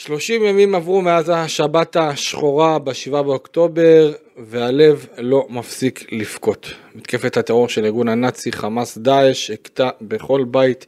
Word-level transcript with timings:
30 0.00 0.44
ימים 0.44 0.74
עברו 0.74 1.02
מאז 1.02 1.32
השבת 1.34 1.96
השחורה 1.96 2.78
ב-7 2.78 3.10
באוקטובר, 3.10 4.12
והלב 4.36 5.06
לא 5.18 5.46
מפסיק 5.50 6.12
לבכות. 6.12 6.72
מתקפת 6.94 7.36
הטרור 7.36 7.68
של 7.68 7.84
ארגון 7.84 8.08
הנאצי 8.08 8.52
חמאס 8.52 8.98
דאעש 8.98 9.50
הכתה 9.50 9.90
בכל 10.00 10.44
בית 10.50 10.86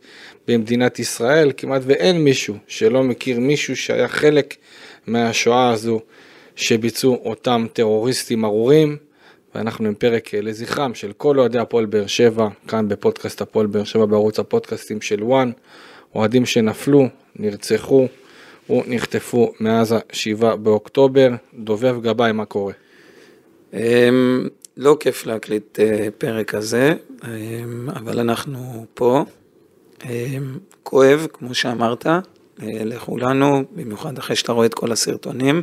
במדינת 0.48 0.98
ישראל, 0.98 1.52
כמעט 1.56 1.82
ואין 1.84 2.24
מישהו 2.24 2.54
שלא 2.66 3.02
מכיר 3.02 3.40
מישהו 3.40 3.76
שהיה 3.76 4.08
חלק 4.08 4.56
מהשואה 5.06 5.70
הזו 5.70 6.00
שביצעו 6.56 7.20
אותם 7.24 7.66
טרוריסטים 7.72 8.44
ארורים. 8.44 8.96
ואנחנו 9.54 9.88
עם 9.88 9.94
פרק 9.94 10.34
לזכרם 10.34 10.94
של 10.94 11.12
כל 11.16 11.38
אוהדי 11.38 11.58
הפועל 11.58 11.86
באר 11.86 12.06
שבע, 12.06 12.48
כאן 12.68 12.88
בפודקאסט 12.88 13.40
הפועל 13.40 13.66
באר 13.66 13.84
שבע 13.84 14.06
בערוץ 14.06 14.38
הפודקאסטים 14.38 15.00
של 15.00 15.22
וואן, 15.24 15.50
אוהדים 16.14 16.46
שנפלו, 16.46 17.08
נרצחו 17.36 18.08
ונחטפו 18.70 19.52
מאז 19.60 19.92
ה-7 19.92 20.56
באוקטובר. 20.56 21.30
דובב 21.55 21.96
גבאי, 22.02 22.32
מה 22.32 22.45
קורה? 22.45 22.73
אמ, 23.73 24.48
לא 24.77 24.96
כיף 25.00 25.27
להקליט 25.27 25.80
אה, 25.80 26.09
פרק 26.18 26.50
כזה, 26.50 26.95
אמ, 27.24 27.88
אבל 27.90 28.20
אנחנו 28.20 28.87
פה. 28.95 29.24
אמ, 30.04 30.59
כואב, 30.82 31.27
כמו 31.32 31.54
שאמרת, 31.54 32.06
אה, 32.06 32.20
לכולנו, 32.60 33.64
במיוחד 33.74 34.18
אחרי 34.18 34.37
שאתה 34.37 34.52
רואה 34.52 34.66
את 34.66 34.74
כל 34.74 34.92
הסרטונים, 34.92 35.62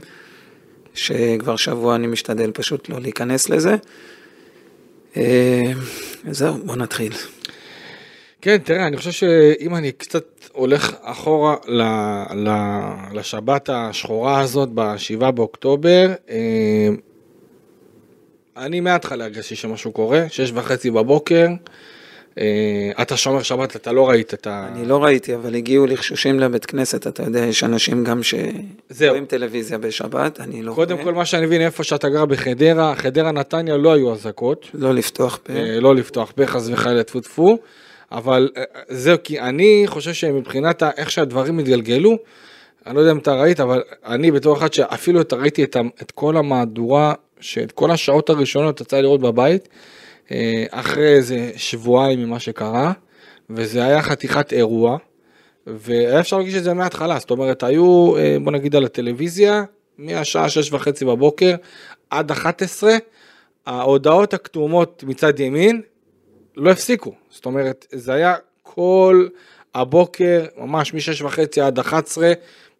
שכבר 0.93 1.55
שבוע 1.55 1.95
אני 1.95 2.07
משתדל 2.07 2.51
פשוט 2.51 2.89
לא 2.89 2.99
להיכנס 2.99 3.49
לזה. 3.49 3.75
זהו, 6.31 6.57
בוא 6.65 6.75
נתחיל. 6.75 7.13
כן, 8.41 8.57
תראה, 8.57 8.87
אני 8.87 8.97
חושב 8.97 9.11
שאם 9.11 9.75
אני 9.75 9.91
קצת 9.91 10.38
הולך 10.53 10.95
אחורה 11.01 11.55
ל, 11.67 11.81
ל, 12.33 12.49
לשבת 13.13 13.69
השחורה 13.69 14.39
הזאת 14.39 14.69
ב-7 14.73 15.31
באוקטובר, 15.31 16.07
אה, 16.29 16.89
אני 18.57 18.79
מההתחלה 18.79 19.23
הרגשתי 19.23 19.55
שמשהו 19.55 19.91
קורה, 19.91 20.25
שש 20.29 20.51
וחצי 20.53 20.91
בבוקר, 20.91 21.47
אה, 22.39 22.91
אתה 23.01 23.17
שומר 23.17 23.41
שבת, 23.41 23.75
אתה 23.75 23.91
לא 23.91 24.09
ראית 24.09 24.33
את 24.33 24.47
ה... 24.47 24.67
אני 24.71 24.85
לא 24.85 25.03
ראיתי, 25.03 25.35
אבל 25.35 25.55
הגיעו 25.55 25.85
לחשושים 25.85 26.39
לבית 26.39 26.65
כנסת, 26.65 27.07
אתה 27.07 27.23
יודע, 27.23 27.39
יש 27.39 27.63
אנשים 27.63 28.03
גם 28.03 28.21
שרואים 28.23 29.25
טלוויזיה 29.25 29.77
בשבת, 29.77 30.39
אני 30.39 30.61
לא 30.61 30.73
קודם 30.73 30.97
כל, 31.03 31.13
מה 31.13 31.25
שאני 31.25 31.45
מבין, 31.45 31.61
איפה 31.61 31.83
שאתה 31.83 32.09
גר 32.09 32.25
בחדרה, 32.25 32.95
חדרה 32.95 33.31
נתניה 33.31 33.77
לא 33.77 33.93
היו 33.93 34.13
אזעקות. 34.13 34.67
לא 34.73 34.93
לפתוח 34.93 35.39
פה. 35.43 35.53
אה, 35.53 35.79
לא 35.79 35.95
לפתוח 35.95 36.31
פה, 36.31 36.45
חס 36.45 36.69
וחלילה, 36.69 37.03
טפו 37.03 37.19
טפו. 37.19 37.57
אבל 38.11 38.49
אה, 38.57 38.63
זהו, 38.87 39.17
כי 39.23 39.39
אני 39.39 39.83
חושב 39.87 40.13
שמבחינת 40.13 40.83
איך 40.97 41.11
שהדברים 41.11 41.59
התגלגלו, 41.59 42.17
אני 42.87 42.95
לא 42.95 42.99
יודע 42.99 43.11
אם 43.11 43.17
אתה 43.17 43.33
ראית, 43.33 43.59
אבל 43.59 43.83
אני 44.05 44.31
בתור 44.31 44.57
אחד 44.57 44.73
שאפילו 44.73 45.21
אתה 45.21 45.35
ראיתי 45.35 45.63
את, 45.63 45.77
את 46.01 46.11
כל 46.11 46.37
המהדורה, 46.37 47.13
שאת 47.39 47.71
כל 47.71 47.91
השעות 47.91 48.29
הראשונות 48.29 48.81
יצא 48.81 48.99
לראות 48.99 49.21
בבית, 49.21 49.69
אה, 50.31 50.65
אחרי 50.71 51.07
איזה 51.07 51.51
שבועיים 51.55 52.23
ממה 52.23 52.39
שקרה, 52.39 52.91
וזה 53.49 53.85
היה 53.85 54.01
חתיכת 54.01 54.53
אירוע, 54.53 54.97
והיה 55.67 56.19
אפשר 56.19 56.37
להגיש 56.37 56.55
את 56.55 56.63
זה 56.63 56.73
מההתחלה, 56.73 57.19
זאת 57.19 57.31
אומרת, 57.31 57.63
היו, 57.63 58.17
אה, 58.17 58.37
בוא 58.43 58.51
נגיד 58.51 58.75
על 58.75 58.85
הטלוויזיה, 58.85 59.63
מהשעה 59.97 60.49
שש 60.49 60.73
וחצי 60.73 61.05
בבוקר 61.05 61.55
עד 62.09 62.31
11, 62.31 62.97
ההודעות 63.65 64.33
הכתומות 64.33 65.03
מצד 65.07 65.39
ימין 65.39 65.81
לא 66.57 66.71
הפסיקו, 66.71 67.13
זאת 67.29 67.45
אומרת, 67.45 67.85
זה 67.91 68.13
היה 68.13 68.35
כל 68.63 69.27
הבוקר, 69.75 70.45
ממש 70.57 70.93
מ-6 70.93 71.25
וחצי 71.25 71.61
עד 71.61 71.79
11, 71.79 72.33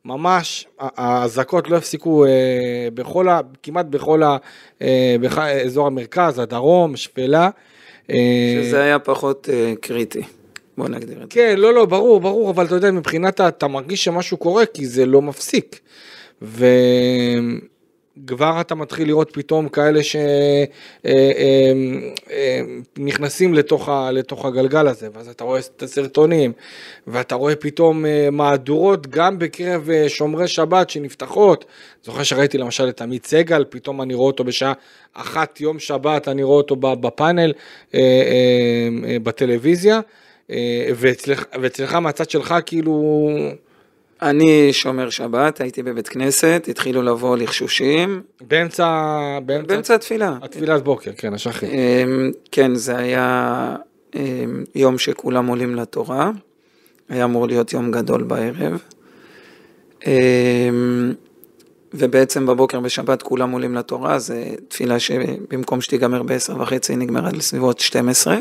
ממש 0.05 0.67
האזעקות 0.79 1.69
לא 1.69 1.77
הפסיקו 1.77 2.25
אה, 2.25 2.87
בכל 2.93 3.29
ה, 3.29 3.39
כמעט 3.63 3.85
בכל 3.85 4.23
ה, 4.23 4.37
אה, 4.81 5.15
באזור 5.21 5.87
המרכז, 5.87 6.39
הדרום, 6.39 6.95
שפלה. 6.95 7.49
אה, 8.09 8.61
שזה 8.63 8.83
היה 8.83 8.99
פחות 8.99 9.49
אה, 9.53 9.73
קריטי. 9.81 10.21
בוא 10.77 10.87
נגדיר 10.87 11.17
את 11.17 11.21
זה. 11.21 11.27
כן, 11.29 11.55
לא, 11.57 11.73
לא, 11.73 11.85
ברור, 11.85 12.19
ברור, 12.19 12.51
אבל 12.51 12.65
אתה 12.65 12.75
יודע, 12.75 12.91
מבחינת, 12.91 13.41
אתה 13.41 13.67
מרגיש 13.67 14.03
שמשהו 14.03 14.37
קורה, 14.37 14.65
כי 14.65 14.85
זה 14.85 15.05
לא 15.05 15.21
מפסיק. 15.21 15.79
ו... 16.41 16.65
כבר 18.27 18.61
אתה 18.61 18.75
מתחיל 18.75 19.07
לראות 19.07 19.29
פתאום 19.33 19.69
כאלה 19.69 19.99
שנכנסים 22.97 23.49
אה, 23.51 23.55
אה, 23.55 23.59
לתוך, 23.59 23.89
לתוך 24.11 24.45
הגלגל 24.45 24.87
הזה, 24.87 25.07
ואז 25.13 25.29
אתה 25.29 25.43
רואה 25.43 25.59
את 25.59 25.83
הסרטונים, 25.83 26.51
ואתה 27.07 27.35
רואה 27.35 27.55
פתאום 27.55 28.05
אה, 28.05 28.29
מהדורות 28.31 29.07
גם 29.07 29.39
בקרב 29.39 29.89
שומרי 30.07 30.47
שבת 30.47 30.89
שנפתחות. 30.89 31.65
זוכר 32.03 32.23
שראיתי 32.23 32.57
למשל 32.57 32.89
את 32.89 33.01
עמית 33.01 33.25
סגל, 33.25 33.65
פתאום 33.69 34.01
אני 34.01 34.13
רואה 34.13 34.27
אותו 34.27 34.43
בשעה 34.43 34.73
אחת 35.13 35.61
יום 35.61 35.79
שבת, 35.79 36.27
אני 36.27 36.43
רואה 36.43 36.57
אותו 36.57 36.75
בפאנל 36.75 37.53
בטלוויזיה, 39.23 39.99
ואצלך, 40.95 41.45
ואצלך 41.61 41.93
מהצד 41.93 42.29
שלך 42.29 42.55
כאילו... 42.65 43.29
אני 44.21 44.73
שומר 44.73 45.09
שבת, 45.09 45.61
הייתי 45.61 45.83
בבית 45.83 46.07
כנסת, 46.07 46.65
התחילו 46.69 47.01
לבוא 47.01 47.37
לחשושים. 47.37 48.21
באמצע... 48.41 49.39
באמצע, 49.45 49.67
באמצע 49.67 49.95
התפילה. 49.95 50.37
התפילת 50.41 50.83
בוקר, 50.83 51.11
כן, 51.17 51.33
השחי. 51.33 51.65
אמ, 51.65 52.31
כן, 52.51 52.75
זה 52.75 52.97
היה 52.97 53.75
אמ, 54.15 54.63
יום 54.75 54.97
שכולם 54.97 55.47
עולים 55.47 55.75
לתורה. 55.75 56.31
היה 57.09 57.23
אמור 57.23 57.47
להיות 57.47 57.73
יום 57.73 57.91
גדול 57.91 58.23
בערב. 58.23 58.81
אמ, 60.07 61.13
ובעצם 61.93 62.45
בבוקר 62.45 62.79
בשבת 62.79 63.21
כולם 63.21 63.51
עולים 63.51 63.75
לתורה, 63.75 64.19
זו 64.19 64.33
תפילה 64.67 64.99
שבמקום 64.99 65.81
שתיגמר 65.81 66.23
ב-10 66.23 66.53
וחצי, 66.59 66.95
נגמרה 66.95 67.29
לסביבות 67.31 67.79
12. 67.79 68.37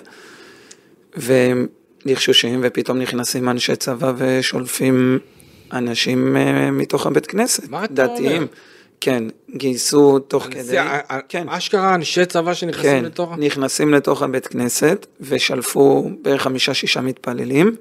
והם 1.16 1.66
לחשושים, 2.04 2.60
ופתאום 2.62 2.98
נכנסים 2.98 3.48
אנשי 3.48 3.76
צבא 3.76 4.12
ושולפים 4.16 5.18
אנשים 5.72 6.36
uh, 6.36 6.70
מתוך 6.70 7.06
הבית 7.06 7.26
כנסת, 7.26 7.68
דתיים. 7.90 8.46
כן, 9.00 9.24
גייסו 9.56 10.18
תוך 10.18 10.44
כדי, 10.44 10.62
זה, 10.62 10.78
כן. 11.28 11.48
אשכרה 11.48 11.94
אנשי 11.94 12.26
צבא 12.26 12.54
שנכנסים 12.54 12.90
כן, 12.90 13.04
לתוך... 13.04 13.34
כן, 13.34 13.40
נכנסים 13.40 13.94
לתוך 13.94 14.22
הבית 14.22 14.46
כנסת 14.46 15.06
ושלפו 15.20 16.10
בערך 16.22 16.42
חמישה-שישה 16.42 17.00
מתפללים, 17.00 17.76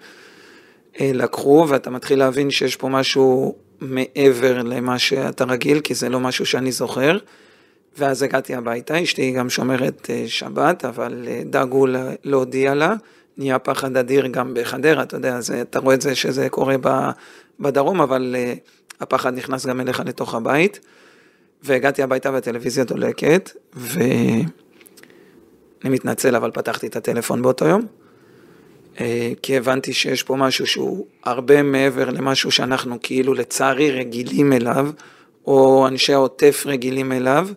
אה, 1.00 1.12
לקחו 1.14 1.66
ואתה 1.70 1.90
מתחיל 1.90 2.20
להבין 2.20 2.52
שיש 2.52 2.76
פה 2.76 2.90
משהו 2.90 3.56
מעבר 3.82 4.64
למה 4.64 5.00
שאתה 5.00 5.44
רגיל, 5.44 5.80
כי 5.80 5.94
זה 5.94 6.10
לא 6.10 6.20
משהו 6.20 6.46
שאני 6.46 6.72
זוכר. 6.72 7.18
ואז 7.98 8.24
הגעתי 8.24 8.56
הביתה, 8.56 9.04
אשתי 9.04 9.32
גם 9.32 9.50
שומרת 9.50 10.10
אה, 10.10 10.24
שבת, 10.28 10.86
אבל 10.86 11.28
דאגו 11.46 11.86
להודיע 12.24 12.74
לה, 12.74 12.96
נהיה 13.38 13.60
פחד 13.60 13.98
אדיר 13.98 14.28
גם 14.28 14.54
בחדרה, 14.54 15.04
אתה 15.04 15.18
יודע, 15.18 15.42
זה, 15.42 15.62
אתה 15.62 15.80
רואה 15.80 15.96
את 15.96 16.02
זה 16.02 16.16
שזה 16.16 16.50
קורה 16.50 16.76
בדרום, 17.60 18.02
אבל 18.02 18.36
uh, 18.36 19.02
הפחד 19.02 19.34
נכנס 19.34 19.66
גם 19.66 19.82
אליך 19.82 20.00
לתוך 20.06 20.36
הבית. 20.36 20.80
והגעתי 21.64 22.04
הביתה 22.04 22.32
והטלוויזיה 22.32 22.84
דולקת, 22.84 23.52
ואני 23.74 24.44
מתנצל, 25.84 26.36
אבל 26.36 26.52
פתחתי 26.52 26.88
את 26.88 26.96
הטלפון 26.96 27.42
באותו 27.42 27.66
יום. 27.66 27.86
Uh, 28.96 29.00
כי 29.42 29.58
הבנתי 29.58 29.94
שיש 29.94 30.24
פה 30.24 30.36
משהו 30.36 30.68
שהוא 30.68 31.06
הרבה 31.24 31.64
מעבר 31.64 32.10
למשהו 32.10 32.52
שאנחנו 32.52 32.98
כאילו 33.04 33.34
לצערי 33.34 33.92
רגילים 33.92 34.54
אליו, 34.54 34.90
או 35.48 35.88
אנשי 35.88 36.14
העוטף 36.14 36.64
רגילים 36.66 37.12
אליו, 37.12 37.50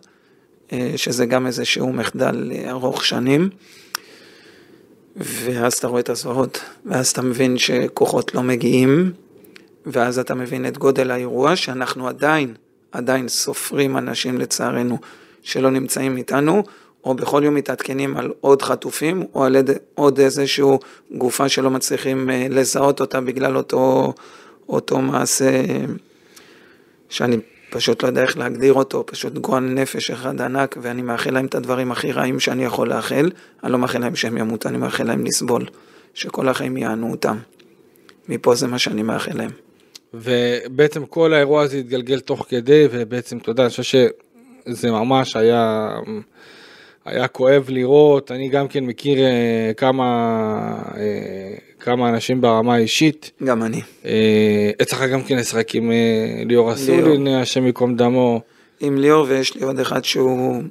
uh, 0.67 0.73
שזה 0.95 1.25
גם 1.25 1.47
איזשהו 1.47 1.93
מחדל 1.93 2.51
ארוך 2.69 3.05
שנים. 3.05 3.49
ואז 5.15 5.73
אתה 5.73 5.87
רואה 5.87 5.99
את 5.99 6.09
הזוועות, 6.09 6.61
ואז 6.85 7.07
אתה 7.09 7.21
מבין 7.21 7.57
שכוחות 7.57 8.35
לא 8.35 8.43
מגיעים, 8.43 9.11
ואז 9.85 10.19
אתה 10.19 10.35
מבין 10.35 10.65
את 10.65 10.77
גודל 10.77 11.11
האירוע, 11.11 11.55
שאנחנו 11.55 12.07
עדיין, 12.07 12.53
עדיין 12.91 13.27
סופרים 13.27 13.97
אנשים 13.97 14.37
לצערנו 14.37 14.97
שלא 15.41 15.71
נמצאים 15.71 16.17
איתנו, 16.17 16.63
או 17.03 17.13
בכל 17.13 17.41
יום 17.45 17.55
מתעדכנים 17.55 18.17
על 18.17 18.31
עוד 18.41 18.61
חטופים, 18.61 19.23
או 19.35 19.43
על 19.43 19.55
עוד 19.95 20.19
איזשהו 20.19 20.79
גופה 21.11 21.49
שלא 21.49 21.69
מצליחים 21.69 22.29
אה, 22.29 22.47
לזהות 22.49 23.01
אותה 23.01 23.21
בגלל 23.21 23.57
אותו, 23.57 24.13
אותו 24.69 25.01
מעשה 25.01 25.63
שאני 27.09 27.37
פשוט 27.69 28.03
לא 28.03 28.07
יודע 28.07 28.21
איך 28.21 28.37
להגדיר 28.37 28.73
אותו, 28.73 29.03
פשוט 29.05 29.33
גועל 29.33 29.63
נפש 29.63 30.11
אחד 30.11 30.41
ענק, 30.41 30.77
ואני 30.81 31.01
מאחל 31.01 31.31
להם 31.31 31.45
את 31.45 31.55
הדברים 31.55 31.91
הכי 31.91 32.11
רעים 32.11 32.39
שאני 32.39 32.65
יכול 32.65 32.89
לאחל. 32.89 33.31
אני 33.63 33.71
לא 33.71 33.77
מאחל 33.77 33.99
להם 33.99 34.15
שהם 34.15 34.37
ימותו, 34.37 34.69
אני 34.69 34.77
מאחל 34.77 35.03
להם 35.03 35.25
לסבול, 35.25 35.65
שכל 36.13 36.49
החיים 36.49 36.77
יענו 36.77 37.11
אותם. 37.11 37.37
מפה 38.29 38.55
זה 38.55 38.67
מה 38.67 38.79
שאני 38.79 39.03
מאחל 39.03 39.37
להם. 39.37 39.51
ובעצם 40.13 41.05
כל 41.05 41.33
האירוע 41.33 41.61
הזה 41.61 41.77
התגלגל 41.77 42.19
תוך 42.19 42.45
כדי, 42.49 42.87
ובעצם, 42.91 43.37
אתה 43.37 43.51
יודע, 43.51 43.63
אני 43.63 43.69
חושב 43.69 43.83
שזה 44.67 44.91
ממש 44.91 45.35
היה 45.35 45.89
היה 47.05 47.27
כואב 47.27 47.65
לראות, 47.69 48.31
אני 48.31 48.49
גם 48.49 48.67
כן 48.67 48.83
מכיר 48.83 49.19
אה, 49.19 49.71
כמה, 49.77 50.03
אה, 50.97 51.53
כמה 51.79 52.09
אנשים 52.09 52.41
ברמה 52.41 52.75
האישית. 52.75 53.31
גם 53.43 53.63
אני. 53.63 53.81
אה, 54.05 54.71
אצלך 54.81 55.01
גם 55.01 55.23
כן 55.23 55.37
לשחק 55.37 55.75
עם 55.75 55.91
אה, 55.91 56.43
ליאור 56.45 56.73
אסולין, 56.73 57.27
השם 57.27 57.65
ייקום 57.65 57.95
דמו. 57.95 58.41
עם 58.79 58.97
ליאור 58.97 59.25
ויש 59.29 59.55
לי 59.55 59.63
עוד 59.63 59.79
אחד 59.79 60.05
שהוא... 60.05 60.61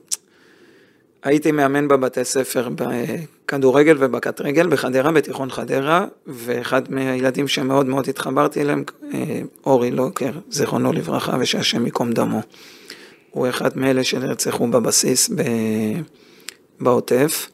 הייתי 1.22 1.52
מאמן 1.52 1.88
בבתי 1.88 2.24
ספר 2.24 2.68
בכדורגל 2.74 3.96
ובקט 3.98 4.40
רגל 4.40 4.68
בחדרה, 4.68 5.12
בתיכון 5.12 5.50
חדרה, 5.50 6.06
ואחד 6.26 6.92
מהילדים 6.92 7.48
שמאוד 7.48 7.86
מאוד 7.86 8.08
התחברתי 8.08 8.60
אליהם, 8.60 8.84
אה, 9.14 9.40
אורי 9.66 9.90
לוקר, 9.90 10.30
זיכרונו 10.50 10.92
לברכה, 10.92 11.36
ושהשם 11.40 11.84
ייקום 11.84 12.12
דמו. 12.12 12.40
הוא 13.30 13.48
אחד 13.48 13.78
מאלה 13.78 14.04
שנרצחו 14.04 14.66
בבסיס 14.66 15.30
ב... 15.30 15.42
בעוטף. 16.80 17.48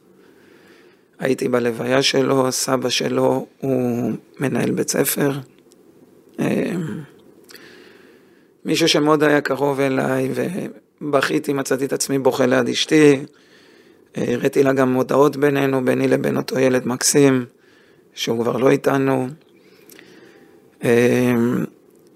הייתי 1.19 1.49
בלוויה 1.49 2.03
שלו, 2.03 2.53
סבא 2.53 2.89
שלו 2.89 3.47
הוא 3.61 4.13
מנהל 4.41 4.71
בית 4.71 4.91
ספר. 4.91 5.33
אה, 6.41 6.73
מישהו 8.65 8.89
שמאוד 8.89 9.23
היה 9.23 9.41
קרוב 9.41 9.81
אליי, 9.81 10.31
ובכיתי, 11.01 11.53
מצאתי 11.53 11.85
את 11.85 11.93
עצמי 11.93 12.19
בוכה 12.19 12.47
ליד 12.47 12.69
אשתי. 12.69 13.21
הראיתי 14.17 14.63
לה 14.63 14.73
גם 14.73 14.93
מודעות 14.93 15.37
בינינו, 15.37 15.85
ביני 15.85 16.09
לבין 16.09 16.37
אותו 16.37 16.59
ילד 16.59 16.87
מקסים, 16.87 17.45
שהוא 18.15 18.43
כבר 18.43 18.57
לא 18.57 18.71
איתנו. 18.71 19.29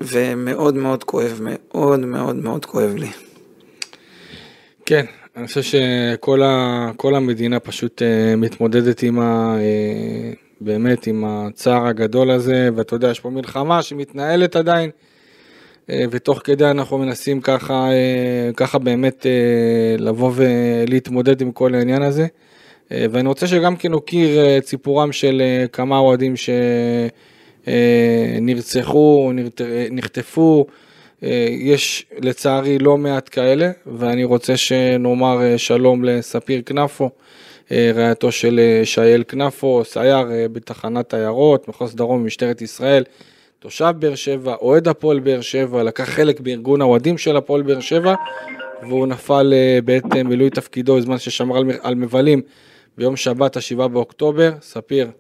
ומאוד 0.01 0.75
מאוד 0.75 1.05
כואב, 1.05 1.41
מאוד 1.43 2.01
מאוד 2.01 2.37
מאוד 2.37 2.65
כואב 2.65 2.95
לי. 2.95 3.09
כן, 4.87 5.05
אני 5.37 5.47
חושב 5.47 5.63
שכל 5.63 6.43
ה, 6.43 6.91
המדינה 7.05 7.61
פשוט 7.61 8.03
uh, 8.03 8.37
מתמודדת 8.37 9.03
עם 9.03 9.21
ה... 9.21 9.57
Uh, 9.57 10.37
באמת 10.61 11.07
עם 11.07 11.25
הצער 11.25 11.87
הגדול 11.87 12.31
הזה, 12.31 12.69
ואתה 12.77 12.95
יודע, 12.95 13.11
יש 13.11 13.21
פה 13.21 13.31
מלחמה 13.31 13.83
שמתנהלת 13.83 14.57
עדיין, 14.57 14.91
ותוך 16.11 16.41
כדי 16.45 16.71
אנחנו 16.71 16.99
מנסים 16.99 17.41
ככה, 17.41 17.89
uh, 17.91 18.55
ככה 18.55 18.79
באמת 18.79 19.27
uh, 19.27 20.01
לבוא 20.03 20.33
ולהתמודד 20.35 21.41
עם 21.41 21.53
כל 21.53 21.75
העניין 21.75 22.03
הזה. 22.03 22.27
ואני 22.93 23.29
רוצה 23.29 23.47
שגם 23.47 23.77
כן 23.77 23.91
נוקיר 23.91 24.59
את 24.59 24.67
סיפורם 24.67 25.13
של 25.13 25.43
כמה 25.73 25.99
אוהדים 25.99 26.35
שנרצחו, 27.67 29.33
נחטפו, 29.91 30.67
אה, 31.23 31.47
יש 31.51 32.07
לצערי 32.19 32.79
לא 32.79 32.97
מעט 32.97 33.29
כאלה, 33.33 33.71
ואני 33.87 34.25
רוצה 34.25 34.57
שנאמר 34.57 35.43
אה, 35.43 35.59
שלום 35.59 36.05
לספיר 36.05 36.63
כנפו, 36.67 37.11
אה, 37.73 37.93
רעייתו 37.95 38.33
של 38.33 38.81
שייל 38.85 39.25
כנפו, 39.29 39.83
סייר 39.85 40.19
בתחנת 40.53 41.15
עיירות, 41.15 41.69
מחוז 41.69 41.95
דרום 41.95 42.23
במשטרת 42.23 42.63
ישראל, 42.63 43.05
תושב 43.61 43.95
באר 43.99 44.15
שבע, 44.15 44.55
אוהד 44.55 44.89
הפועל 44.89 45.21
באר 45.21 45.41
שבע, 45.41 45.83
לקח 45.83 46.05
חלק 46.05 46.41
בארגון 46.41 46.81
האוהדים 46.81 47.19
של 47.19 47.37
הפועל 47.37 47.63
באר 47.63 47.81
שבע, 47.81 48.15
והוא 48.83 49.07
נפל 49.07 49.53
בעת 49.85 50.17
מילוי 50.25 50.51
תפקידו 50.51 50.97
בזמן 50.97 51.19
ששמר 51.19 51.57
על 51.83 51.95
מבלים 51.95 52.43
ביום 52.99 53.17
שבת, 53.17 53.57
השבעה 53.57 53.89
באוקטובר. 53.89 54.51
ספיר, 54.61 55.11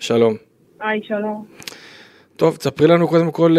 שלום. 0.00 0.34
היי, 0.80 1.00
שלום. 1.02 1.44
טוב, 2.36 2.56
תספרי 2.56 2.86
לנו 2.86 3.08
קודם 3.08 3.30
כל 3.30 3.56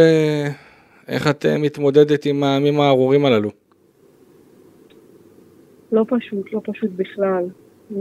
איך 1.07 1.27
את 1.27 1.45
אה, 1.45 1.57
מתמודדת 1.57 2.25
עם 2.25 2.43
הימים 2.43 2.79
הארורים 2.79 3.25
הללו? 3.25 3.49
לא 5.91 6.05
פשוט, 6.09 6.53
לא 6.53 6.61
פשוט 6.63 6.89
בכלל. 6.95 7.43
אה, 7.91 7.97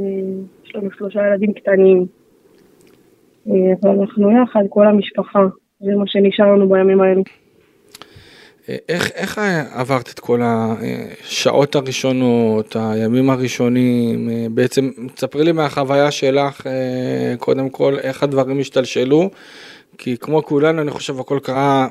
יש 0.65 0.75
לנו 0.75 0.91
שלושה 0.99 1.21
ילדים 1.27 1.53
קטנים, 1.53 2.07
אה, 3.51 3.75
אבל 3.83 4.01
אנחנו 4.01 4.43
יחד, 4.43 4.61
כל 4.69 4.87
המשפחה. 4.87 5.41
זה 5.81 5.93
מה 5.97 6.05
שנשאר 6.07 6.55
לנו 6.55 6.69
בימים 6.69 7.01
האלו. 7.01 7.23
איך, 8.89 9.11
איך 9.15 9.41
עברת 9.75 10.11
את 10.15 10.21
כל 10.21 10.41
השעות 10.43 11.75
הראשונות, 11.75 12.77
הימים 12.81 13.31
הראשונים? 13.31 14.29
בעצם, 14.55 14.91
תספרי 15.15 15.45
לי 15.45 15.53
מהחוויה 15.53 16.11
שלך, 16.11 16.67
קודם 17.39 17.69
כל, 17.69 17.95
איך 18.03 18.23
הדברים 18.23 18.59
השתלשלו, 18.59 19.31
כי 19.99 20.17
כמו 20.17 20.43
כולנו, 20.43 20.83
אני 20.83 20.91
חושב, 20.91 21.21
הכל 21.21 21.39
קרה 21.43 21.87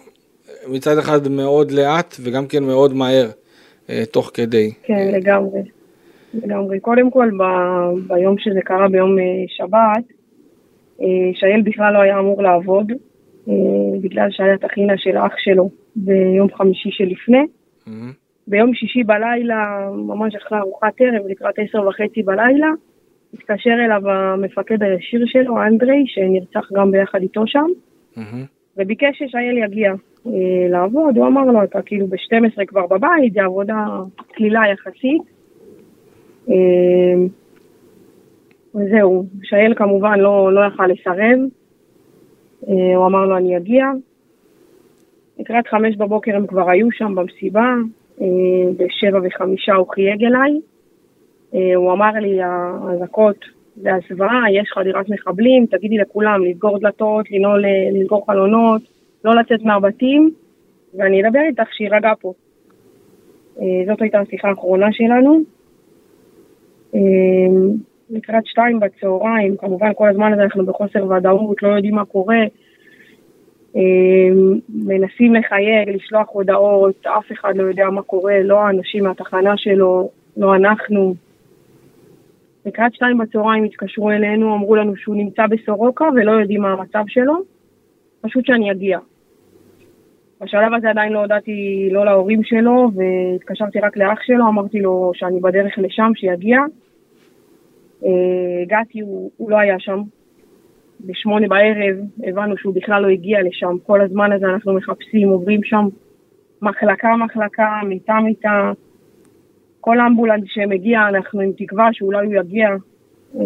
מצד 0.67 0.97
אחד 0.97 1.27
מאוד 1.27 1.71
לאט 1.71 2.15
וגם 2.23 2.47
כן 2.47 2.63
מאוד 2.63 2.93
מהר, 2.93 3.29
אה, 3.89 4.03
תוך 4.11 4.31
כדי. 4.33 4.71
כן, 4.83 5.11
לגמרי. 5.13 5.61
לגמרי. 6.33 6.79
קודם 6.79 7.11
כל, 7.11 7.29
ב, 7.39 7.43
ביום 8.07 8.35
שזה 8.37 8.59
קרה, 8.61 8.89
ביום 8.89 9.19
אה, 9.19 9.23
שבת, 9.47 10.16
אה, 11.01 11.05
שייל 11.33 11.61
בכלל 11.61 11.93
לא 11.93 11.99
היה 11.99 12.19
אמור 12.19 12.43
לעבוד, 12.43 12.91
בגלל 14.01 14.27
שהיה 14.31 14.53
את 14.53 14.63
החינה 14.63 14.93
של 14.97 15.17
אח 15.17 15.33
שלו 15.37 15.69
ביום 15.95 16.47
חמישי 16.53 16.89
שלפני. 16.91 17.43
Mm-hmm. 17.87 17.91
ביום 18.47 18.73
שישי 18.73 19.03
בלילה, 19.03 19.89
ממש 19.93 20.35
אחרי 20.35 20.57
ארוחת 20.57 20.93
ערב, 20.99 21.27
לקראת 21.27 21.53
עשר 21.57 21.87
וחצי 21.87 22.23
בלילה, 22.23 22.67
התקשר 23.33 23.73
אליו 23.85 24.09
המפקד 24.09 24.83
הישיר 24.83 25.25
שלו, 25.25 25.61
אנדרי, 25.61 26.03
שנרצח 26.07 26.71
גם 26.73 26.91
ביחד 26.91 27.21
איתו 27.21 27.47
שם, 27.47 27.65
mm-hmm. 28.15 28.21
וביקש 28.77 29.17
ששייל 29.17 29.57
יגיע. 29.57 29.93
אה, 30.27 30.67
לעבוד, 30.69 31.17
הוא 31.17 31.27
אמר 31.27 31.41
לו, 31.41 31.63
אתה 31.63 31.81
כאילו 31.81 32.07
ב-12 32.07 32.65
כבר 32.67 32.87
בבית, 32.87 33.33
זה 33.33 33.43
עבודה 33.43 33.85
קלילה 34.31 34.61
יחסית. 34.73 35.21
אה, 36.49 37.25
וזהו, 38.77 39.25
שאל 39.43 39.73
כמובן 39.75 40.19
לא, 40.19 40.53
לא 40.53 40.61
יכל 40.73 40.87
לסרב, 40.87 41.39
אה, 42.67 42.95
הוא 42.95 43.05
אמר 43.05 43.25
לו 43.25 43.37
אני 43.37 43.57
אגיע. 43.57 43.85
לקראת 45.39 45.67
חמש 45.67 45.95
בבוקר 45.95 46.35
הם 46.35 46.47
כבר 46.47 46.69
היו 46.69 46.91
שם 46.91 47.15
במסיבה, 47.15 47.75
בשבע 48.77 49.19
וחמישה 49.23 49.73
הוא 49.73 49.87
חייג 49.87 50.23
אליי. 50.23 50.59
הוא 51.75 51.91
אמר 51.91 52.11
לי, 52.11 52.39
האזעקות 52.41 53.35
זה 53.75 53.89
הסוואה, 53.95 54.51
יש 54.51 54.69
חדירת 54.73 55.09
מחבלים, 55.09 55.65
תגידי 55.65 55.97
לכולם 55.97 56.45
לסגור 56.45 56.79
דלתות, 56.79 57.31
לנעול, 57.31 57.65
לסגור 57.91 58.25
חלונות, 58.25 58.81
לא 59.25 59.35
לצאת 59.35 59.61
מהבתים, 59.61 60.31
ואני 60.93 61.27
אדבר 61.27 61.39
איתך 61.39 61.73
שיירגע 61.73 62.11
פה. 62.21 62.33
אה, 63.59 63.65
זאת 63.87 64.01
הייתה 64.01 64.19
השיחה 64.19 64.49
האחרונה 64.49 64.87
שלנו. 64.91 65.43
לקראת 68.09 68.45
שתיים 68.45 68.79
בצהריים, 68.79 69.57
כמובן 69.57 69.93
כל 69.95 70.09
הזמן 70.09 70.33
הזה 70.33 70.43
אנחנו 70.43 70.65
בחוסר 70.65 71.05
ודאות, 71.05 71.63
לא 71.63 71.67
יודעים 71.67 71.95
מה 71.95 72.05
קורה. 72.05 72.39
אה, 73.75 73.81
מנסים 74.69 75.35
לחייג, 75.35 75.89
לשלוח 75.89 76.27
הודעות, 76.31 77.05
אף 77.07 77.31
אחד 77.31 77.57
לא 77.57 77.63
יודע 77.63 77.89
מה 77.89 78.01
קורה, 78.01 78.43
לא 78.43 78.59
האנשים 78.59 79.03
מהתחנה 79.03 79.57
שלו, 79.57 80.09
לא 80.37 80.55
אנחנו. 80.55 81.15
לקראת 82.65 82.95
שתיים 82.95 83.17
בצהריים 83.17 83.63
התקשרו 83.63 84.11
אלינו, 84.11 84.55
אמרו 84.55 84.75
לנו 84.75 84.95
שהוא 84.95 85.15
נמצא 85.15 85.47
בסורוקה 85.47 86.05
ולא 86.15 86.31
יודעים 86.31 86.61
מה 86.61 86.71
המצב 86.71 87.03
שלו, 87.07 87.33
פשוט 88.21 88.45
שאני 88.45 88.71
אגיע. 88.71 88.99
בשלב 90.41 90.73
הזה 90.73 90.89
עדיין 90.89 91.13
לא 91.13 91.19
הודעתי 91.19 91.89
לא 91.91 92.05
להורים 92.05 92.43
שלו, 92.43 92.91
והתקשרתי 92.95 93.79
רק 93.79 93.97
לאח 93.97 94.21
שלו, 94.21 94.47
אמרתי 94.47 94.79
לו 94.79 95.11
שאני 95.13 95.39
בדרך 95.39 95.73
לשם, 95.77 96.11
שיגיע. 96.15 96.59
אה, 98.05 98.61
הגעתי, 98.61 98.99
הוא, 98.99 99.31
הוא 99.37 99.51
לא 99.51 99.57
היה 99.57 99.79
שם. 99.79 100.01
בשמונה 100.99 101.47
בערב 101.47 101.95
הבנו 102.23 102.57
שהוא 102.57 102.75
בכלל 102.75 103.01
לא 103.01 103.07
הגיע 103.07 103.41
לשם. 103.41 103.77
כל 103.83 104.01
הזמן 104.01 104.31
הזה 104.31 104.45
אנחנו 104.45 104.73
מחפשים, 104.73 105.29
עוברים 105.29 105.63
שם 105.63 105.87
מחלקה-מחלקה, 106.61 107.79
מיטה-מיטה. 107.87 108.71
כל 109.81 109.99
אמבולנס 109.99 110.43
שמגיע, 110.47 111.07
אנחנו 111.07 111.41
עם 111.41 111.51
תקווה 111.57 111.89
שאולי 111.91 112.25
הוא 112.25 112.33
יגיע. 112.33 112.69
אה, 113.35 113.41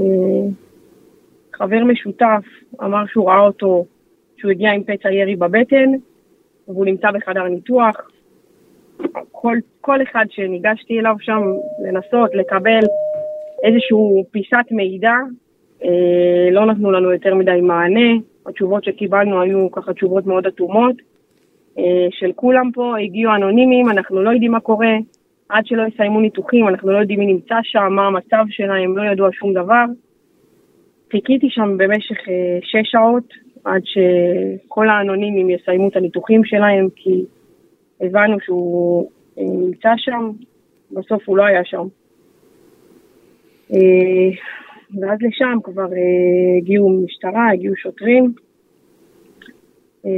חבר 1.53 1.84
משותף 1.84 2.43
אמר 2.84 3.05
שהוא 3.08 3.29
ראה 3.29 3.39
אותו, 3.39 3.86
שהוא 4.38 4.51
הגיע 4.51 4.72
עם 4.72 4.84
פצע 4.84 5.12
ירי 5.12 5.36
בבטן. 5.36 5.91
והוא 6.67 6.86
נמצא 6.86 7.12
בחדר 7.12 7.43
ניתוח. 7.43 7.96
כל, 9.31 9.58
כל 9.81 10.01
אחד 10.01 10.25
שניגשתי 10.29 11.00
אליו 11.00 11.15
שם 11.20 11.41
לנסות 11.84 12.36
לקבל 12.36 12.79
איזושהי 13.63 14.24
פיסת 14.32 14.72
מידע, 14.72 15.13
אה, 15.84 16.51
לא 16.51 16.65
נתנו 16.65 16.91
לנו 16.91 17.12
יותר 17.12 17.36
מדי 17.36 17.62
מענה. 17.62 18.10
התשובות 18.46 18.84
שקיבלנו 18.84 19.41
היו 19.41 19.72
ככה 19.72 19.94
תשובות 19.94 20.25
מאוד 20.25 20.48
אטומות. 20.48 20.96
אה, 21.77 22.08
של 22.12 22.32
כולם 22.36 22.72
פה 22.74 22.98
הגיעו 22.98 23.36
אנונימיים, 23.36 23.89
אנחנו 23.89 24.22
לא 24.22 24.30
יודעים 24.30 24.51
מה 24.51 24.60
קורה. 24.60 24.96
עד 25.50 25.65
שלא 25.65 25.84
יסיימו 25.88 26.22
ניתוחים, 26.22 26.68
אנחנו 26.68 26.91
לא 26.91 26.98
יודעים 26.98 27.20
מי 27.20 27.25
נמצא 27.25 27.56
שם, 27.63 27.88
מה 27.89 28.08
המצב 28.08 28.44
שלהם, 28.50 28.98
לא 28.98 29.12
ידוע 29.12 29.30
שום 29.32 29.53
דבר. 29.53 29.86
חיכיתי 31.12 31.48
שם 31.50 31.77
במשך 31.77 32.30
אה, 32.30 32.60
שש 32.62 32.91
שעות, 32.91 33.34
עד 33.65 33.82
שכל 33.86 34.89
האנונימים 34.89 35.50
יסיימו 35.50 35.88
את 35.88 35.96
הניתוחים 35.96 36.46
שלהם, 36.46 36.88
כי 36.96 37.25
הבנו 38.01 38.38
שהוא 38.46 39.10
נמצא 39.38 39.89
שם, 39.98 40.32
בסוף 40.91 41.24
הוא 41.25 41.38
לא 41.38 41.44
היה 41.44 41.65
שם. 41.65 41.88
ואז 45.01 45.18
לשם 45.22 45.58
כבר 45.63 45.88
הגיעו 46.58 46.90
משטרה, 46.90 47.51
הגיעו 47.54 47.75
שוטרים, 47.75 48.34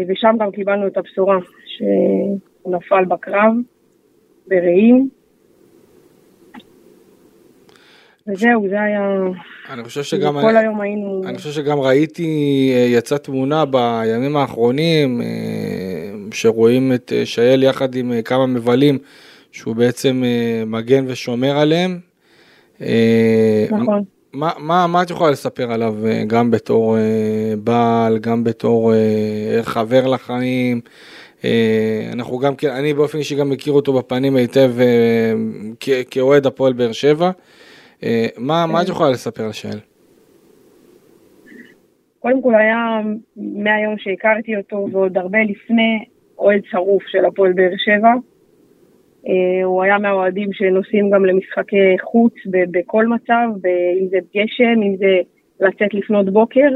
ושם 0.07 0.35
גם 0.39 0.51
קיבלנו 0.51 0.87
את 0.87 0.97
הבשורה 0.97 1.37
שהוא 1.65 2.75
נפל 2.75 3.05
בקרב, 3.05 3.53
ברעים. 4.47 5.09
וזהו, 8.27 8.69
זה 8.69 8.81
היה... 8.81 9.17
אני 9.69 9.83
חושב 9.83 10.03
שגם... 10.03 10.41
כל 10.41 10.57
היום 10.57 10.81
היינו... 10.81 11.21
אני 11.25 11.37
חושב 11.37 11.51
שגם 11.51 11.79
ראיתי, 11.79 12.71
אה, 12.75 12.97
יצאה 12.97 13.17
תמונה 13.17 13.65
בימים 13.65 14.37
האחרונים, 14.37 15.21
אה, 15.21 15.27
שרואים 16.31 16.93
את 16.93 17.13
אה, 17.15 17.25
שייל 17.25 17.63
יחד 17.63 17.95
עם 17.95 18.21
כמה 18.25 18.45
מבלים, 18.45 18.97
שהוא 19.51 19.75
בעצם 19.75 20.23
מגן 20.65 21.03
ושומר 21.07 21.57
עליהם. 21.57 21.99
נכון. 23.71 24.03
מה, 24.33 24.51
מה, 24.57 24.87
מה 24.87 25.01
את 25.01 25.09
יכולה 25.09 25.31
לספר 25.31 25.71
עליו 25.71 25.95
גם 26.27 26.51
בתור 26.51 26.97
בעל, 27.63 28.17
גם 28.17 28.43
בתור 28.43 28.93
חבר 29.61 30.07
לחיים? 30.07 30.81
אנחנו 32.13 32.37
גם 32.37 32.55
כן, 32.55 32.69
אני 32.69 32.93
באופן 32.93 33.17
אישי 33.17 33.35
גם 33.35 33.49
מכיר 33.49 33.73
אותו 33.73 33.93
בפנים 33.93 34.35
היטב 34.35 34.71
כאוהד 36.09 36.45
הפועל 36.45 36.73
באר 36.73 36.91
שבע. 36.91 37.31
אה, 38.03 38.27
מה, 38.37 38.65
מה 38.65 38.81
את 38.81 38.89
יכולה 38.89 39.09
לספר 39.09 39.43
על 39.43 39.51
שאל? 39.51 39.79
קודם 42.19 42.41
כל 42.41 42.55
היה 42.55 42.99
מהיום 43.35 43.95
שהכרתי 43.97 44.57
אותו 44.57 44.87
ועוד 44.91 45.17
הרבה 45.17 45.37
לפני 45.43 46.05
אוהד 46.37 46.61
שרוף 46.71 47.03
של 47.07 47.25
הפועל 47.25 47.53
באר 47.53 47.73
שבע. 47.77 48.13
אה, 49.27 49.63
הוא 49.63 49.83
היה 49.83 49.97
מהאוהדים 49.97 50.53
שנוסעים 50.53 51.09
גם 51.09 51.25
למשחקי 51.25 51.95
חוץ 52.01 52.33
בכל 52.71 53.07
מצב, 53.07 53.47
אם 54.01 54.07
זה 54.09 54.17
גשם, 54.35 54.81
אם 54.83 54.95
זה 54.97 55.21
לצאת 55.59 55.93
לפנות 55.93 56.29
בוקר. 56.29 56.69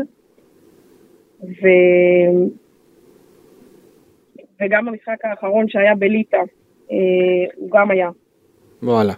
ו... 1.43 1.67
וגם 4.61 4.85
במשחק 4.85 5.17
האחרון 5.23 5.69
שהיה 5.69 5.95
בליטא, 5.95 6.37
אה, 6.91 6.97
הוא 7.55 7.71
גם 7.71 7.91
היה. 7.91 8.09
וואלה. 8.83 9.13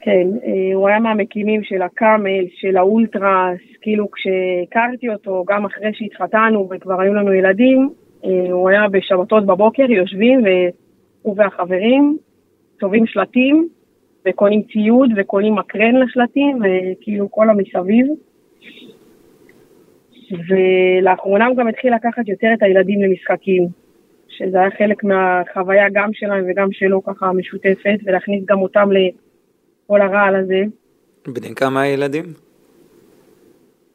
כן, 0.00 0.28
אה, 0.44 0.74
הוא 0.74 0.88
היה 0.88 0.98
מהמקימים 0.98 1.64
של 1.64 1.82
הקאמל, 1.82 2.44
של 2.56 2.76
האולטרס, 2.76 3.60
כאילו 3.80 4.08
כשהכרתי 4.10 5.08
אותו, 5.08 5.44
גם 5.48 5.64
אחרי 5.64 5.90
שהתחתנו 5.94 6.68
וכבר 6.70 7.00
היו 7.00 7.14
לנו 7.14 7.32
ילדים, 7.32 7.90
הוא 8.50 8.68
היה 8.68 8.88
בשבתות 8.88 9.46
בבוקר, 9.46 9.90
יושבים, 9.90 10.40
והוא 11.26 11.34
והחברים 11.38 12.16
צובעים 12.80 13.06
שלטים, 13.06 13.68
וקונים 14.28 14.62
ציוד, 14.72 15.10
וקונים 15.16 15.54
מקרן 15.54 15.94
לשלטים, 15.96 16.58
וכאילו 16.58 17.30
כל 17.30 17.50
המסביב. 17.50 18.06
ולאחרונה 20.48 21.46
הוא 21.46 21.56
גם 21.56 21.68
התחיל 21.68 21.94
לקחת 21.94 22.28
יותר 22.28 22.48
את 22.54 22.62
הילדים 22.62 23.02
למשחקים, 23.02 23.68
שזה 24.28 24.60
היה 24.60 24.70
חלק 24.70 25.04
מהחוויה 25.04 25.88
גם 25.92 26.10
שלהם 26.12 26.44
וגם 26.48 26.68
שלו 26.72 27.02
ככה 27.04 27.32
משותפת, 27.32 27.98
ולהכניס 28.04 28.44
גם 28.44 28.62
אותם 28.62 28.92
ל... 28.92 28.96
כל 29.86 30.00
הרעל 30.00 30.36
הזה. 30.36 30.62
בני 31.26 31.54
כמה 31.54 31.82
הילדים? 31.82 32.24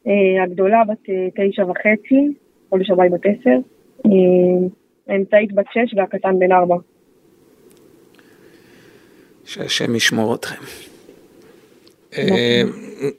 Uh, 0.06 0.10
הגדולה 0.44 0.82
בת 0.88 1.08
uh, 1.08 1.12
תשע 1.34 1.62
וחצי, 1.62 2.34
חודש 2.68 2.90
הבא 2.90 3.02
היא 3.02 3.10
בת 3.10 3.26
עשר, 3.26 3.58
uh, 4.06 4.10
האמצעית 5.08 5.52
בת 5.52 5.66
שש 5.72 5.94
והקטן 5.96 6.38
בן 6.38 6.52
ארבע. 6.52 6.76
שהשם 9.44 9.94
ישמור 9.94 10.34
אתכם. 10.34 10.62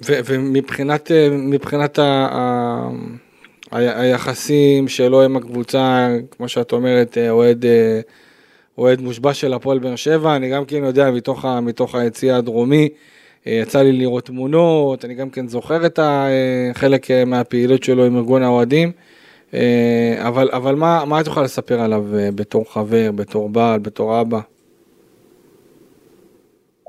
ומבחינת 0.05 1.11
מבחינת 1.31 1.99
היחסים 3.71 4.87
שלו 4.87 5.23
עם 5.23 5.37
הקבוצה, 5.37 6.07
כמו 6.31 6.47
שאת 6.47 6.71
אומרת, 6.71 7.17
אוהד 7.29 7.65
אוהד 8.77 9.01
מושבע 9.01 9.33
של 9.33 9.53
הפועל 9.53 9.79
באר 9.79 9.95
שבע, 9.95 10.35
אני 10.35 10.49
גם 10.49 10.65
כן 10.65 10.83
יודע 10.83 11.11
מתוך, 11.11 11.45
מתוך 11.45 11.95
היציא 11.95 12.33
הדרומי, 12.33 12.89
אה, 13.47 13.51
יצא 13.51 13.81
לי 13.81 13.91
לראות 13.91 14.25
תמונות, 14.25 15.05
אני 15.05 15.13
גם 15.13 15.29
כן 15.29 15.47
זוכר 15.47 15.85
את 15.85 15.99
חלק 16.73 17.11
אה, 17.11 17.25
מהפעילות 17.25 17.83
שלו 17.83 18.05
עם 18.05 18.17
ארגון 18.17 18.43
האוהדים, 18.43 18.91
אה, 19.53 20.15
אבל, 20.27 20.49
אבל 20.51 20.75
מה, 20.75 21.05
מה 21.05 21.21
את 21.21 21.27
יכולה 21.27 21.45
לספר 21.45 21.81
עליו 21.81 22.05
בתור 22.35 22.73
חבר, 22.73 23.11
בתור 23.11 23.49
בעל, 23.49 23.79
בתור 23.79 24.21
אבא? 24.21 24.39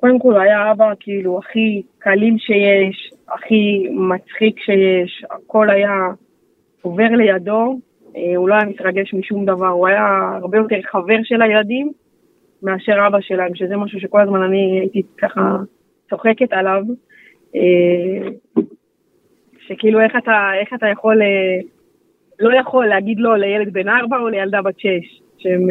קודם 0.04 0.18
כל 0.18 0.40
היה 0.40 0.70
אבא 0.70 0.92
כאילו 1.00 1.38
הכי 1.38 1.82
קליל 1.99 2.34
שיש, 2.38 3.11
הכי 3.28 3.87
מצחיק 3.90 4.61
שיש, 4.61 5.25
הכל 5.30 5.70
היה 5.70 5.92
עובר 6.82 7.08
לידו, 7.08 7.78
אה, 8.16 8.37
הוא 8.37 8.49
לא 8.49 8.54
היה 8.54 8.64
מתרגש 8.64 9.14
משום 9.14 9.44
דבר, 9.44 9.66
הוא 9.66 9.88
היה 9.88 10.06
הרבה 10.42 10.58
יותר 10.58 10.76
חבר 10.90 11.16
של 11.23 11.42
הילדים 11.42 11.92
מאשר 12.62 13.06
אבא 13.06 13.20
שלהם, 13.20 13.54
שזה 13.54 13.76
משהו 13.76 14.00
שכל 14.00 14.20
הזמן 14.20 14.42
אני 14.42 14.80
הייתי 14.80 15.02
ככה 15.18 15.56
צוחקת 16.11 16.52
עליו. 16.52 16.82
אה, 17.56 18.28
שכאילו 19.66 20.00
איך 20.00 20.12
אתה, 20.16 20.50
איך 20.61 20.68
אתה 20.75 20.87
יכול, 20.87 21.23
אה, 21.23 21.61
לא 22.40 22.58
יכול 22.61 22.87
להגיד 22.87 23.16
לא 23.20 23.38
לילד 23.38 23.73
בן 23.73 23.88
ארבע 23.88 24.18
או 24.18 24.28
לילדה 24.28 24.62
בת 24.62 24.78
שש, 24.78 25.20
שהם, 25.38 25.62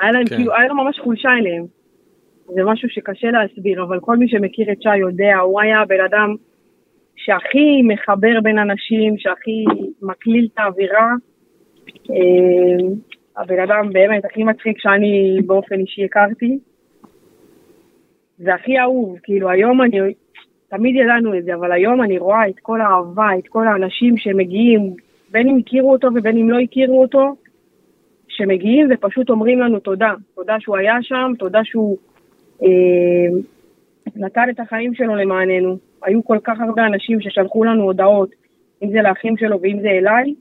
היה 0.00 0.12
להם 0.12 0.26
כן. 0.26 0.36
כאילו, 0.36 0.54
היה 0.54 0.68
לו 0.68 0.74
ממש 0.74 0.98
חולשה 0.98 1.30
אליהם. 1.40 1.79
זה 2.54 2.64
משהו 2.64 2.88
שקשה 2.88 3.30
להסביר, 3.30 3.82
אבל 3.82 4.00
כל 4.00 4.16
מי 4.16 4.28
שמכיר 4.28 4.72
את 4.72 4.82
שי 4.82 4.96
יודע, 4.96 5.36
הוא 5.36 5.60
היה 5.60 5.84
בן 5.84 6.04
אדם 6.04 6.34
שהכי 7.16 7.82
מחבר 7.82 8.40
בין 8.42 8.58
אנשים, 8.58 9.18
שהכי 9.18 9.64
מקליל 10.02 10.48
את 10.52 10.58
האווירה, 10.58 11.10
אה, 12.10 12.88
הבן 13.36 13.60
אדם 13.60 13.92
באמת 13.92 14.24
הכי 14.24 14.44
מצחיק 14.44 14.78
שאני 14.78 15.38
באופן 15.46 15.80
אישי 15.80 16.04
הכרתי, 16.04 16.58
והכי 18.38 18.78
אהוב, 18.78 19.18
כאילו 19.22 19.50
היום 19.50 19.82
אני, 19.82 19.98
תמיד 20.68 20.96
ידענו 20.96 21.38
את 21.38 21.44
זה, 21.44 21.54
אבל 21.54 21.72
היום 21.72 22.02
אני 22.02 22.18
רואה 22.18 22.48
את 22.48 22.60
כל 22.62 22.80
האהבה, 22.80 23.28
את 23.38 23.48
כל 23.48 23.66
האנשים 23.66 24.16
שמגיעים, 24.16 24.94
בין 25.30 25.48
אם 25.48 25.58
הכירו 25.58 25.92
אותו 25.92 26.08
ובין 26.14 26.36
אם 26.36 26.50
לא 26.50 26.58
הכירו 26.58 27.02
אותו, 27.02 27.34
שמגיעים 28.28 28.88
ופשוט 28.90 29.30
אומרים 29.30 29.60
לנו 29.60 29.78
תודה, 29.78 30.12
תודה 30.34 30.56
שהוא 30.60 30.76
היה 30.76 30.96
שם, 31.02 31.32
תודה 31.38 31.60
שהוא 31.64 31.98
נתן 34.16 34.46
את 34.50 34.60
החיים 34.60 34.94
שלו 34.94 35.16
למעננו. 35.16 35.76
היו 36.04 36.24
כל 36.24 36.38
כך 36.44 36.60
הרבה 36.60 36.86
אנשים 36.86 37.20
ששלחו 37.20 37.64
לנו 37.64 37.82
הודעות, 37.82 38.30
אם 38.82 38.90
זה 38.90 39.02
לאחים 39.02 39.36
שלו 39.36 39.60
ואם 39.60 39.78
זה 39.82 39.88
אליי, 39.88 40.34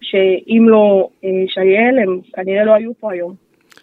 שאם 0.00 0.68
לא 0.68 1.08
אה, 1.24 1.30
שייל, 1.46 1.98
הם 1.98 2.20
כנראה 2.32 2.64
לא 2.64 2.74
היו 2.74 2.90
פה 3.00 3.12
היום. 3.12 3.34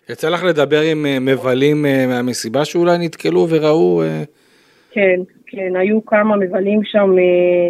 יצא 0.10 0.29
לך 0.29 0.43
לדבר 0.43 0.81
עם 0.91 1.05
אה, 1.05 1.19
מבלים 1.19 1.86
אה, 1.86 2.05
מהמסיבה 2.08 2.65
שאולי 2.65 2.98
נתקלו 3.00 3.48
וראו? 3.50 4.01
כן, 4.91 5.19
כן, 5.48 5.75
היו 5.75 6.05
כמה 6.05 6.36
מבלים 6.36 6.84
שם 6.84 7.15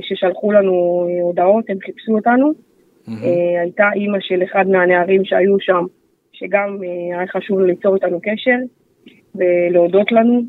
ששלחו 0.01 0.51
לנו 0.51 0.71
הודעות, 1.21 1.69
הם 1.69 1.77
חיפשו 1.85 2.11
אותנו. 2.15 2.51
Mm-hmm. 2.51 3.11
הייתה 3.61 3.89
אימא 3.95 4.17
של 4.21 4.43
אחד 4.43 4.67
מהנערים 4.67 5.25
שהיו 5.25 5.59
שם, 5.59 5.85
שגם 6.33 6.77
היה 7.17 7.27
חשוב 7.27 7.59
ליצור 7.59 7.95
איתנו 7.95 8.19
קשר 8.23 8.57
ולהודות 9.35 10.11
לנו 10.11 10.41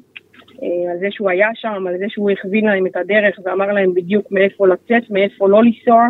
על 0.90 0.98
זה 1.00 1.06
שהוא 1.10 1.30
היה 1.30 1.48
שם, 1.54 1.86
על 1.86 1.98
זה 1.98 2.04
שהוא 2.08 2.30
הכווין 2.30 2.64
להם 2.64 2.86
את 2.86 2.96
הדרך 2.96 3.38
ואמר 3.44 3.72
להם 3.72 3.94
בדיוק 3.94 4.26
מאיפה 4.30 4.66
לצאת, 4.68 5.10
מאיפה 5.10 5.48
לא 5.48 5.62
לנסוע. 5.64 6.08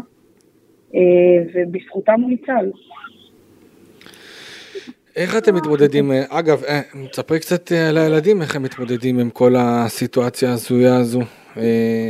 אה, 0.95 1.01
ובזכותם 1.55 2.21
הוא 2.21 2.31
ניצל. 2.31 2.71
איך 5.17 5.37
אתם 5.39 5.55
מתמודדים, 5.55 6.13
אה, 6.13 6.23
אגב, 6.29 6.65
אה, 6.65 6.81
תספרי 7.11 7.41
קצת 7.41 7.73
על 7.73 7.99
הילדים, 7.99 8.43
איך 8.43 8.57
הם 8.57 8.63
מתמודדים 8.63 9.19
עם 9.19 9.31
כל 9.31 9.55
הסיטואציה 9.59 10.51
ההזויה 10.51 10.97
הזו. 10.97 11.21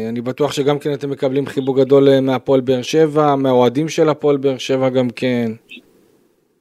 אני 0.09 0.21
בטוח 0.21 0.53
שגם 0.53 0.79
כן 0.79 0.93
אתם 0.93 1.11
מקבלים 1.11 1.47
חיבוק 1.47 1.79
גדול 1.79 2.21
מהפועל 2.21 2.61
באר 2.61 2.83
שבע, 2.83 3.35
מהאוהדים 3.37 3.89
של 3.89 4.09
הפועל 4.09 4.37
באר 4.37 4.59
שבע 4.59 4.89
גם 4.89 5.09
כן. 5.17 5.51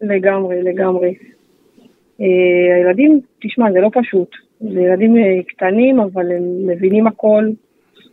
לגמרי, 0.01 0.63
לגמרי. 0.63 1.13
הילדים, 2.19 3.21
תשמע, 3.41 3.71
זה 3.71 3.79
לא 3.79 3.89
פשוט. 3.93 4.29
זה 4.59 4.81
ילדים 4.81 5.15
קטנים, 5.47 5.99
אבל 5.99 6.31
הם 6.31 6.67
מבינים 6.67 7.07
הכל. 7.07 7.43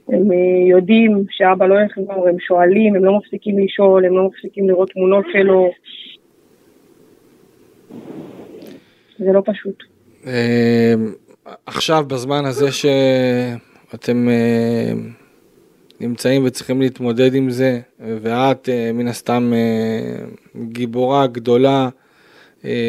הם 0.08 0.32
אה, 0.32 0.68
יודעים 0.68 1.24
שאבא 1.30 1.66
לא 1.66 1.74
יחזור, 1.74 2.28
הם 2.28 2.36
שואלים, 2.38 2.94
הם 2.94 3.04
לא 3.04 3.18
מפסיקים 3.18 3.58
לשאול, 3.58 4.04
הם 4.04 4.16
לא 4.16 4.28
מפסיקים 4.28 4.68
לראות 4.68 4.90
תמונות 4.90 5.24
שלו. 5.32 5.70
זה 9.18 9.32
לא 9.32 9.42
פשוט. 9.44 9.82
אה, 10.26 10.94
עכשיו, 11.66 12.04
בזמן 12.08 12.44
הזה 12.44 12.66
שאתם 12.72 14.28
אה, 14.28 14.92
נמצאים 16.00 16.44
וצריכים 16.44 16.80
להתמודד 16.80 17.34
עם 17.34 17.50
זה, 17.50 17.80
ואת 18.00 18.68
מן 18.94 19.08
הסתם 19.08 19.52
גיבורה 20.56 21.26
גדולה, 21.26 21.88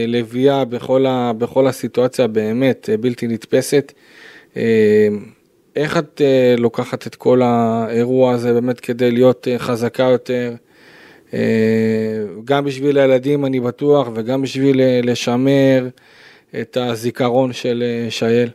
לביאה 0.08 0.66
בכל, 0.66 1.06
בכל 1.38 1.68
הסיטואציה 1.68 2.28
באמת 2.28 2.90
בלתי 3.02 3.28
נתפסת. 3.28 3.94
איך 5.78 5.98
את 5.98 6.22
אה, 6.22 6.56
לוקחת 6.58 7.08
את 7.08 7.16
כל 7.16 7.42
האירוע 7.44 8.32
הזה 8.32 8.54
באמת 8.54 8.80
כדי 8.80 9.12
להיות 9.12 9.48
אה, 9.48 9.60
חזקה 9.60 10.04
יותר, 10.04 10.54
אה, 11.34 12.26
גם 12.46 12.66
בשביל 12.66 12.98
הילדים 12.98 13.46
אני 13.46 13.60
בטוח 13.60 14.10
וגם 14.16 14.42
בשביל 14.42 14.82
אה, 14.82 15.00
לשמר 15.04 15.88
את 16.62 16.78
הזיכרון 16.78 17.54
של 17.54 17.84
אה, 17.84 18.08
שייל. 18.10 18.50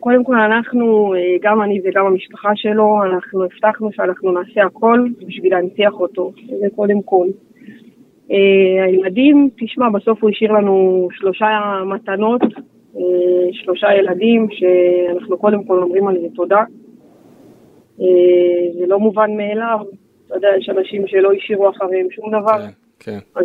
קודם 0.00 0.24
כל 0.24 0.34
אנחנו, 0.34 1.14
אה, 1.14 1.20
גם 1.42 1.62
אני 1.62 1.80
וגם 1.84 2.06
המשפחה 2.06 2.50
שלו, 2.54 2.98
אנחנו 3.04 3.44
הבטחנו 3.44 3.92
שאנחנו 3.92 4.32
נעשה 4.32 4.64
הכל 4.64 5.08
בשביל 5.26 5.52
להנציח 5.52 5.92
אותו, 5.92 6.32
זה 6.60 6.66
קודם 6.76 7.02
כל. 7.02 7.26
אה, 8.30 8.84
הילדים, 8.84 9.50
תשמע, 9.60 9.88
בסוף 9.88 10.22
הוא 10.22 10.30
השאיר 10.30 10.52
לנו 10.52 11.08
שלושה 11.12 11.46
מתנות, 11.86 12.42
אה, 12.96 13.52
שלושה 13.52 13.94
ילדים, 13.94 14.46
שאנחנו 14.50 15.38
קודם 15.38 15.64
כל 15.64 15.82
אומרים 15.82 16.08
על 16.08 16.16
זה 16.20 16.26
תודה. 16.34 16.64
אה, 18.00 18.72
זה 18.78 18.86
לא 18.86 18.98
מובן 18.98 19.36
מאליו, 19.36 19.78
אתה 20.26 20.34
יודע, 20.34 20.48
יש 20.58 20.68
אנשים 20.68 21.06
שלא 21.06 21.32
השאירו 21.32 21.70
אחריהם 21.70 22.06
שום 22.10 22.28
דבר. 22.28 22.58
כן, 22.98 23.18
כן. 23.34 23.44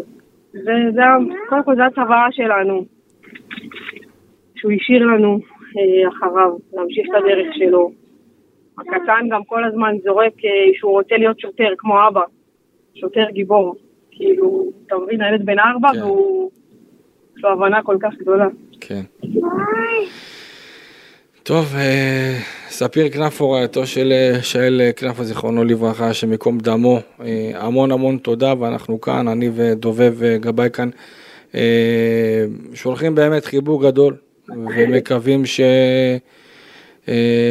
זה, 0.52 0.74
זה, 0.94 1.02
קודם 1.50 1.64
כל 1.64 1.76
זה 1.76 1.86
הצוואה 1.86 2.28
שלנו, 2.32 2.86
שהוא 4.56 4.72
השאיר 4.72 5.06
לנו 5.06 5.40
אחריו, 6.08 6.58
להמשיך 6.74 7.08
את 7.10 7.16
הדרך 7.16 7.48
שלו. 7.56 7.92
הקטן 8.78 9.30
גם 9.30 9.44
כל 9.44 9.64
הזמן 9.64 9.96
זורק 10.04 10.34
שהוא 10.74 10.92
רוצה 10.92 11.18
להיות 11.18 11.40
שוטר, 11.40 11.74
כמו 11.78 12.08
אבא, 12.08 12.22
שוטר 12.96 13.26
גיבור. 13.32 13.76
כאילו, 14.18 14.72
אתה 14.88 14.96
מבין, 15.04 15.22
הילד 15.22 15.46
בן 15.46 15.60
ארבע 15.60 15.90
כן. 15.94 16.02
והוא, 16.02 16.52
יש 17.38 17.44
לו 17.44 17.50
הבנה 17.52 17.84
כל 17.84 17.98
כך 18.02 18.14
גדולה. 18.20 18.48
כן. 18.82 19.02
טוב, 21.46 21.76
אה, 21.76 22.40
ספיר 22.70 23.10
כנפו, 23.10 23.52
רעייתו 23.52 23.88
של 23.88 24.12
אה, 24.12 24.44
שאל 24.44 24.82
אה, 24.82 24.92
כנפו, 24.92 25.24
זיכרונו 25.24 25.64
לברכה, 25.64 26.08
השם 26.08 26.32
ייקום 26.32 26.58
דמו. 26.58 27.00
המון 27.54 27.92
המון 27.92 28.18
תודה, 28.18 28.54
ואנחנו 28.60 29.02
כאן, 29.02 29.28
אני 29.28 29.50
ודובב 29.56 30.16
גבאי 30.40 30.70
כאן, 30.70 30.90
שולחים 32.74 33.16
באמת 33.16 33.46
חיבור 33.46 33.84
גדול, 33.84 34.16
ומקווים 34.50 35.46
ש... 35.46 35.62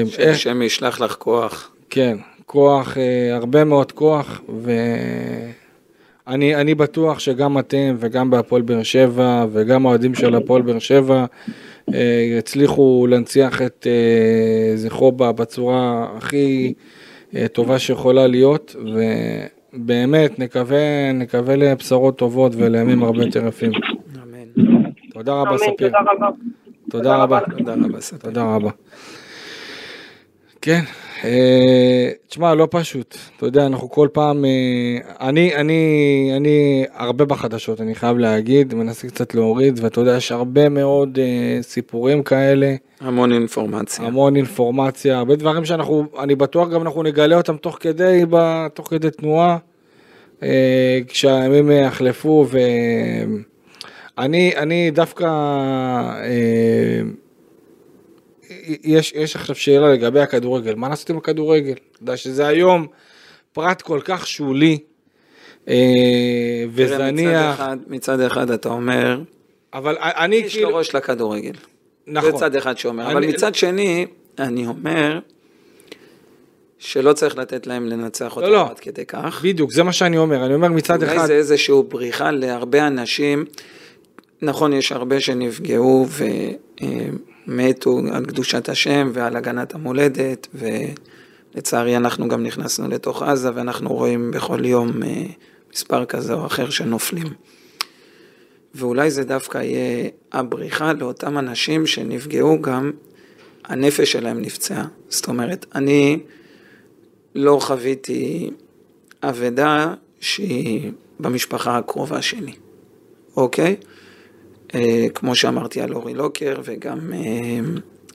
שהשם 0.07 0.63
ישלח 0.63 1.01
לך 1.01 1.15
כוח. 1.15 1.71
כן, 1.91 2.17
כוח, 2.47 2.97
הרבה 3.33 3.65
מאוד 3.65 3.93
כוח, 3.93 4.41
ואני 4.63 5.53
אני 6.29 6.75
בטוח 6.75 7.19
שגם 7.19 7.59
אתם 7.59 7.97
וגם 7.99 8.31
בהפועל 8.31 8.63
באר 8.63 8.83
שבע 8.83 9.47
וגם 9.53 9.87
האוהדים 9.87 10.15
של 10.15 10.35
הפועל 10.35 10.63
באר 10.63 10.79
שבע 10.79 11.25
אה, 11.95 12.25
יצליחו 12.39 13.07
להנציח 13.11 13.63
את 13.63 13.87
אה, 13.91 14.77
זכרו 14.77 15.13
בצורה 15.13 16.09
הכי 16.17 16.75
אה, 17.37 17.49
טובה 17.49 17.79
שיכולה 17.79 18.27
להיות, 18.27 18.77
ובאמת 19.75 20.39
נקווה, 20.39 21.13
נקווה 21.13 21.57
לבשורות 21.57 22.19
טובות 22.19 22.53
ולימים 22.57 23.03
הרבה 23.03 23.25
יותר 23.25 23.47
יפים. 23.47 23.73
אמן. 24.23 24.63
תודה 25.13 25.33
רבה 25.33 25.51
אמן, 25.51 25.59
ספיר, 25.59 25.89
תודה 25.89 25.99
רבה. 26.13 26.29
תודה 26.91 27.17
רבה. 27.17 27.41
תודה 27.59 27.75
רבה, 27.75 28.01
ספיר. 28.01 28.19
תודה 28.19 28.55
רבה. 28.55 28.71
כן, 30.65 30.81
אה, 31.25 32.11
תשמע, 32.29 32.55
לא 32.55 32.69
פשוט. 32.71 33.17
אתה 33.37 33.47
יודע, 33.47 33.67
אנחנו 33.67 33.91
כל 33.91 34.09
פעם, 34.13 34.45
אה, 34.45 34.99
אני, 35.29 35.55
אני, 35.55 36.31
אני 36.37 36.85
הרבה 36.95 37.25
בחדשות, 37.25 37.81
אני 37.81 37.95
חייב 37.95 38.19
להגיד, 38.19 38.75
מנסה 38.75 39.09
קצת 39.09 39.35
להוריד, 39.35 39.81
ואתה 39.83 40.01
יודע, 40.01 40.17
יש 40.17 40.33
הרבה 40.33 40.69
מאוד 40.69 41.19
אה, 41.19 41.59
סיפורים 41.63 42.23
כאלה, 42.23 42.75
המון 43.01 43.33
אינפורמציה. 43.33 44.07
המון 44.07 44.37
אינפורמציה, 44.37 45.19
הרבה 45.19 45.37
דברים 45.37 45.65
שאנחנו, 45.65 46.07
אני 46.19 46.35
בטוח 46.35 46.69
גם 46.69 46.83
אנחנו 46.83 47.03
נגלה 47.03 47.37
אותם 47.37 47.57
תוך 47.57 47.79
כדי, 47.81 48.25
ב, 48.31 48.67
תוך 48.69 48.91
כדי 48.91 49.11
תנועה, 49.11 49.57
כשהימים 51.09 51.71
יחלפו, 51.71 52.47
ואני, 54.19 54.53
אני 54.57 54.91
דווקא, 54.91 55.27
יש, 58.85 59.13
יש 59.17 59.37
עכשיו 59.37 59.57
שאלה 59.57 59.93
לגבי 59.93 60.21
הכדורגל, 60.21 60.75
מה 60.75 60.89
לעשות 60.89 61.11
עם 61.11 61.17
הכדורגל? 61.17 61.73
אתה 61.73 62.03
יודע 62.03 62.17
שזה 62.17 62.47
היום 62.47 62.87
פרט 63.53 63.83
כל 63.83 64.01
כך 64.05 64.27
שולי 64.27 64.79
אה, 65.69 65.75
תראה, 66.77 66.87
מצד 66.87 67.03
וזניח, 67.15 67.55
אחד- 67.55 67.77
מצד 67.87 68.21
אחד 68.21 68.51
אתה 68.51 68.69
אומר, 68.69 69.21
אבל 69.75 69.97
אני 70.01 70.37
יש 70.37 70.53
כאילו, 70.55 70.71
לו 70.71 70.77
ראש 70.77 70.95
לכדורגל. 70.95 71.53
נכון, 72.07 72.31
זה 72.33 72.37
צד 72.39 72.57
אחד 72.57 72.79
שאומר. 72.79 73.07
אבל 73.07 73.17
אני- 73.17 73.27
מצד 73.27 73.55
שני, 73.55 74.07
אני 74.39 74.67
אומר 74.67 75.19
שלא 76.79 77.13
צריך 77.13 77.37
לתת 77.39 77.67
להם 77.67 77.87
לנצח 77.87 78.37
אותם 78.37 78.47
לא. 78.47 78.71
עד 78.71 78.79
כדי 78.79 79.07
כך. 79.07 79.41
בדיוק, 79.45 79.73
זה 79.73 79.83
מה 79.83 79.93
שאני 79.93 80.19
אומר, 80.19 80.47
אני 80.47 80.55
אומר 80.55 80.69
מצד 80.69 81.03
אולי 81.03 81.17
אחד, 81.17 81.27
זה 81.27 81.33
איזושהי 81.35 81.75
בריחה 81.89 82.31
להרבה 82.31 82.87
אנשים. 82.87 83.45
נכון, 84.43 84.73
יש 84.73 84.93
הרבה 84.93 85.21
שנפגעו 85.21 86.07
ומתו 87.49 88.01
על 88.13 88.27
קדושת 88.27 88.69
השם 88.69 89.11
ועל 89.13 89.37
הגנת 89.37 89.75
המולדת, 89.75 90.49
ולצערי 91.55 91.97
אנחנו 91.97 92.29
גם 92.29 92.43
נכנסנו 92.43 92.89
לתוך 92.89 93.23
עזה 93.23 93.51
ואנחנו 93.55 93.95
רואים 93.95 94.31
בכל 94.31 94.65
יום 94.65 95.03
אה, 95.03 95.25
מספר 95.73 96.05
כזה 96.05 96.35
או 96.35 96.47
אחר 96.47 96.71
שנופלים. 96.71 97.27
ואולי 98.75 99.11
זה 99.11 99.25
דווקא 99.25 99.59
יהיה 99.59 100.09
הבריחה 100.33 100.93
לאותם 100.93 101.39
אנשים 101.39 101.87
שנפגעו 101.87 102.63
גם, 102.63 102.93
הנפש 103.65 104.13
שלהם 104.13 104.41
נפצעה. 104.43 104.87
זאת 105.09 105.29
אומרת, 105.29 105.67
אני 105.75 106.19
לא 107.35 107.59
חוויתי 107.61 108.51
אבדה 109.23 109.95
שהיא 110.21 110.93
במשפחה 111.21 111.79
הקרובה 111.79 112.23
שלי, 112.23 112.53
אוקיי? 113.37 113.77
אה, 114.75 115.07
כמו 115.15 115.35
שאמרתי 115.35 115.81
על 115.81 115.95
אורי 115.95 116.15
לוקר 116.15 116.61
וגם 116.65 117.13
אה, 117.13 117.21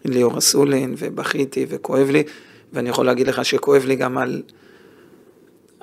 ליאור 0.05 0.37
אסולין, 0.37 0.95
ובכיתי 0.97 1.65
וכואב 1.69 2.09
לי, 2.09 2.23
ואני 2.73 2.89
יכול 2.89 3.05
להגיד 3.05 3.27
לך 3.27 3.45
שכואב 3.45 3.85
לי 3.85 3.95
גם 3.95 4.17
על... 4.17 4.41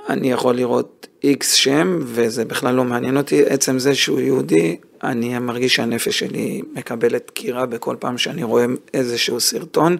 אני 0.08 0.32
יכול 0.32 0.54
לראות 0.56 1.06
איקס 1.24 1.52
שם, 1.52 1.98
וזה 2.02 2.44
בכלל 2.44 2.74
לא 2.74 2.84
מעניין 2.84 3.16
אותי. 3.16 3.46
עצם 3.46 3.78
זה 3.78 3.94
שהוא 3.94 4.20
יהודי, 4.20 4.76
אני 5.04 5.38
מרגיש 5.38 5.74
שהנפש 5.74 6.18
שלי 6.18 6.62
מקבלת 6.74 7.26
דקירה 7.26 7.66
בכל 7.66 7.96
פעם 7.98 8.18
שאני 8.18 8.42
רואה 8.42 8.64
איזשהו 8.94 9.40
סרטון. 9.40 9.96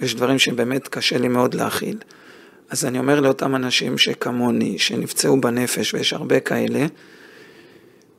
יש 0.00 0.14
דברים 0.14 0.38
שבאמת 0.38 0.88
קשה 0.88 1.18
לי 1.18 1.28
מאוד 1.28 1.54
להכיל. 1.54 1.96
אז 2.70 2.84
אני 2.84 2.98
אומר 2.98 3.20
לאותם 3.20 3.56
אנשים 3.56 3.98
שכמוני, 3.98 4.78
שנפצעו 4.78 5.40
בנפש, 5.40 5.94
ויש 5.94 6.12
הרבה 6.12 6.40
כאלה, 6.40 6.86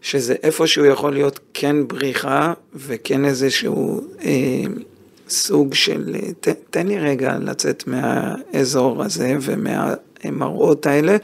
שזה 0.01 0.35
איפשהו 0.43 0.85
יכול 0.85 1.13
להיות 1.13 1.39
כן 1.53 1.87
בריחה 1.87 2.53
וכן 2.75 3.25
איזשהו 3.25 4.01
אה, 4.23 4.63
סוג 5.29 5.73
של, 5.73 6.15
ת, 6.39 6.47
תן 6.69 6.87
לי 6.87 6.99
רגע 6.99 7.37
לצאת 7.41 7.83
מהאזור 7.87 9.03
הזה 9.03 9.37
ומהמראות 9.41 10.85
האלה, 10.85 11.17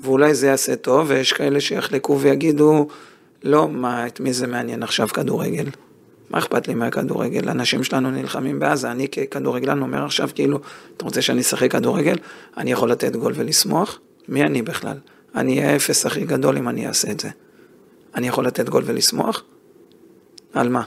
ואולי 0.00 0.34
זה 0.34 0.46
יעשה 0.46 0.76
טוב, 0.76 1.06
ויש 1.08 1.32
כאלה 1.32 1.60
שיחלקו 1.60 2.20
ויגידו, 2.20 2.88
לא, 3.42 3.68
מה, 3.68 4.06
את 4.06 4.20
מי 4.20 4.32
זה 4.32 4.46
מעניין 4.46 4.82
עכשיו 4.82 5.08
כדורגל? 5.08 5.66
מה 6.30 6.38
אכפת 6.38 6.68
לי 6.68 6.74
מהכדורגל? 6.74 7.48
האנשים 7.48 7.84
שלנו 7.84 8.10
נלחמים 8.10 8.58
בעזה, 8.58 8.90
אני 8.90 9.08
ככדורגלן 9.08 9.82
אומר 9.82 10.04
עכשיו 10.04 10.28
כאילו, 10.34 10.60
אתה 10.96 11.04
רוצה 11.04 11.22
שאני 11.22 11.40
אשחק 11.40 11.72
כדורגל? 11.72 12.16
אני 12.56 12.72
יכול 12.72 12.90
לתת 12.90 13.16
גול 13.16 13.32
ולשמוח? 13.36 13.98
מי 14.28 14.42
אני 14.42 14.62
בכלל? 14.62 14.96
אני 15.34 15.58
אהיה 15.58 15.72
האפס 15.72 16.06
הכי 16.06 16.24
גדול 16.24 16.56
אם 16.56 16.68
אני 16.68 16.86
אעשה 16.86 17.10
את 17.10 17.20
זה. 17.20 17.28
אני 18.16 18.28
יכול 18.28 18.46
לתת 18.46 18.68
גול 18.68 18.82
ולשמוח? 18.86 19.42
על 20.52 20.68
מה? 20.68 20.82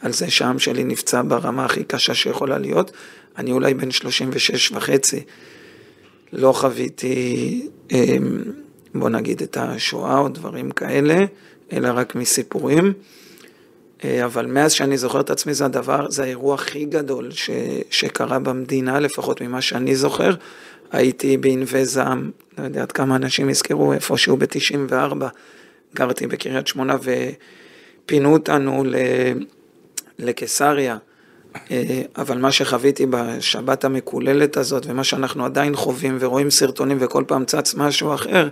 על 0.00 0.12
זה 0.12 0.30
שהעם 0.30 0.58
שלי 0.58 0.84
נפצע 0.84 1.22
ברמה 1.28 1.64
הכי 1.64 1.84
קשה 1.84 2.14
שיכולה 2.14 2.58
להיות. 2.58 2.90
אני 3.38 3.52
אולי 3.52 3.74
בן 3.74 3.90
36 3.90 4.72
וחצי, 4.72 5.24
לא 6.32 6.52
חוויתי, 6.52 7.68
אמ, 7.92 8.42
בוא 8.94 9.08
נגיד, 9.08 9.42
את 9.42 9.56
השואה 9.56 10.18
או 10.18 10.28
דברים 10.28 10.70
כאלה, 10.70 11.24
אלא 11.72 11.88
רק 11.94 12.14
מסיפורים. 12.14 12.92
אה, 14.04 14.24
אבל 14.24 14.46
מאז 14.46 14.72
שאני 14.72 14.98
זוכר 14.98 15.20
את 15.20 15.30
עצמי 15.30 15.54
זה 15.54 15.64
הדבר, 15.64 16.10
זה 16.10 16.22
האירוע 16.22 16.54
הכי 16.54 16.84
גדול 16.84 17.30
ש, 17.30 17.50
שקרה 17.90 18.38
במדינה, 18.38 19.00
לפחות 19.00 19.40
ממה 19.40 19.60
שאני 19.60 19.96
זוכר. 19.96 20.34
הייתי 20.92 21.36
בענבי 21.36 21.84
זעם, 21.84 22.30
לא 22.58 22.64
יודע 22.64 22.82
עד 22.82 22.92
כמה 22.92 23.16
אנשים 23.16 23.50
יזכרו, 23.50 23.92
איפשהו 23.92 24.36
ב-94, 24.36 25.24
גרתי 25.96 26.26
בקריית 26.26 26.66
שמונה 26.66 26.96
ופינו 27.02 28.32
אותנו 28.32 28.84
ל... 28.84 28.96
לקיסריה. 30.18 30.96
אה, 31.70 32.02
אבל 32.16 32.38
מה 32.38 32.52
שחוויתי 32.52 33.06
בשבת 33.10 33.84
המקוללת 33.84 34.56
הזאת, 34.56 34.86
ומה 34.86 35.04
שאנחנו 35.04 35.44
עדיין 35.44 35.76
חווים 35.76 36.16
ורואים 36.20 36.50
סרטונים 36.50 36.96
וכל 37.00 37.24
פעם 37.26 37.44
צץ 37.44 37.74
משהו 37.74 38.14
אחר, 38.14 38.48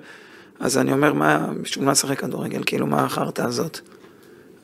אז 0.60 0.78
אני 0.78 0.92
אומר, 0.92 1.12
מה, 1.12 1.46
בשביל 1.62 1.84
מה 1.84 1.92
לשחק 1.92 2.18
כדורגל? 2.18 2.62
כאילו, 2.66 2.86
מה 2.86 3.04
החרטא 3.04 3.42
הזאת? 3.42 3.80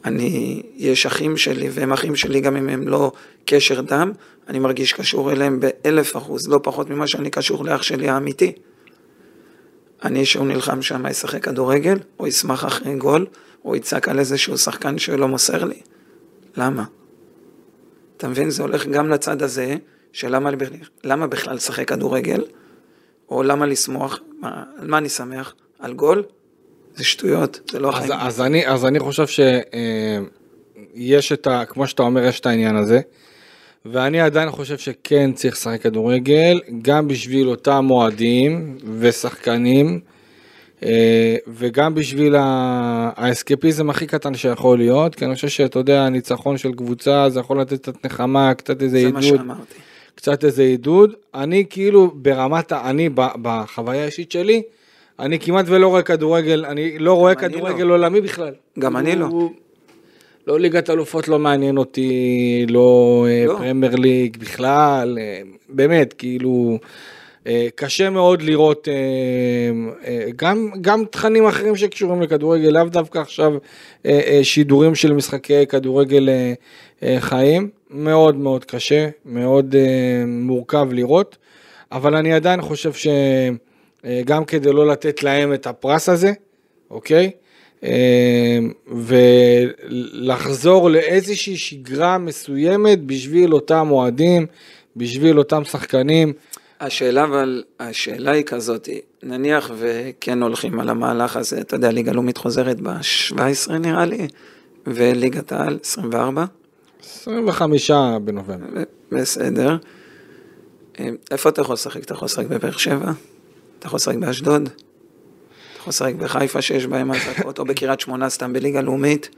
אני, 0.04 0.62
יש 0.76 1.06
אחים 1.06 1.36
שלי, 1.36 1.68
והם 1.72 1.92
אחים 1.92 2.16
שלי 2.16 2.40
גם 2.40 2.56
אם 2.56 2.68
הם 2.68 2.88
לא 2.88 3.12
קשר 3.44 3.80
דם, 3.80 4.12
אני 4.48 4.58
מרגיש 4.58 4.92
קשור 4.92 5.32
אליהם 5.32 5.60
באלף 5.60 6.16
אחוז, 6.16 6.48
לא 6.48 6.60
פחות 6.62 6.90
ממה 6.90 7.06
שאני 7.06 7.30
קשור 7.30 7.64
לאח 7.64 7.82
שלי 7.82 8.08
האמיתי. 8.08 8.52
אני, 10.04 10.26
שהוא 10.26 10.46
נלחם 10.46 10.82
שם, 10.82 11.06
ישחק 11.06 11.44
כדורגל, 11.44 11.98
או 12.18 12.26
ישמח 12.26 12.64
אחרי 12.64 12.96
גול, 12.96 13.26
או 13.64 13.76
יצעק 13.76 14.08
על 14.08 14.18
איזשהו 14.18 14.58
שחקן 14.58 14.98
שלא 14.98 15.28
מוסר 15.28 15.64
לי. 15.64 15.80
למה? 16.56 16.84
אתה 18.16 18.28
מבין? 18.28 18.50
זה 18.50 18.62
הולך 18.62 18.86
גם 18.86 19.08
לצד 19.08 19.42
הזה, 19.42 19.76
של 20.12 20.36
למה, 21.04 21.26
בכלל 21.26 21.54
לשחק 21.54 21.88
כדורגל, 21.88 22.44
או 23.28 23.42
למה 23.42 23.66
לשמוח, 23.66 24.20
מה, 24.40 24.64
על 24.78 24.88
מה 24.88 24.98
אני 24.98 25.08
שמח? 25.08 25.54
על 25.78 25.92
גול? 25.92 26.22
זה 26.94 27.04
שטויות, 27.04 27.60
זה 27.70 27.78
לא 27.78 27.88
החיים. 27.88 28.12
אז, 28.12 28.18
אז, 28.20 28.40
אני, 28.40 28.66
אז 28.66 28.84
אני 28.84 29.00
חושב 29.00 29.26
שיש 29.26 31.32
את 31.32 31.46
ה... 31.46 31.64
כמו 31.64 31.86
שאתה 31.86 32.02
אומר, 32.02 32.24
יש 32.24 32.40
את 32.40 32.46
העניין 32.46 32.76
הזה. 32.76 33.00
ואני 33.84 34.20
עדיין 34.20 34.50
חושב 34.50 34.78
שכן 34.78 35.32
צריך 35.32 35.54
לשחק 35.54 35.82
כדורגל, 35.82 36.60
גם 36.82 37.08
בשביל 37.08 37.48
אותם 37.48 37.84
מועדים 37.84 38.76
ושחקנים, 38.98 40.00
אה, 40.82 41.36
וגם 41.48 41.94
בשביל 41.94 42.34
האסקפיזם 42.38 43.90
הכי 43.90 44.06
קטן 44.06 44.34
שיכול 44.34 44.78
להיות, 44.78 45.14
כי 45.14 45.24
אני 45.24 45.34
חושב 45.34 45.48
שאתה 45.48 45.78
יודע, 45.78 46.02
הניצחון 46.02 46.58
של 46.58 46.72
קבוצה 46.72 47.30
זה 47.30 47.40
יכול 47.40 47.60
לתת 47.60 47.82
קצת 47.82 48.04
נחמה, 48.04 48.54
קצת 48.54 48.82
איזה 48.82 48.96
עידוד. 48.96 49.22
זה 49.22 49.30
מה 49.30 49.38
שאמרתי. 49.38 49.74
קצת 50.14 50.44
איזה 50.44 50.62
עידוד. 50.62 51.12
אני 51.34 51.64
כאילו 51.70 52.10
ברמת, 52.14 52.72
אני 52.72 53.08
בחוויה 53.14 54.02
האישית 54.02 54.32
שלי, 54.32 54.62
אני 55.18 55.38
כמעט 55.38 55.64
ולא 55.68 55.88
רואה 55.88 56.02
כדורגל, 56.02 56.64
אני 56.64 56.98
לא 56.98 57.14
רואה 57.14 57.34
כדורגל 57.34 57.84
לא. 57.84 57.92
עולמי 57.94 58.20
בכלל. 58.20 58.52
גם 58.78 58.96
אני 58.96 59.16
לא. 59.16 59.50
לא 60.50 60.60
ליגת 60.60 60.90
אלופות 60.90 61.28
לא 61.28 61.38
מעניין 61.38 61.76
אותי, 61.76 62.66
לא, 62.68 63.26
אה, 63.28 63.44
לא. 63.46 63.56
פרמייר 63.58 63.96
ליג 63.96 64.36
בכלל, 64.36 65.18
אה, 65.20 65.40
באמת, 65.68 66.12
כאילו, 66.12 66.78
אה, 67.46 67.68
קשה 67.74 68.10
מאוד 68.10 68.42
לראות 68.42 68.88
גם, 70.36 70.70
גם 70.80 71.04
תכנים 71.10 71.46
אחרים 71.46 71.76
שקשורים 71.76 72.22
לכדורגל, 72.22 72.68
לאו 72.68 72.84
דווקא 72.84 73.18
עכשיו 73.18 73.52
שידורים 74.42 74.94
של 74.94 75.12
משחקי 75.12 75.66
כדורגל 75.66 76.28
חיים, 77.18 77.68
מאוד 77.90 78.36
מאוד 78.36 78.64
קשה, 78.64 79.08
מאוד 79.24 79.74
מורכב 80.26 80.88
לראות, 80.92 81.36
אבל 81.92 82.16
אני 82.16 82.32
עדיין 82.32 82.62
חושב 82.62 82.92
שגם 82.92 84.44
כדי 84.44 84.72
לא 84.72 84.86
לתת 84.86 85.22
להם 85.22 85.54
את 85.54 85.66
הפרס 85.66 86.08
הזה, 86.08 86.32
אוקיי? 86.90 87.24
אמ, 87.24 87.49
ולחזור 89.06 90.90
לאיזושהי 90.90 91.56
שגרה 91.56 92.18
מסוימת 92.18 93.04
בשביל 93.06 93.54
אותם 93.54 93.88
אוהדים, 93.90 94.46
בשביל 94.96 95.38
אותם 95.38 95.64
שחקנים. 95.64 96.32
השאלה 96.80 97.24
אבל, 97.24 97.62
השאלה 97.80 98.30
היא 98.30 98.44
כזאת, 98.44 98.88
נניח 99.22 99.70
וכן 99.78 100.42
הולכים 100.42 100.80
על 100.80 100.88
המהלך 100.88 101.36
הזה, 101.36 101.60
אתה 101.60 101.76
יודע, 101.76 101.90
ליגה 101.90 102.12
לאומית 102.12 102.36
חוזרת 102.36 102.80
ב-17 102.80 103.72
נראה 103.72 104.04
לי, 104.04 104.28
וליגת 104.86 105.52
העל 105.52 105.78
24? 105.82 106.44
25 107.04 107.90
בנובמבר. 108.24 108.82
בסדר. 109.12 109.76
אמ, 110.98 111.16
איפה 111.30 111.48
אתה 111.48 111.60
יכול 111.60 111.72
לשחק? 111.72 112.04
אתה 112.04 112.12
יכול 112.12 112.26
לשחק 112.26 112.46
בבאר 112.46 112.76
שבע? 112.76 113.12
אתה 113.78 113.86
יכול 113.86 113.96
לשחק 113.96 114.16
באשדוד? 114.16 114.68
יכול 115.80 115.90
לשחק 115.90 116.14
בחיפה 116.14 116.62
שיש 116.62 116.86
בהם 116.86 117.12
אזעקות, 117.12 117.58
או 117.58 117.64
בקריית 117.64 118.00
שמונה 118.00 118.28
סתם 118.28 118.52
בליגה 118.52 118.80
לאומית? 118.80 119.30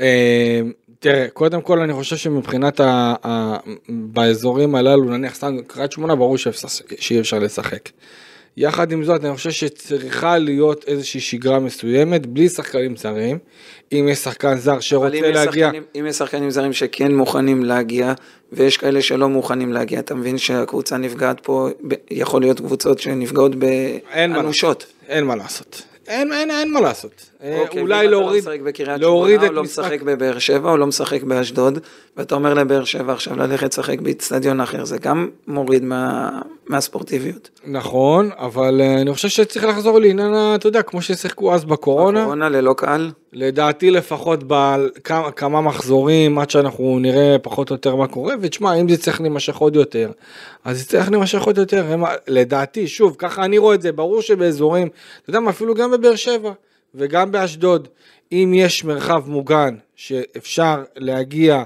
אה, 0.00 0.60
תראה, 0.98 1.28
קודם 1.32 1.60
כל 1.60 1.80
אני 1.80 1.92
חושב 1.92 2.16
שמבחינת 2.16 2.80
ה... 2.80 3.56
באזורים 3.88 4.74
הללו, 4.74 5.04
נניח 5.04 5.34
סתם 5.34 5.56
קריית 5.66 5.92
שמונה, 5.92 6.14
ברור 6.14 6.36
שאי 6.38 7.20
אפשר 7.20 7.38
לשחק. 7.38 7.88
יחד 8.60 8.92
עם 8.92 9.04
זאת, 9.04 9.24
אני 9.24 9.36
חושב 9.36 9.50
שצריכה 9.50 10.38
להיות 10.38 10.84
איזושהי 10.86 11.20
שגרה 11.20 11.58
מסוימת, 11.58 12.26
בלי 12.26 12.48
שחקנים 12.48 12.96
זרים. 12.96 13.38
אם 13.92 14.08
יש 14.10 14.18
שחקן 14.18 14.56
זר 14.56 14.80
שרוצה 14.80 15.16
אם 15.16 15.22
להגיע... 15.22 15.66
שחקנים, 15.66 15.82
אם 15.98 16.06
יש 16.06 16.16
שחקנים 16.16 16.50
זרים 16.50 16.72
שכן 16.72 17.14
מוכנים 17.14 17.64
להגיע, 17.64 18.12
ויש 18.52 18.76
כאלה 18.76 19.02
שלא 19.02 19.28
מוכנים 19.28 19.72
להגיע, 19.72 19.98
אתה 19.98 20.14
מבין 20.14 20.38
שהקבוצה 20.38 20.96
נפגעת 20.96 21.40
פה, 21.40 21.68
יכול 22.10 22.40
להיות 22.40 22.60
קבוצות 22.60 22.98
שנפגעות 22.98 23.52
באנושות. 23.54 24.86
אין 25.08 25.24
מה 25.24 25.36
לעשות. 25.36 25.82
אין, 26.08 26.32
אין, 26.32 26.50
אין 26.50 26.72
מה 26.72 26.80
לעשות. 26.80 27.30
אה, 27.42 27.60
אוקיי, 27.60 27.82
אולי 27.82 28.08
להוריד, 28.08 28.44
להוריד 28.98 29.42
את 29.42 29.50
לא 29.50 29.62
משחק... 29.62 29.78
לא 29.78 29.84
משחק 29.84 30.02
בבאר 30.02 30.38
שבע, 30.38 30.70
או 30.70 30.76
לא 30.76 30.86
משחק 30.86 31.22
באשדוד, 31.22 31.78
ואתה 32.16 32.34
אומר 32.34 32.54
לבאר 32.54 32.84
שבע 32.84 33.12
עכשיו 33.12 33.36
ללכת 33.36 33.72
לשחק 33.72 34.00
באיצטדיון 34.00 34.60
אחר, 34.60 34.84
זה 34.84 34.98
גם 34.98 35.28
מוריד 35.46 35.84
מה, 35.84 36.30
מהספורטיביות. 36.66 37.50
נכון, 37.66 38.30
אבל 38.38 38.80
אה, 38.80 39.00
אני 39.00 39.14
חושב 39.14 39.28
שצריך 39.28 39.64
לחזור 39.64 39.98
לעניין, 39.98 40.34
אתה 40.54 40.66
יודע, 40.66 40.82
כמו 40.82 41.02
ששיחקו 41.02 41.54
אז 41.54 41.64
בקורונה. 41.64 42.20
בקורונה 42.20 42.48
ללא 42.48 42.74
קהל? 42.76 43.10
לדעתי 43.32 43.90
לפחות 43.90 44.44
בכמה 44.48 45.60
מחזורים, 45.60 46.38
עד 46.38 46.50
שאנחנו 46.50 46.98
נראה 46.98 47.36
פחות 47.42 47.70
או 47.70 47.74
יותר 47.74 47.96
מה 47.96 48.06
קורה, 48.06 48.34
ותשמע, 48.40 48.74
אם 48.74 48.88
זה 48.88 48.96
צריך 48.96 49.20
להימשך 49.20 49.56
עוד 49.56 49.76
יותר, 49.76 50.10
אז 50.64 50.78
זה 50.78 50.84
צריך 50.84 51.10
להימשך 51.10 51.42
עוד 51.42 51.58
יותר. 51.58 51.84
לדעתי, 52.28 52.88
שוב, 52.88 53.14
ככה 53.18 53.44
אני 53.44 53.58
רואה 53.58 53.74
את 53.74 53.82
זה, 53.82 53.92
ברור 53.92 54.22
שבאזורים, 54.22 54.88
אתה 55.22 55.30
יודע 55.30 55.40
מה, 55.40 55.50
אפילו 55.50 55.74
גם 55.74 55.90
בבאר 55.90 56.16
שבע. 56.16 56.52
וגם 56.94 57.32
באשדוד, 57.32 57.88
אם 58.32 58.52
יש 58.56 58.84
מרחב 58.84 59.22
מוגן 59.30 59.74
שאפשר 59.96 60.82
להגיע 60.96 61.62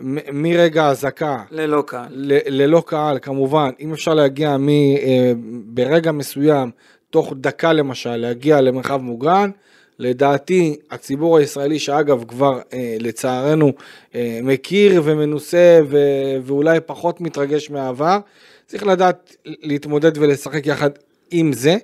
מ- 0.00 0.42
מרגע 0.42 0.84
האזעקה, 0.84 1.42
ללא 1.50 1.82
קהל, 1.86 2.06
ל- 2.10 2.62
ללא 2.62 2.82
קהל 2.86 3.18
כמובן, 3.18 3.70
אם 3.80 3.92
אפשר 3.92 4.14
להגיע 4.14 4.56
מ- 4.56 4.68
אה, 4.68 5.32
ברגע 5.64 6.12
מסוים, 6.12 6.70
תוך 7.10 7.32
דקה 7.36 7.72
למשל, 7.72 8.16
להגיע 8.16 8.60
למרחב 8.60 8.96
מוגן, 9.02 9.50
לדעתי 9.98 10.76
הציבור 10.90 11.38
הישראלי 11.38 11.78
שאגב 11.78 12.24
כבר 12.28 12.60
אה, 12.72 12.96
לצערנו 13.00 13.72
אה, 14.14 14.40
מכיר 14.42 15.02
ומנוסה 15.04 15.80
ו- 15.88 16.36
ואולי 16.42 16.80
פחות 16.86 17.20
מתרגש 17.20 17.70
מהעבר, 17.70 18.18
צריך 18.66 18.86
לדעת 18.86 19.36
להתמודד 19.44 20.18
ולשחק 20.18 20.66
יחד 20.66 20.90
עם 21.30 21.52
זה. 21.52 21.76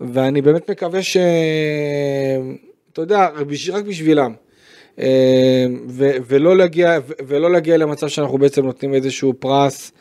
ואני 0.00 0.42
באמת 0.42 0.70
מקווה 0.70 1.02
ש... 1.02 1.16
אתה 2.92 3.02
יודע, 3.02 3.28
רק 3.72 3.84
בשבילם. 3.84 4.34
אה, 4.98 5.66
ו- 5.88 6.16
ולא, 6.26 6.56
להגיע, 6.56 6.98
ולא 7.26 7.52
להגיע 7.52 7.76
למצב 7.76 8.08
שאנחנו 8.08 8.38
בעצם 8.38 8.64
נותנים 8.64 8.94
איזשהו 8.94 9.34
פרס 9.38 9.92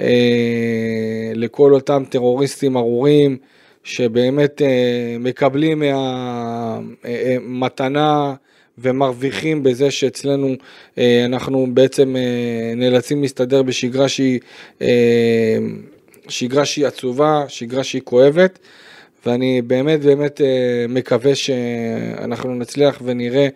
אה, 0.00 1.32
לכל 1.34 1.74
אותם 1.74 2.02
טרוריסטים 2.10 2.76
ארורים 2.76 3.36
שבאמת 3.84 4.62
אה, 4.62 5.16
מקבלים 5.20 5.82
מהמתנה 7.04 8.34
ומרוויחים 8.78 9.62
בזה 9.62 9.90
שאצלנו 9.90 10.54
אנחנו 11.24 11.66
בעצם 11.74 12.16
נאלצים 12.76 13.22
להסתדר 13.22 13.62
בשגרה 13.62 14.08
שהיא, 14.08 14.40
שגרה 16.28 16.64
שהיא 16.64 16.86
עצובה, 16.86 17.44
שגרה 17.48 17.84
שהיא 17.84 18.02
כואבת. 18.02 18.58
ואני 19.26 19.62
באמת 19.62 20.00
באמת 20.00 20.40
אה, 20.40 20.86
מקווה 20.88 21.34
שאנחנו 21.34 22.54
נצליח 22.54 23.00
ונראה 23.04 23.48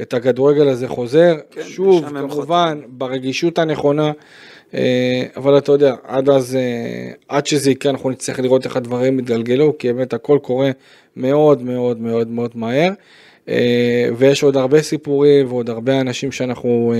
את 0.00 0.14
הכדורגל 0.14 0.68
הזה 0.68 0.88
חוזר, 0.88 1.36
כן, 1.50 1.62
שוב, 1.62 2.08
כמובן, 2.08 2.80
ברגישות 2.88 3.58
הנכונה, 3.58 4.06
אה, 4.06 4.12
אבל 5.36 5.58
אתה 5.58 5.72
יודע, 5.72 5.94
עד 6.04 6.28
אז, 6.28 6.56
אה, 6.56 7.12
עד 7.28 7.46
שזה 7.46 7.70
יקרה, 7.70 7.92
אנחנו 7.92 8.10
נצטרך 8.10 8.40
לראות 8.40 8.64
איך 8.64 8.76
הדברים 8.76 9.18
יתגלגלו, 9.18 9.78
כי 9.78 9.92
באמת 9.92 10.12
הכל 10.12 10.38
קורה 10.42 10.70
מאוד 11.16 11.62
מאוד 11.62 12.00
מאוד 12.00 12.28
מאוד 12.28 12.50
מהר, 12.54 12.92
ויש 14.16 14.42
עוד 14.42 14.56
הרבה 14.56 14.82
סיפורים 14.82 15.46
ועוד 15.52 15.70
הרבה 15.70 16.00
אנשים 16.00 16.32
שאנחנו 16.32 16.94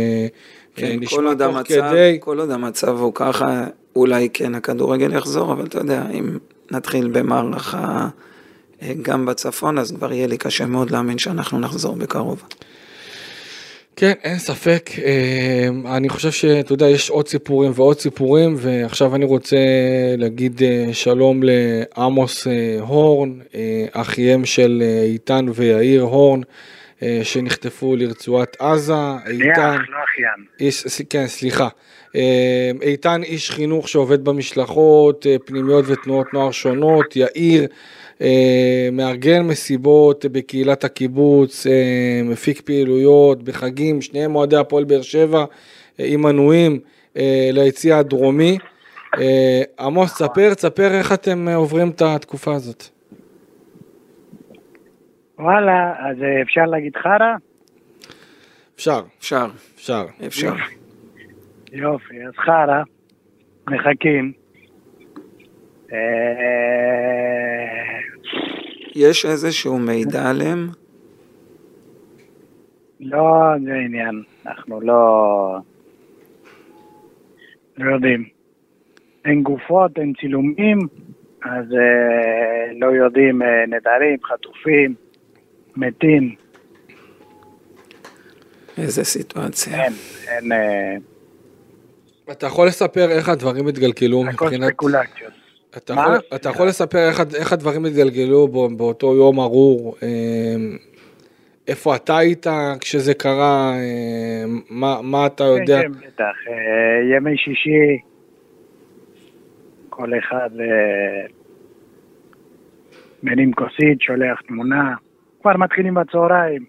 כן, 0.75 0.97
נשמע 1.01 1.35
תוך 1.35 1.57
המצב, 1.57 1.91
כדי. 1.91 2.17
כל 2.21 2.41
עוד 2.41 2.51
המצב 2.51 2.99
הוא 2.99 3.13
ככה, 3.15 3.67
אולי 3.97 4.29
כן 4.33 4.55
הכדורגל 4.55 5.15
יחזור, 5.15 5.53
אבל 5.53 5.67
אתה 5.67 5.79
יודע, 5.79 6.05
אם 6.11 6.39
נתחיל 6.71 7.09
במערכה 7.09 8.09
אה, 8.83 8.93
גם 9.03 9.27
בצפון, 9.27 9.79
אז 9.79 9.93
כבר 9.93 10.13
יהיה 10.13 10.27
לי 10.27 10.37
קשה 10.37 10.67
מאוד 10.67 10.91
להאמין 10.91 11.19
שאנחנו 11.19 11.59
נחזור 11.59 11.97
בקרוב. 11.97 12.43
כן, 14.01 14.13
אין 14.25 14.39
ספק. 14.39 14.91
אה, 15.05 15.97
אני 15.97 16.09
חושב 16.09 16.31
שאתה 16.31 16.73
יודע, 16.73 16.89
יש 16.89 17.11
עוד 17.11 17.29
סיפורים 17.29 17.73
ועוד 17.75 17.99
סיפורים, 17.99 18.55
ועכשיו 18.59 19.15
אני 19.15 19.25
רוצה 19.25 19.57
להגיד 20.19 20.63
אה, 20.63 20.89
שלום 20.93 21.41
לעמוס 21.43 22.47
הורן, 22.81 23.39
אחיהם 23.93 24.45
של 24.45 24.83
איתן 25.05 25.47
ויאיר 25.55 26.03
הורן. 26.03 26.41
אה, 27.03 27.21
שנחטפו 27.23 27.97
לרצועת 27.97 28.57
עזה. 28.61 28.93
איתן, 29.27 29.77
לא 29.89 29.99
אחיין. 30.05 30.45
איש, 30.61 31.03
כן, 31.11 31.27
סליחה. 31.27 31.69
אה, 32.17 32.71
איתן 32.83 33.23
איש 33.23 33.51
חינוך 33.51 33.89
שעובד 33.89 34.25
במשלחות, 34.25 35.27
אה, 35.27 35.37
פנימיות 35.45 35.85
ותנועות 35.89 36.27
נוער 36.33 36.51
שונות, 36.51 37.17
יאיר, 37.17 37.63
אה, 37.63 37.67
מארגן 38.93 39.43
מסיבות 39.43 40.25
בקהילת 40.33 40.85
הקיבוץ, 40.85 41.67
אה, 41.67 42.23
מפיק 42.25 42.61
פעילויות 42.61 43.43
בחגים, 43.43 44.03
שניהם 44.03 44.35
אוהדי 44.35 44.57
הפועל 44.57 44.85
באר 44.85 45.03
שבע, 45.03 45.45
אה, 46.01 46.05
עם 46.09 46.23
מנויים 46.23 46.81
אה, 47.17 47.51
ליציע 47.53 47.99
הדרומי. 47.99 48.59
אה, 49.19 49.63
עמוס, 49.81 50.15
ספר, 50.15 50.51
ספר 50.55 50.89
איך 50.99 51.13
אתם 51.13 51.49
אה, 51.49 51.55
עוברים 51.55 51.89
את 51.91 52.03
התקופה 52.03 52.55
הזאת. 52.55 52.85
וואלה, 55.39 55.93
אז 55.99 56.23
אה, 56.23 56.43
אפשר 56.43 56.65
להגיד 56.65 56.97
חרא? 56.97 57.35
אפשר, 58.77 59.01
אפשר, 59.19 59.47
אפשר. 59.75 60.07
אפשר. 60.27 60.53
יופי, 61.73 62.27
אז 62.27 62.33
חרא, 62.37 62.83
מחכים. 63.71 64.33
יש 68.95 69.27
איזשהו 69.27 69.79
מידע 69.79 70.31
עליהם? 70.31 70.69
לא, 73.01 73.21
זה 73.65 73.73
עניין, 73.73 74.23
אנחנו 74.47 74.81
לא... 74.81 75.59
לא 77.79 77.95
יודעים. 77.95 78.29
אין 79.25 79.43
גופות, 79.43 79.99
אין 79.99 80.13
צילומים, 80.21 80.79
אז 81.43 81.65
אה, 81.73 82.73
לא 82.81 82.87
יודעים 82.87 83.43
אה, 83.43 83.67
נדרים, 83.67 84.19
חטופים, 84.25 84.95
מתים, 85.77 86.35
איזה 88.79 89.05
סיטואציה. 89.05 89.85
אין, 89.85 89.93
אין, 90.29 90.53
אה, 90.53 90.97
אתה 92.33 92.47
יכול 92.47 92.67
לספר 92.67 93.11
איך 93.11 93.29
הדברים 93.29 93.67
התגלגלו 93.67 94.25
הכל 94.29 94.45
מבחינת... 94.45 94.71
ספקולציות. 94.71 95.40
אתה 95.77 95.95
מה? 95.95 96.03
יכול, 96.03 96.17
אתה 96.35 96.49
יכול 96.49 96.69
לספר 96.69 97.09
איך, 97.09 97.21
איך 97.35 97.53
הדברים 97.53 97.85
התגלגלו 97.85 98.49
בו, 98.49 98.69
באותו 98.69 99.15
יום 99.15 99.41
ארור, 99.41 99.97
אה, 100.03 100.09
איפה 101.69 101.97
אתה 101.97 102.19
היית 102.19 102.47
כשזה 102.81 103.15
קרה, 103.15 103.73
אה, 103.75 104.45
מה, 104.71 105.01
מה 105.03 105.27
אתה 105.27 105.45
יודע? 105.45 105.81
כן, 105.83 105.93
כן, 105.93 106.07
בטח. 106.07 106.35
אה, 106.49 107.17
ימי 107.17 107.37
שישי, 107.37 107.99
כל 109.89 110.11
אחד 110.19 110.51
אה, 110.61 111.27
מרים 113.23 113.53
כוסית, 113.53 114.01
שולח 114.01 114.41
תמונה, 114.41 114.95
כבר 115.41 115.57
מתחילים 115.57 115.95
בצהריים. 115.95 116.65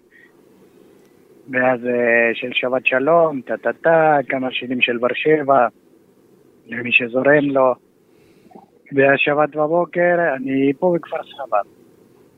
ואז 1.50 1.86
אה, 1.86 2.30
של 2.34 2.50
שבת 2.52 2.86
שלום, 2.86 3.40
טה-טה-טה, 3.40 4.18
כמה 4.28 4.48
שירים 4.50 4.80
של 4.80 4.98
באר 4.98 5.14
שבע, 5.14 5.66
למי 6.66 6.92
שזורם 6.92 7.44
לו. 7.44 7.74
והשבת 8.94 9.56
בבוקר, 9.56 10.16
אני 10.36 10.72
פה 10.78 10.94
בכפר 10.96 11.22
סבא. 11.22 11.58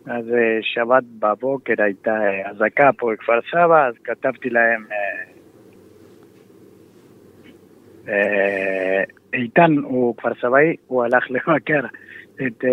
אז 0.07 0.31
אה, 0.31 0.59
שבת 0.63 1.05
בבוקר 1.19 1.75
הייתה 1.79 2.11
אה, 2.11 2.51
אזעקה 2.51 2.91
פה 2.99 3.11
בכפר 3.13 3.41
סבא, 3.51 3.87
אז 3.87 3.95
כתבתי 4.05 4.51
להם 4.51 4.85
אה, 8.09 9.03
איתן 9.35 9.77
הוא 9.83 10.17
כפר 10.17 10.35
סבאי, 10.41 10.77
הוא 10.87 11.05
הלך 11.05 11.31
לבקר 11.31 11.81
את 12.47 12.65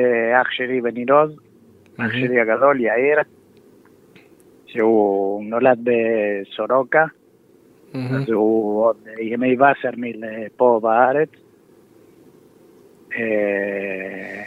אח 0.42 0.52
שלי 0.52 0.82
בניר 0.82 1.14
עוז, 1.14 1.40
אח 1.98 2.12
שלי 2.12 2.40
הגדול, 2.40 2.80
יאיר, 2.80 3.20
שהוא 4.66 5.44
נולד 5.44 5.80
בסורוקה. 5.84 7.06
אז 7.94 8.30
הוא 8.30 8.86
עוד 8.86 8.98
ימי 9.20 9.56
וסרמיל 9.56 10.24
פה 10.58 10.80
בארץ. 10.84 11.30
אה, 13.16 14.44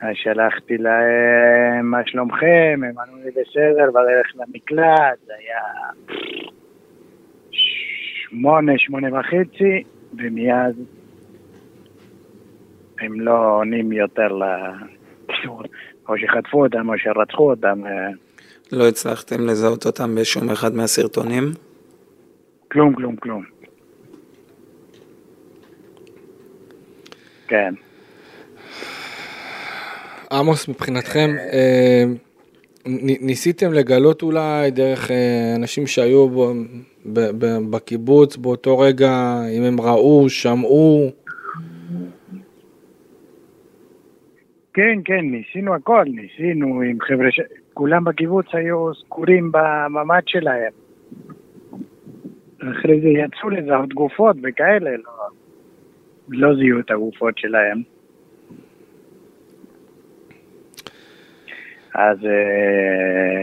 אז 0.00 0.14
שלחתי 0.14 0.78
להם 0.78 1.90
מה 1.90 2.00
שלומכם, 2.06 2.80
הם 2.88 2.98
ענו 2.98 3.16
לי 3.24 3.30
בסדר, 3.30 3.90
בדרך 3.90 4.32
למקלט, 4.34 5.18
זה 5.26 5.32
היה 5.38 5.60
שמונה, 7.50 8.72
שמונה 8.76 9.20
וחצי, 9.20 9.82
ומיד 10.18 10.76
הם 13.00 13.20
לא 13.20 13.56
עונים 13.58 13.92
יותר 13.92 14.28
ל... 14.28 14.42
או 16.08 16.14
שחטפו 16.18 16.64
אותם 16.64 16.88
או 16.88 16.94
שרצחו 16.98 17.50
אותם, 17.50 17.86
אה, 17.86 18.10
לא 18.72 18.88
הצלחתם 18.88 19.46
לזהות 19.46 19.86
אותם 19.86 20.14
בשום 20.14 20.50
אחד 20.50 20.74
מהסרטונים? 20.74 21.44
כלום, 22.70 22.94
כלום, 22.94 23.16
כלום. 23.16 23.44
כן. 27.48 27.74
עמוס, 30.32 30.68
מבחינתכם, 30.68 31.30
אה, 31.52 32.04
ניסיתם 33.20 33.72
לגלות 33.72 34.22
אולי 34.22 34.70
דרך 34.70 35.10
אה, 35.10 35.54
אנשים 35.56 35.86
שהיו 35.86 36.28
בקיבוץ 37.70 38.36
באותו 38.36 38.78
רגע, 38.78 39.42
אם 39.58 39.62
הם 39.62 39.80
ראו, 39.80 40.28
שמעו, 40.28 41.10
כן, 44.74 44.98
כן, 45.04 45.20
ניסינו 45.22 45.74
הכל, 45.74 46.04
ניסינו 46.06 46.80
עם 46.80 46.98
חבר'ה 47.00 47.30
ש... 47.30 47.40
כולם 47.74 48.04
בקיבוץ 48.04 48.46
היו 48.52 48.94
סגורים 48.94 49.52
בממ"ד 49.52 50.22
שלהם. 50.26 50.72
אחרי 52.58 53.00
זה 53.00 53.08
יצאו 53.08 53.50
לזהות 53.50 53.94
גופות 53.94 54.36
וכאלה, 54.42 54.90
לא, 54.90 55.28
לא 56.28 56.54
זיהו 56.54 56.80
את 56.80 56.90
הגופות 56.90 57.38
שלהם. 57.38 57.82
אז 61.94 62.18
אה, 62.24 63.42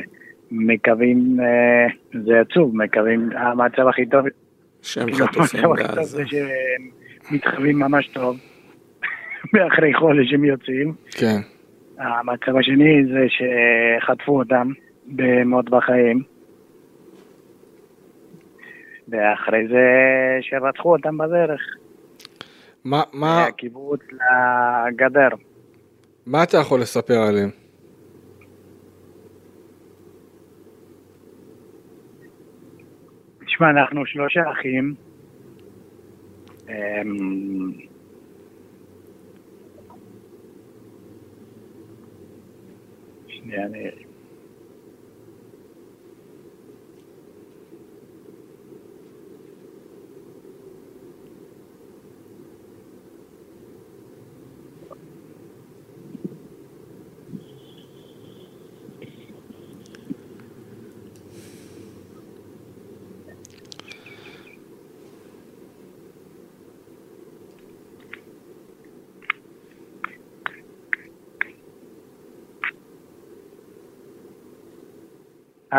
מקווים, 0.51 1.37
אה, 1.39 1.87
זה 2.25 2.39
עצוב, 2.39 2.75
מקווים, 2.75 3.29
המצב 3.37 3.87
הכי 3.87 4.05
טוב, 4.05 4.25
שהם 4.81 5.13
חטופים 5.13 5.69
בעזה. 5.75 6.01
זה 6.03 6.23
שהם 6.25 6.89
מתחברים 7.31 7.79
ממש 7.79 8.07
טוב, 8.07 8.37
ואחרי 9.53 9.93
חודש 9.93 10.33
הם 10.33 10.45
יוצאים. 10.45 10.93
כן. 11.11 11.39
המצב 11.97 12.57
השני 12.59 13.05
זה 13.05 13.25
שחטפו 13.29 14.39
אותם 14.39 14.71
במות 15.07 15.69
בחיים. 15.69 16.23
ואחרי 19.07 19.67
זה 19.67 19.85
שרצחו 20.41 20.91
אותם 20.91 21.17
בדרך, 21.17 21.61
מה, 22.83 23.01
מה, 23.13 23.43
מהקיבוץ 23.45 23.99
לגדר. 24.11 25.27
מה 26.25 26.43
אתה 26.43 26.57
יכול 26.57 26.81
לספר 26.81 27.21
עליהם? 27.21 27.49
תשמע, 33.59 33.69
אנחנו 33.69 34.05
שלושה 34.05 34.41
אחים. 34.51 34.95
אמ, 36.69 37.71
שנייה, 43.27 43.65
אני... 43.65 44.08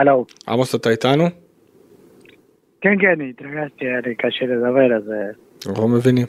הלו. 0.01 0.27
עמוס, 0.49 0.75
אתה 0.75 0.91
איתנו? 0.91 1.25
כן, 2.81 2.99
כן, 3.01 3.21
התרגשתי, 3.21 3.85
היה 3.87 4.01
לי 4.01 4.15
קשה 4.15 4.45
לדבר, 4.45 4.97
אז... 4.97 5.03
אנחנו 5.67 5.83
לא 5.83 5.89
מבינים. 5.89 6.27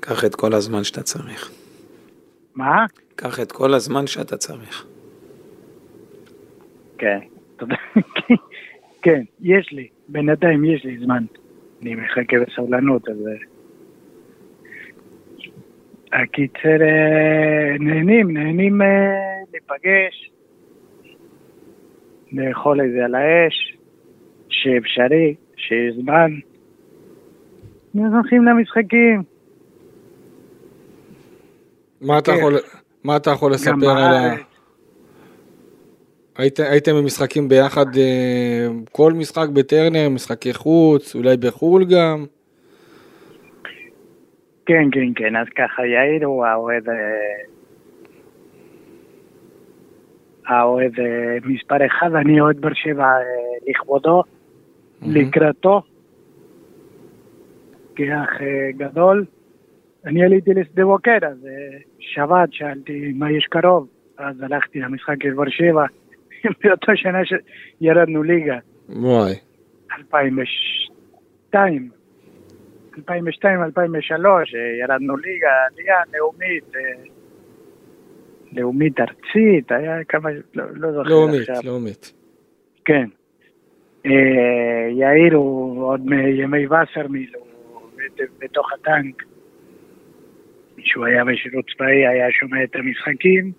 קח 0.00 0.24
את 0.24 0.34
כל 0.34 0.54
הזמן 0.54 0.84
שאתה 0.84 1.02
צריך. 1.02 1.50
מה? 2.54 2.86
קח 3.16 3.40
את 3.40 3.52
כל 3.52 3.74
הזמן 3.74 4.06
שאתה 4.06 4.36
צריך. 4.36 4.86
כן, 6.98 7.18
תודה. 7.56 7.76
כן, 9.02 9.22
יש 9.40 9.72
לי, 9.72 9.88
בינתיים 10.08 10.64
יש 10.64 10.84
לי 10.84 10.98
זמן. 10.98 11.24
אני 11.82 11.94
מחכה 11.94 12.36
בסבלנות, 12.46 13.08
אז... 13.08 13.16
אה, 13.26 13.32
הקיצר, 16.22 16.82
אה, 16.82 17.78
נהנים, 17.78 18.30
נהנים 18.30 18.80
להיפגש, 19.52 20.27
לאכול 22.32 22.80
איזה 22.80 23.04
על 23.04 23.14
האש, 23.14 23.76
שאפשרי, 24.48 25.34
שיש 25.56 25.94
זמן. 26.02 26.30
הולכים 27.94 28.44
למשחקים. 28.44 29.22
מה 32.00 32.18
אתה. 32.18 32.32
יכול, 32.32 32.54
מה 33.04 33.16
אתה 33.16 33.30
יכול 33.30 33.48
גם 33.48 33.54
לספר 33.54 33.90
על 33.90 34.14
ה... 34.14 34.34
היית, 36.38 36.60
הייתם 36.60 36.92
במשחקים 36.94 37.48
ביחד, 37.48 37.86
אה, 37.96 38.66
כל 38.92 39.12
משחק 39.12 39.48
בטרנר, 39.48 40.08
משחקי 40.08 40.54
חוץ, 40.54 41.14
אולי 41.14 41.36
בחו"ל 41.36 41.84
גם? 41.84 42.24
כן, 44.66 44.84
כן, 44.92 45.12
כן, 45.16 45.36
אז 45.36 45.46
ככה, 45.56 45.86
יאיר 45.86 46.26
הוא 46.26 46.46
האוהד... 46.46 46.88
אה, 50.50 51.38
מספר 51.44 51.86
אחד, 51.86 52.14
אני 52.14 52.40
אוהד 52.40 52.60
באר 52.60 52.74
שבע 52.74 53.04
אה, 53.04 53.20
לכבודו, 53.68 54.22
לקראתו, 55.02 55.82
כאח 57.96 58.28
אה, 58.40 58.70
גדול. 58.76 59.24
אני 60.04 60.24
עליתי 60.24 60.54
לשדה 60.54 60.84
בוקר, 60.84 61.18
אז 61.22 61.46
אה, 61.46 61.78
שבת 61.98 62.52
שאלתי 62.52 63.12
מה 63.14 63.32
יש 63.32 63.46
קרוב, 63.50 63.88
אז 64.18 64.42
הלכתי 64.42 64.80
למשחק 64.80 65.22
של 65.22 65.34
באר 65.34 65.48
שבע, 65.48 65.84
באותו 66.64 66.96
שנה 66.96 67.18
שירדנו 67.24 68.22
ליגה, 68.22 68.58
וואי. 68.88 69.34
2002, 69.98 71.90
2002-2003, 72.96 73.00
ירדנו 74.80 75.16
ליגה, 75.16 75.48
עלייה 75.72 75.96
לאומית, 76.14 76.64
לאומית 78.52 79.00
ארצית, 79.00 79.72
היה 79.72 80.04
כמה, 80.04 80.30
לא, 80.54 80.64
לא 80.74 80.92
זוכר 80.92 81.08
לאומית, 81.10 81.40
עכשיו. 81.40 81.60
לאומית. 81.64 82.12
כן. 82.84 83.06
אה, 84.06 84.88
יאיר 84.90 85.34
הוא 85.36 85.84
עוד 85.84 86.06
מימי 86.06 86.66
וסרמיל, 86.66 87.32
הוא 87.34 87.80
בת- 87.96 88.28
בתוך 88.38 88.72
הטנק. 88.72 89.22
כשהוא 90.76 91.06
היה 91.06 91.24
בשירות 91.24 91.64
צבאי, 91.76 92.06
היה 92.06 92.26
שומע 92.30 92.64
את 92.64 92.76
המשחקים. 92.76 93.52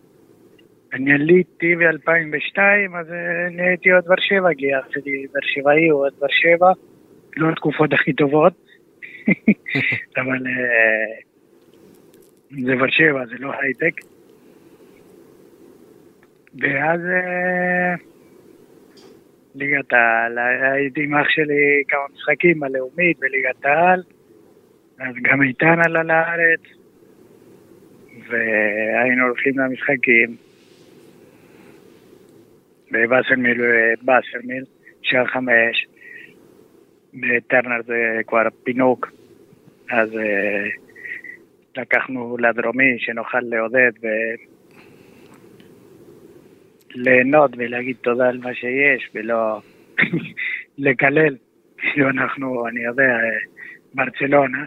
אני 0.94 1.14
עליתי 1.14 1.76
ב-2002, 1.76 2.58
אז 3.00 3.12
אה, 3.12 3.50
נהייתי 3.52 3.92
עוד 3.92 4.06
באר 4.06 4.20
שבע, 4.20 4.50
כי 4.58 4.66
אח 4.80 4.86
שלי 4.92 5.26
באר 5.34 5.42
שבעי, 5.44 5.90
הוא 5.90 6.06
עוד 6.06 6.14
באר 6.20 6.30
שבע. 6.32 6.72
לא 7.38 7.50
התקופות 7.50 7.94
הכי 7.94 8.14
טובות, 8.14 8.54
אבל 10.20 10.48
אה, 10.48 11.20
זה 12.66 12.76
באר 12.76 12.90
שבע, 12.90 13.26
זה 13.26 13.36
לא 13.40 13.52
הייטק. 13.62 14.02
ואז 16.56 17.00
אה, 17.00 17.96
ליגת 19.56 19.94
העל, 19.94 20.38
הייתי 20.74 21.04
עם 21.04 21.16
אח 21.16 21.30
שלי 21.30 21.84
כמה 21.88 22.02
משחקים 22.14 22.60
בלאומית 22.60 23.20
בליגת 23.20 23.66
העל, 23.66 24.04
אז 25.00 25.16
גם 25.22 25.42
איתן 25.42 25.80
עלה 25.86 26.04
לארץ, 26.04 26.62
והיינו 28.30 29.26
הולכים 29.28 29.60
למשחקים. 29.60 30.36
בבאסלמיל 32.92 33.62
ובאסלמיל, 33.62 34.64
שער 35.02 35.26
חמש, 35.26 35.88
בטרנר 37.14 37.82
זה 37.86 38.22
כבר 38.28 38.48
פינוק, 38.64 39.12
אז 39.90 40.10
אה, 40.18 40.68
לקחנו 41.78 42.38
לדרומי 42.38 43.00
שנוכל 43.00 43.40
לעודד 43.40 43.92
ו... 44.04 44.08
ליהנות 46.96 47.52
ולהגיד 47.58 47.96
תודה 48.02 48.30
על 48.30 48.38
מה 48.38 48.54
שיש 48.54 49.10
ולא 49.16 49.60
לקלל. 50.78 51.36
כאילו 51.78 52.10
אנחנו, 52.10 52.68
אני 52.68 52.84
יודע, 52.84 53.18
ברצלונה. 53.94 54.66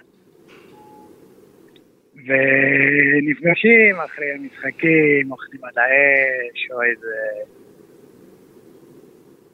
ונפגשים 2.26 3.96
אחרי 4.04 4.32
המשחקים, 4.34 5.32
אוכלים 5.32 5.64
על 5.64 5.72
האש 5.76 6.70
או 6.70 6.82
איזה... 6.82 7.16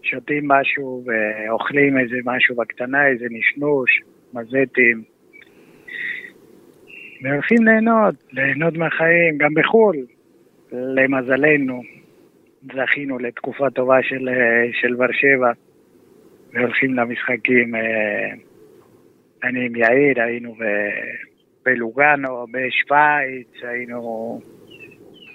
שותים 0.03 0.49
משהו 0.49 1.05
ואוכלים 1.07 1.99
איזה 1.99 2.17
משהו 2.25 2.57
בקטנה, 2.57 3.07
איזה 3.07 3.25
נשנוש, 3.31 4.03
מזטים. 4.35 5.03
והולכים 7.23 7.65
ליהנות, 7.65 8.15
ליהנות 8.33 8.77
מהחיים, 8.77 9.39
גם 9.39 9.55
בחו"ל, 9.55 9.97
למזלנו. 10.73 11.83
זכינו 12.63 13.19
לתקופה 13.19 13.71
טובה 13.71 14.03
של, 14.03 14.29
אה, 14.29 14.73
של 14.81 14.95
באר 14.95 15.13
שבע, 15.13 15.53
והולכים 16.53 16.95
למשחקים. 16.95 17.75
אה, 17.75 18.31
אני 19.45 19.67
עם 19.67 19.77
יאיר, 19.77 20.23
היינו 20.23 20.55
ב- 20.55 21.29
בלוגנו, 21.65 22.47
בשוויץ, 22.51 23.63
היינו, 23.63 24.41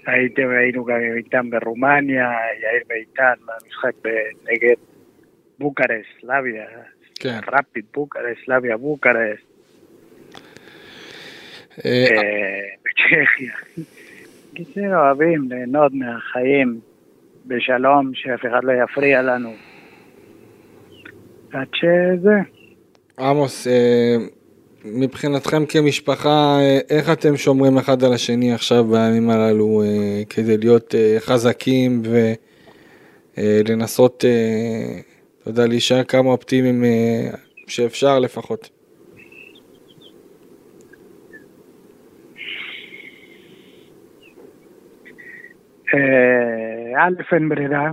הייתם, 0.06 0.50
היינו 0.50 0.86
גם 0.86 1.00
איתם 1.18 1.50
ברומניה, 1.50 2.32
יאיר 2.62 2.84
ואיתן, 2.90 3.34
במשחק 3.46 4.10
נגד 4.52 4.76
בוקרסט, 5.60 6.22
סלאביה, 6.22 6.66
כן. 7.20 7.40
רפיד 7.48 7.86
בוקרסט, 7.94 8.46
סלאביה 8.46 8.78
בוקרסט, 8.78 9.54
אה, 11.86 12.62
בצ'כיה. 12.86 13.54
קיצור, 14.56 14.96
אוהבים 14.96 15.42
ליהנות 15.50 15.92
מהחיים 15.94 16.80
בשלום, 17.46 18.12
שאף 18.14 18.40
אחד 18.40 18.64
לא 18.64 18.74
יפריע 18.84 19.22
לנו. 19.22 19.54
עד 21.54 21.68
שזה, 21.74 22.36
עמוס, 23.20 23.68
אה, 23.68 24.16
מבחינתכם 24.86 25.66
כמשפחה, 25.66 26.58
אה, 26.60 26.80
איך 26.90 27.10
אתם 27.12 27.38
שומרים 27.38 27.78
אחד 27.78 28.04
על 28.04 28.14
השני 28.14 28.54
עכשיו 28.54 28.84
בימים 28.84 29.30
הללו 29.30 29.82
אה, 29.84 30.22
כדי 30.30 30.58
להיות 30.58 30.96
חזקים 31.20 32.02
ולנסות, 33.38 34.26
אתה 35.42 35.50
יודע, 35.50 35.68
להישאר 35.68 36.04
כמה 36.04 36.30
אופטימיים 36.30 36.84
שאפשר 37.68 38.20
לפחות? 38.20 38.70
א', 46.96 47.36
אין 47.36 47.50
ברירה. 47.50 47.92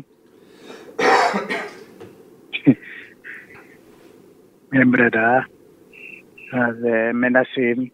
אין 4.72 4.90
ברירה. 4.90 5.40
אז 6.52 6.86
אה, 6.86 7.12
מנסים. 7.12 7.88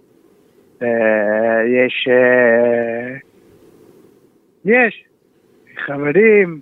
אה, 0.83 1.63
יש... 1.67 2.09
אה, 2.11 3.17
יש 4.65 5.05
חברים 5.87 6.61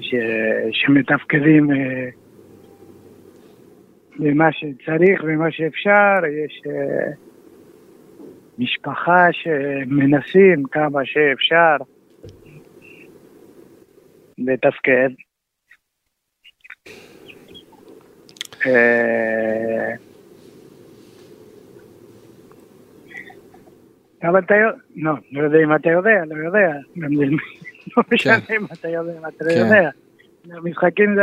ש, 0.00 0.14
שמתפקדים 0.72 1.70
במה 4.18 4.52
שצריך 4.52 5.24
ומה 5.24 5.50
שאפשר. 5.50 6.18
יש... 6.44 6.62
משפחה 8.58 9.26
שמנסים 9.32 10.64
כמה 10.64 11.00
שאפשר 11.04 11.76
לתפקד. 14.40 15.10
אה, 18.66 19.94
אבל 24.22 24.38
אתה 24.38 24.54
יודע, 24.54 24.76
לא, 24.96 25.12
לא 25.32 25.42
יודע 25.42 25.58
אם 25.64 25.74
אתה 25.74 25.90
יודע, 25.90 26.24
לא 26.26 26.34
יודע, 26.46 26.72
זה 26.96 27.24
לא 27.96 28.02
משנה 28.12 28.34
אם 28.56 28.64
אתה 28.72 28.88
יודע 28.88 29.12
אם 29.18 29.26
אתה 29.26 29.44
לא 29.44 29.50
כן. 29.50 29.58
יודע. 29.58 29.90
המשחקים 30.50 31.14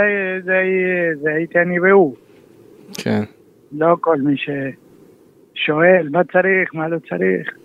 זה 1.21 1.30
הייתי 1.30 1.60
אני 1.60 1.80
והוא, 1.80 2.15
כן. 3.03 3.23
לא 3.71 3.97
כל 4.01 4.17
מי 4.17 4.36
ששואל 4.38 6.10
מה 6.12 6.23
צריך, 6.23 6.73
מה 6.73 6.88
לא 6.88 6.97
צריך. 6.99 7.58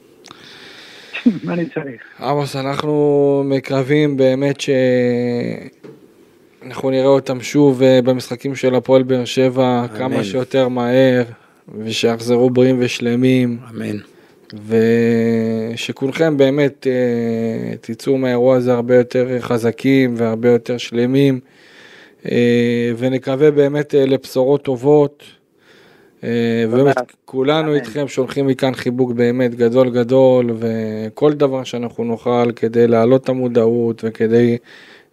מה 1.44 1.52
אני 1.52 1.64
צריך? 1.74 2.02
עמוס, 2.20 2.56
אנחנו 2.56 3.42
מקווים 3.46 4.16
באמת 4.16 4.56
שאנחנו 6.61 6.90
נראה 6.90 7.06
אותם 7.06 7.40
שוב 7.40 7.82
אה, 7.82 8.02
במשחקים 8.02 8.54
של 8.54 8.74
הפועל 8.74 9.02
באר 9.02 9.24
שבע 9.24 9.87
כמה 9.98 10.24
שיותר 10.24 10.68
מהר, 10.68 11.22
ושיחזרו 11.78 12.50
בריאים 12.50 12.76
ושלמים, 12.80 13.58
אמן. 13.70 13.96
ושכולכם 15.74 16.37
באמת 16.37 16.87
אה, 16.87 17.77
תצאו 17.81 18.18
מהאירוע 18.18 18.56
הזה 18.56 18.73
הרבה 18.73 18.96
יותר 18.96 19.40
חזקים 19.40 20.14
והרבה 20.16 20.48
יותר 20.48 20.79
שלמים, 20.79 21.40
אה, 22.31 22.92
ונקווה 22.98 23.50
באמת 23.50 23.94
לבשורות 23.94 24.62
טובות. 24.62 25.41
אה, 26.25 26.64
ובאמת 26.70 26.96
כולנו. 27.25 27.75
איתכם 27.75 28.08
שולחים 28.08 28.46
מכאן 28.46 28.75
חיבוק 28.75 29.12
באמת 29.12 29.54
גדול 29.54 29.90
גדול 29.90 30.50
וכל 30.54 31.33
דבר 31.33 31.64
שאנחנו 31.64 32.04
נוכל 32.04 32.52
כדי 32.56 32.87
להעלות 32.87 33.25
את 33.25 33.29
המודעות 33.29 34.04
וכדי 34.04 34.58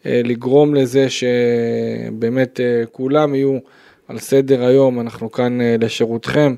לגרום 0.05 0.75
לזה 0.75 1.07
שבאמת 1.09 2.59
כולם 2.91 3.35
יהיו 3.35 3.57
על 4.07 4.17
סדר 4.17 4.65
היום, 4.65 4.99
אנחנו 4.99 5.31
כאן 5.31 5.57
לשירותכם. 5.79 6.55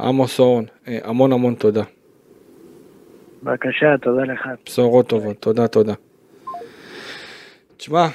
עמוס 0.00 0.40
אורן, 0.40 0.64
המון 0.86 1.32
המון 1.32 1.54
תודה. 1.54 1.82
בבקשה, 3.42 3.98
תודה 4.02 4.22
לך. 4.22 4.48
בשורות 4.66 5.08
טובות, 5.08 5.36
תודה, 5.40 5.68
תודה. 5.68 5.94
תשמע, 7.76 8.06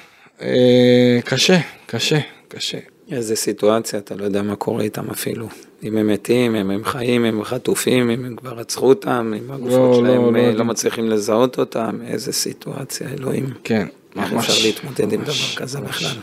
אה, 0.41 1.19
קשה, 1.25 1.57
קשה, 1.87 2.19
קשה. 2.47 2.92
איזה 3.11 3.35
סיטואציה, 3.35 3.99
אתה 3.99 4.15
לא 4.15 4.23
יודע 4.23 4.41
מה 4.41 4.55
קורה 4.55 4.83
איתם 4.83 5.09
אפילו. 5.09 5.47
אם 5.83 5.97
הם 5.97 6.07
מתים, 6.07 6.55
אם 6.55 6.71
הם 6.71 6.83
חיים, 6.83 7.25
אם 7.25 7.37
הם 7.37 7.43
חטופים, 7.43 8.09
אם 8.09 8.25
הם 8.25 8.35
כבר 8.35 8.53
רצחו 8.53 8.89
אותם, 8.89 9.33
אם 9.37 9.51
הגופות 9.51 9.79
לא, 9.79 9.95
שלהם 9.95 10.35
לא, 10.35 10.41
לא, 10.41 10.51
לא 10.51 10.65
מצליחים 10.65 11.09
לזהות 11.09 11.59
אותם, 11.59 11.99
איזה 12.07 12.31
סיטואציה, 12.31 13.07
אלוהים. 13.19 13.45
כן, 13.63 13.87
ממש. 14.15 14.31
איך 14.31 14.33
אפשר 14.33 14.67
להתמודד 14.67 15.05
ממש, 15.05 15.13
עם 15.13 15.23
דבר 15.23 15.61
כזה 15.61 15.79
ממש. 15.79 15.89
בכלל? 15.89 16.21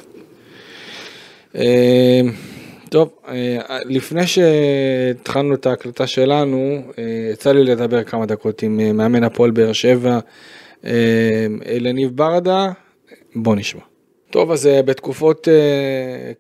אה, 1.57 2.21
טוב, 2.89 3.11
אה, 3.29 3.59
לפני 3.85 4.23
שהתחלנו 4.27 5.55
את 5.55 5.67
ההקלטה 5.67 6.07
שלנו, 6.07 6.83
אה, 6.99 7.31
יצא 7.33 7.53
לי 7.53 7.65
לדבר 7.65 8.05
כמה 8.05 8.27
דקות 8.27 8.63
עם 8.63 8.97
מאמן 8.97 9.25
הפועל 9.25 9.51
באר 9.51 9.73
שבע, 9.73 10.19
אלניב 11.67 12.17
ברדה, 12.17 12.73
בוא 13.35 13.57
נשמע. 13.57 13.90
טוב, 14.31 14.51
אז 14.51 14.69
בתקופות 14.85 15.49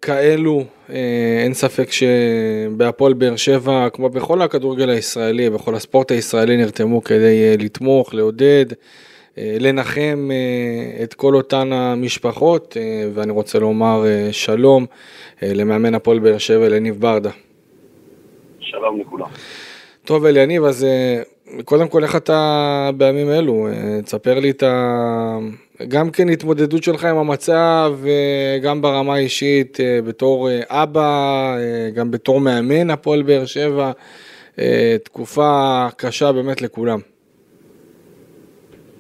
כאלו, 0.02 0.64
אין 1.42 1.54
ספק 1.54 1.88
שבהפועל 1.92 3.12
באר 3.12 3.36
שבע, 3.36 3.88
כמו 3.92 4.08
בכל 4.08 4.42
הכדורגל 4.42 4.90
הישראלי, 4.90 5.50
בכל 5.50 5.74
הספורט 5.74 6.10
הישראלי, 6.10 6.56
נרתמו 6.56 7.04
כדי 7.04 7.56
לתמוך, 7.56 8.14
לעודד. 8.14 8.66
לנחם 9.36 10.30
את 11.02 11.14
כל 11.14 11.34
אותן 11.34 11.72
המשפחות, 11.72 12.76
ואני 13.14 13.32
רוצה 13.32 13.58
לומר 13.58 14.04
שלום 14.30 14.86
אה, 15.42 15.54
למאמן 15.54 15.94
הפועל 15.94 16.18
באר 16.18 16.38
שבע, 16.38 16.66
אליניב 16.66 17.00
ברדה. 17.00 17.30
שלום 18.60 19.00
לכולם. 19.00 19.28
טוב 20.04 20.24
אליניב, 20.24 20.64
אז 20.64 20.84
אה, 20.84 21.22
קודם 21.64 21.88
כל 21.88 22.02
איך 22.02 22.16
אתה 22.16 22.90
בימים 22.96 23.30
אלו? 23.30 23.68
אה, 23.68 24.02
תספר 24.02 24.40
לי 24.40 24.50
את 24.50 24.62
ה... 24.62 25.38
גם 25.88 26.10
כן 26.10 26.28
התמודדות 26.28 26.82
שלך 26.82 27.04
עם 27.04 27.16
המצב, 27.16 27.92
גם 28.62 28.82
ברמה 28.82 29.14
האישית, 29.14 29.78
בתור 30.06 30.48
אבא, 30.68 31.56
גם 31.94 32.10
בתור 32.10 32.40
מאמן 32.40 32.90
הפועל 32.90 33.22
באר 33.22 33.44
שבע, 33.44 33.92
תקופה 35.04 35.86
קשה 35.96 36.32
באמת 36.32 36.62
לכולם. 36.62 36.98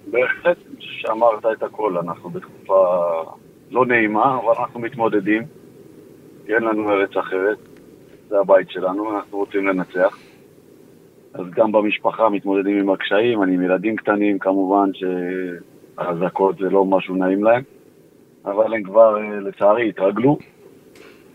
בהחלט, 0.06 0.56
שאמרת 0.78 1.46
את 1.58 1.62
הכל, 1.62 1.98
אנחנו 1.98 2.30
בתקופה 2.30 2.84
לא 3.70 3.86
נעימה, 3.86 4.38
אבל 4.38 4.52
אנחנו 4.62 4.80
מתמודדים. 4.80 5.42
כי 6.46 6.54
אין 6.54 6.62
לנו 6.62 6.90
ארץ 6.90 7.16
אחרת, 7.16 7.58
זה 8.28 8.38
הבית 8.38 8.70
שלנו, 8.70 9.16
אנחנו 9.16 9.38
רוצים 9.38 9.66
לנצח. 9.66 10.18
אז 11.34 11.46
גם 11.50 11.72
במשפחה 11.72 12.28
מתמודדים 12.28 12.78
עם 12.78 12.90
הקשיים, 12.90 13.42
אני 13.42 13.54
עם 13.54 13.62
ילדים 13.62 13.96
קטנים, 13.96 14.38
כמובן 14.38 14.90
שהאזעקות 14.94 16.58
זה 16.58 16.70
לא 16.70 16.84
משהו 16.84 17.16
נעים 17.16 17.44
להם, 17.44 17.62
אבל 18.44 18.74
הם 18.74 18.82
כבר, 18.82 19.16
אה, 19.16 19.40
לצערי, 19.40 19.88
התרגלו. 19.88 20.38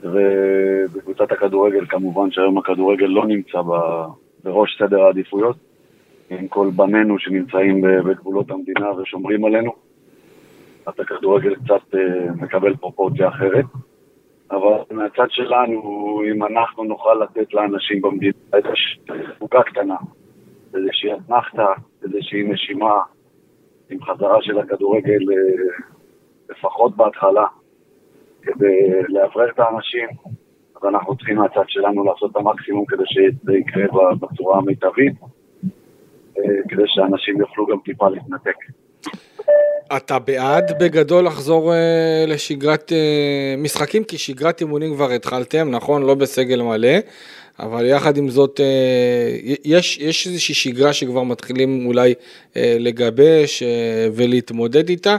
ובקבוצת 0.04 1.32
הכדורגל, 1.32 1.86
כמובן 1.86 2.32
שהיום 2.32 2.58
הכדורגל 2.58 3.06
לא 3.06 3.26
נמצא 3.26 3.62
בראש 4.44 4.78
סדר 4.80 5.02
העדיפויות, 5.02 5.56
עם 6.30 6.48
כל 6.48 6.70
בנינו 6.76 7.20
שנמצאים 7.20 7.82
בגבולות 7.82 8.52
המדינה 8.52 8.92
ושומרים 8.92 9.46
עלינו. 9.46 9.72
אז 10.86 10.94
הכדורגל 11.00 11.56
קצת 11.56 11.96
אה, 11.96 12.32
מקבל 12.42 12.76
פרופורציה 12.76 13.28
אחרת. 13.28 13.66
אבל 14.52 14.84
מהצד 14.92 15.28
שלנו, 15.30 16.22
אם 16.32 16.44
אנחנו 16.44 16.84
נוכל 16.84 17.14
לתת 17.24 17.54
לאנשים 17.54 18.02
במדינה 18.02 18.34
איזושהי 18.54 19.00
תפוקה 19.36 19.64
קטנה, 19.64 19.96
איזושהי 20.76 21.14
אתנחתא, 21.14 21.68
איזושהי 22.04 22.44
נשימה, 22.44 23.02
עם 23.90 24.04
חזרה 24.04 24.38
של 24.42 24.60
הכדורגל 24.60 25.32
אה, 25.32 25.76
לפחות 26.50 26.96
בהתחלה, 26.96 27.46
כדי 28.42 28.90
לאוורר 29.10 29.50
את 29.50 29.60
האנשים, 29.60 30.10
אז 30.76 30.90
אנחנו 30.90 31.16
צריכים 31.18 31.38
מהצד 31.38 31.64
שלנו 31.68 32.04
לעשות 32.04 32.32
את 32.32 32.36
המקסימום 32.36 32.86
כדי 32.86 33.04
שזה 33.06 33.54
יקרה 33.58 34.16
בצורה 34.16 34.58
המיטבית, 34.58 35.14
אה, 36.38 36.44
כדי 36.70 36.84
שאנשים 36.86 37.40
יוכלו 37.40 37.66
גם 37.66 37.78
טיפה 37.86 38.10
להתנתק. 38.10 38.56
אתה 39.98 40.20
בעד 40.20 40.72
בגדול 40.80 41.26
לחזור 41.26 41.74
אה, 41.74 42.26
לשגרת 42.28 42.92
אה, 42.92 43.56
משחקים? 43.58 44.04
כי 44.04 44.18
שגרת 44.18 44.62
אימונים 44.62 44.96
כבר 44.96 45.12
התחלתם, 45.12 45.72
נכון? 45.72 46.04
לא 46.04 46.16
בסגל 46.16 46.62
מלא, 46.62 46.98
אבל 47.60 47.86
יחד 47.86 48.18
עם 48.18 48.30
זאת, 48.30 48.60
אה, 48.60 49.56
יש, 49.66 49.98
יש 49.98 50.28
איזושהי 50.28 50.56
שגרה 50.56 50.94
שכבר 50.94 51.24
מתחילים 51.24 51.86
אולי 51.86 52.14
לגבש 52.56 53.64
ולהתמודד 54.14 54.90
איתה. 54.90 55.18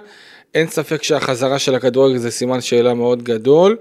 אין 0.55 0.67
ספק 0.67 1.03
שהחזרה 1.03 1.59
של 1.59 1.75
הכדורגל 1.75 2.17
זה 2.19 2.31
סימן 2.31 2.61
שאלה 2.61 2.95
מאוד 2.95 3.23
גדול. 3.23 3.77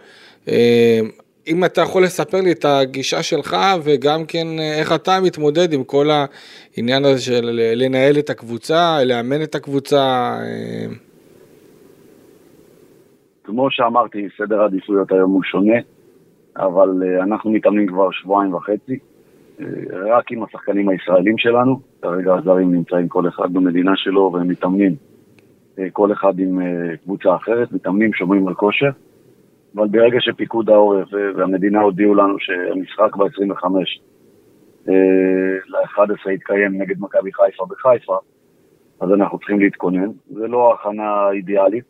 אם 1.48 1.66
אתה 1.66 1.82
יכול 1.82 2.04
לספר 2.04 2.42
לי 2.42 2.52
את 2.52 2.66
הגישה 2.66 3.24
שלך 3.24 3.56
וגם 3.84 4.26
כן 4.28 4.48
אה, 4.60 4.80
איך 4.80 4.94
אתה 4.96 5.12
מתמודד 5.24 5.74
עם 5.74 5.84
כל 5.84 6.08
העניין 6.10 7.06
הזה 7.06 7.22
של 7.22 7.60
לנהל 7.76 8.20
את 8.20 8.30
הקבוצה, 8.30 8.98
לאמן 9.06 9.44
את 9.44 9.56
הקבוצה. 9.56 9.98
אה. 10.42 10.86
כמו 13.44 13.68
שאמרתי, 13.72 14.28
סדר 14.38 14.62
העדיפויות 14.62 15.12
היום 15.12 15.32
הוא 15.32 15.44
שונה, 15.44 15.78
אבל 16.58 17.04
אה, 17.04 17.24
אנחנו 17.24 17.52
מתאמנים 17.52 17.88
כבר 17.88 18.12
שבועיים 18.12 18.54
וחצי, 18.54 19.00
רק 19.92 20.32
עם 20.32 20.44
השחקנים 20.44 20.90
הישראלים 20.90 21.38
שלנו, 21.38 21.80
כרגע 22.02 22.34
הזרים 22.34 22.76
נמצאים 22.76 23.08
כל 23.08 23.28
אחד 23.28 23.54
במדינה 23.54 23.92
שלו 23.96 24.32
והם 24.34 24.48
מתאמנים 24.48 24.96
כל 25.94 26.12
אחד 26.12 26.40
עם 26.40 26.60
קבוצה 27.04 27.36
אחרת, 27.36 27.72
מתאמנים, 27.72 28.14
שומרים 28.14 28.48
על 28.48 28.54
כושר. 28.54 28.90
אבל 29.76 29.88
ברגע 29.88 30.18
שפיקוד 30.20 30.70
העורף 30.70 31.08
והמדינה 31.36 31.82
הודיעו 31.82 32.16
לנו 32.16 32.40
שהמשחק 32.40 33.16
ב-25 33.16 33.66
אה, 34.90 34.94
ל-11 35.68 36.32
יתקיים 36.32 36.82
נגד 36.82 36.96
מכבי 37.00 37.34
חיפה 37.34 37.66
בחיפה, 37.70 38.18
אז 39.02 39.12
אנחנו 39.12 39.38
צריכים 39.38 39.60
להתכונן. 39.60 40.10
זה 40.30 40.48
לא 40.48 40.74
הכנה 40.74 41.30
אידיאלית, 41.32 41.84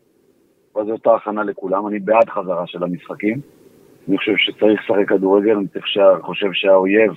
אבל 0.76 0.86
זו 0.86 0.92
אותה 0.92 1.16
הכנה 1.16 1.44
לכולם. 1.44 1.88
אני 1.88 2.00
בעד 2.00 2.30
חזרה 2.30 2.68
של 2.68 2.84
המשחקים. 2.84 3.40
אני 4.08 4.18
חושב 4.18 4.34
שצריך 4.38 4.82
לשחק 4.82 5.10
כדורגל, 5.10 5.56
אני 5.56 5.68
חושב 6.22 6.50
שהאויב 6.54 7.12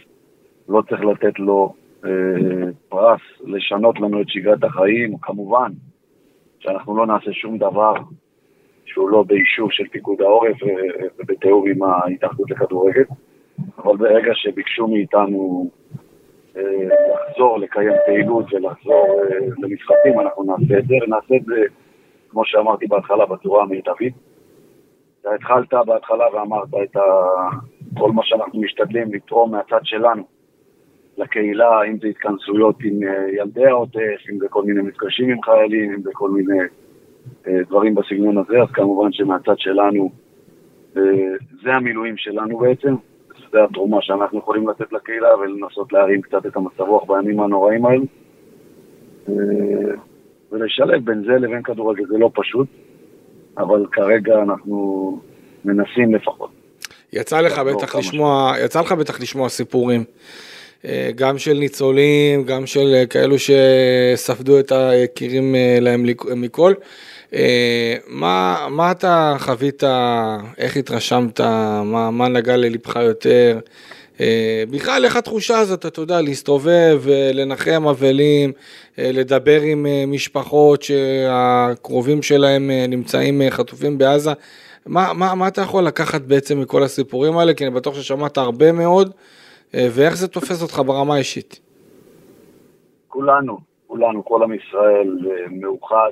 לא 0.69 0.83
צריך 0.89 1.01
לתת 1.01 1.39
לו 1.39 1.75
אה, 2.05 2.11
פרס 2.89 3.21
לשנות 3.45 4.01
לנו 4.01 4.23
את 4.23 4.29
שגרת 4.29 4.65
החיים, 4.65 5.17
כמובן 5.23 5.73
שאנחנו 6.59 6.97
לא 6.97 7.07
נעשה 7.07 7.33
שום 7.33 7.59
דבר 7.59 7.95
שהוא 8.89 9.11
לא 9.11 9.23
באישור 9.23 9.71
של 9.71 9.89
פיקוד 9.89 10.23
העורף 10.23 10.57
ובתיאום 11.19 11.71
עם 11.71 11.83
ההתאחדות 11.83 12.51
לכדורגל, 12.51 13.05
אבל 13.79 13.97
ברגע 13.97 14.33
שביקשו 14.35 14.89
מאיתנו 14.89 15.71
אה, 16.57 16.63
לחזור 17.31 17.59
לקיים 17.59 17.93
פעילות 18.07 18.53
ולחזור 18.53 19.21
אה, 19.23 19.39
למשחקים, 19.59 20.21
אנחנו 20.21 20.45
נעשה 20.45 20.79
את 20.79 20.87
זה, 20.87 20.95
ונעשה 21.03 21.37
את 21.37 21.45
זה, 21.45 21.63
כמו 22.29 22.45
שאמרתי 22.45 22.87
בהתחלה, 22.87 23.27
בצורה 23.27 23.63
המיטבית. 23.63 24.15
אתה 25.21 25.35
התחלת 25.35 25.75
בהתחלה 25.87 26.25
ואמרת 26.35 26.69
את 26.85 26.97
ה... 26.97 27.01
כל 27.99 28.13
מה 28.13 28.23
שאנחנו 28.25 28.61
משתדלים 28.61 29.15
לתרום 29.15 29.51
מהצד 29.51 29.81
שלנו 29.83 30.23
לקהילה, 31.17 31.83
אם 31.83 31.99
זה 31.99 32.09
התכנסויות 32.09 32.77
עם 32.85 33.03
אה, 33.03 33.29
ילדי 33.33 33.67
העוטף, 33.67 34.21
אם 34.33 34.39
זה 34.39 34.47
כל 34.49 34.63
מיני 34.63 34.81
מפגשים 34.81 35.31
עם 35.31 35.43
חיילים, 35.43 35.93
אם 35.93 36.03
זה 36.03 36.11
כל 36.13 36.31
מיני 36.31 36.61
אה, 36.61 36.67
דברים 37.69 37.95
בסגנון 37.95 38.39
הזה, 38.39 38.63
אז 38.63 38.69
כמובן 38.73 39.13
שמהצד 39.13 39.59
שלנו, 39.59 40.11
אה, 40.97 41.03
זה 41.63 41.73
המילואים 41.73 42.17
שלנו 42.17 42.59
בעצם, 42.59 42.95
זה 43.53 43.65
התרומה 43.65 43.99
שאנחנו 44.01 44.39
יכולים 44.39 44.69
לתת 44.69 44.93
לקהילה 44.93 45.37
ולנסות 45.37 45.93
להרים 45.93 46.21
קצת 46.23 46.47
את 46.47 46.57
המצב 46.57 46.81
רוח 46.81 47.05
בימים 47.09 47.41
הנוראים 47.41 47.87
האלו. 47.87 48.05
אה, 49.29 49.35
ולשלב 50.53 51.05
בין 51.05 51.25
זה 51.27 51.33
לבין 51.33 51.63
כדורגל 51.63 52.07
זה 52.07 52.19
לא 52.19 52.31
פשוט, 52.35 52.67
אבל 53.59 53.87
כרגע 53.93 54.43
אנחנו 54.43 55.19
מנסים 55.65 56.15
לפחות. 56.15 56.51
יצא 57.13 57.41
לך 57.41 57.59
בטח 57.59 57.97
לשמוע, 57.97 58.53
יצא 58.65 58.81
לך 58.81 58.93
בטח 58.93 59.21
לשמוע 59.21 59.49
סיפורים. 59.49 60.05
גם 61.15 61.39
של 61.39 61.53
ניצולים, 61.53 62.45
גם 62.45 62.67
של 62.67 63.05
כאלו 63.11 63.37
שספדו 63.39 64.61
את 64.61 64.73
היקירים 64.73 65.55
להם 65.81 66.07
מכל. 66.37 66.75
אה, 67.35 67.97
מה, 68.07 68.67
מה 68.71 68.91
אתה 68.91 69.37
חווית, 69.39 69.83
איך 70.59 70.77
התרשמת, 70.77 71.41
מה, 71.85 72.11
מה 72.11 72.29
נגע 72.29 72.57
ללבך 72.57 72.97
יותר, 72.97 73.59
אה, 74.21 74.65
בכלל, 74.71 75.05
איך 75.05 75.17
התחושה 75.17 75.59
הזאת, 75.59 75.87
אתה 75.87 76.01
יודע, 76.01 76.21
להסתובב, 76.21 77.03
אה, 77.09 77.31
לנחם 77.35 77.87
אבלים, 77.91 78.53
לדבר 78.99 79.61
עם 79.61 79.87
משפחות 80.07 80.83
שהקרובים 80.83 82.23
שלהם 82.23 82.71
נמצאים 82.89 83.43
חטופים 83.51 83.99
בעזה. 83.99 84.31
מה, 84.87 85.13
מה, 85.13 85.35
מה 85.35 85.49
אתה 85.49 85.61
יכול 85.61 85.85
לקחת 85.85 86.21
בעצם 86.21 86.61
מכל 86.61 86.83
הסיפורים 86.83 87.39
האלה? 87.39 87.55
כי 87.55 87.65
אני 87.67 87.75
בטוח 87.75 87.95
ששמעת 87.95 88.39
הרבה 88.39 88.73
מאוד, 88.73 89.15
ואיך 89.75 90.17
זה 90.17 90.29
תופס 90.29 90.63
אותך 90.63 90.83
ברמה 90.87 91.15
האישית? 91.15 91.61
כולנו, 93.09 93.59
כולנו, 93.87 94.25
כל 94.25 94.43
עם 94.43 94.53
ישראל 94.55 95.19
מאוחד 95.51 96.11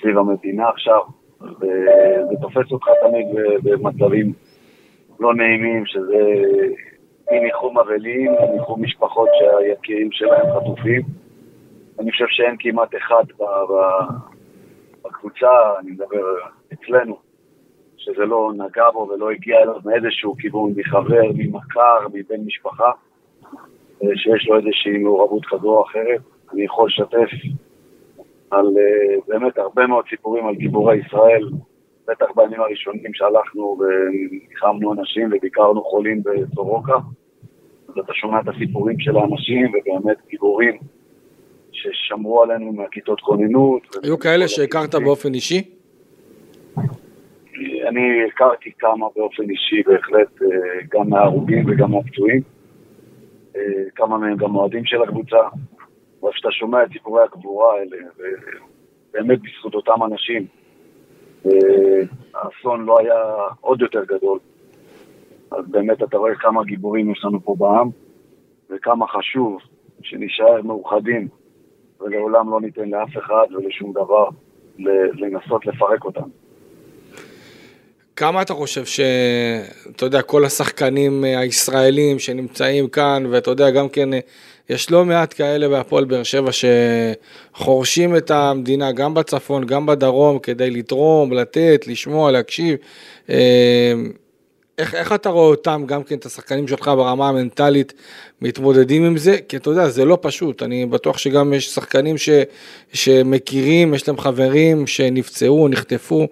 סביב 0.00 0.18
המדינה 0.18 0.68
עכשיו, 0.68 1.00
וזה 1.40 2.36
תופס 2.40 2.72
אותך 2.72 2.86
תמיד 3.00 3.26
במצבים 3.62 4.32
לא 5.20 5.34
נעימים, 5.34 5.86
שזה 5.86 6.24
מניחום 7.32 7.78
אבלים, 7.78 8.32
מניחום 8.32 8.82
משפחות 8.82 9.28
שהיקירים 9.38 10.12
שלהם 10.12 10.46
חטופים. 10.56 11.02
אני 11.98 12.10
חושב 12.10 12.24
שאין 12.28 12.56
כמעט 12.58 12.94
אחד 12.94 13.24
בקבוצה, 15.04 15.78
אני 15.78 15.90
מדבר 15.90 16.24
אצלנו, 16.72 17.16
שזה 17.96 18.24
לא 18.24 18.52
נגע 18.56 18.90
בו 18.90 19.08
ולא 19.08 19.30
הגיע 19.30 19.58
אליו 19.62 19.74
מאיזשהו 19.84 20.36
כיוון, 20.38 20.72
מחבר, 20.76 21.22
ממכר, 21.34 21.98
מבן 22.12 22.40
משפחה, 22.46 22.90
שיש 24.14 24.48
לו 24.48 24.56
איזושהי 24.56 24.98
מעורבות 24.98 25.42
כזו 25.46 25.68
או 25.68 25.84
אחרת. 25.84 26.20
אני 26.52 26.64
יכול 26.64 26.88
לשתף 26.88 27.30
על 28.52 28.66
אה, 28.66 29.16
באמת 29.28 29.58
הרבה 29.58 29.86
מאוד 29.86 30.04
סיפורים 30.10 30.46
על 30.46 30.54
גיבורי 30.54 30.96
ישראל, 31.06 31.48
בטח 32.08 32.26
בימים 32.36 32.60
הראשונים 32.60 33.14
שהלכנו 33.14 33.78
וניחמנו 33.78 34.92
אנשים 34.92 35.30
וביקרנו 35.32 35.82
חולים 35.82 36.22
בסורוקה, 36.22 36.94
אז 37.88 37.98
אתה 38.04 38.12
שומע 38.14 38.40
את 38.40 38.48
הסיפורים 38.48 39.00
של 39.00 39.16
האנשים 39.16 39.72
ובאמת 39.74 40.16
גיבורים 40.30 40.78
ששמרו 41.72 42.42
עלינו 42.42 42.72
מהכיתות 42.72 43.20
כוננות. 43.20 43.96
היו 44.02 44.18
כאלה 44.18 44.48
שהכרת 44.48 44.94
באופן 44.94 45.34
אישי? 45.34 45.62
אני 47.88 48.00
הכרתי 48.28 48.70
כמה 48.78 49.06
באופן 49.16 49.50
אישי 49.50 49.82
בהחלט, 49.86 50.42
אה, 50.42 50.48
גם 50.92 51.08
מההרוגים 51.10 51.64
וגם 51.68 51.90
מהפצועים. 51.90 52.40
אה, 53.56 53.62
כמה 53.94 54.18
מהם 54.18 54.36
גם 54.36 54.56
אוהדים 54.56 54.84
של 54.84 55.02
הקבוצה. 55.02 55.36
אבל 56.22 56.32
כשאתה 56.32 56.48
שומע 56.50 56.82
את 56.82 56.88
סיפורי 56.92 57.22
הגבורה 57.22 57.74
האלה, 57.74 57.96
ובאמת 58.16 59.38
בזכות 59.42 59.74
אותם 59.74 60.02
אנשים, 60.04 60.46
האסון 62.34 62.84
לא 62.84 62.98
היה 62.98 63.34
עוד 63.60 63.82
יותר 63.82 64.04
גדול. 64.04 64.38
אז 65.50 65.64
באמת 65.68 66.02
אתה 66.02 66.16
רואה 66.16 66.34
כמה 66.34 66.64
גיבורים 66.64 67.12
יש 67.12 67.24
לנו 67.24 67.44
פה 67.44 67.54
בעם, 67.58 67.88
וכמה 68.70 69.06
חשוב 69.06 69.58
שנשאר 70.02 70.62
מאוחדים, 70.62 71.28
ולעולם 72.00 72.50
לא 72.50 72.60
ניתן 72.60 72.88
לאף 72.88 73.18
אחד 73.18 73.46
ולשום 73.50 73.92
דבר 73.92 74.28
לנסות 75.14 75.66
לפרק 75.66 76.04
אותם. 76.04 76.28
כמה 78.16 78.42
אתה 78.42 78.54
חושב 78.54 78.84
שאתה 78.84 80.04
יודע, 80.04 80.22
כל 80.22 80.44
השחקנים 80.44 81.24
הישראלים 81.24 82.18
שנמצאים 82.18 82.88
כאן, 82.88 83.22
ואתה 83.30 83.50
יודע, 83.50 83.70
גם 83.70 83.88
כן 83.88 84.08
יש 84.68 84.90
לא 84.90 85.04
מעט 85.04 85.34
כאלה 85.36 85.68
בהפועל 85.68 86.04
באר 86.04 86.22
שבע 86.22 86.50
שחורשים 87.54 88.16
את 88.16 88.30
המדינה 88.30 88.92
גם 88.92 89.14
בצפון, 89.14 89.66
גם 89.66 89.86
בדרום, 89.86 90.38
כדי 90.38 90.70
לתרום, 90.70 91.32
לתת, 91.32 91.84
לשמוע, 91.86 92.30
להקשיב. 92.30 92.76
אה, 93.30 93.92
איך, 94.78 94.94
איך 94.94 95.12
אתה 95.12 95.28
רואה 95.28 95.46
אותם, 95.46 95.84
גם 95.86 96.02
כן 96.02 96.14
את 96.14 96.26
השחקנים 96.26 96.68
שלך 96.68 96.88
ברמה 96.96 97.28
המנטלית, 97.28 97.92
מתמודדים 98.40 99.04
עם 99.04 99.16
זה? 99.16 99.36
כי 99.48 99.56
אתה 99.56 99.70
יודע, 99.70 99.88
זה 99.88 100.04
לא 100.04 100.18
פשוט. 100.20 100.62
אני 100.62 100.86
בטוח 100.86 101.18
שגם 101.18 101.52
יש 101.52 101.74
שחקנים 101.74 102.18
ש, 102.18 102.28
שמכירים, 102.92 103.94
יש 103.94 104.08
להם 104.08 104.18
חברים 104.18 104.86
שנפצעו, 104.86 105.68
נחטפו. 105.68 106.26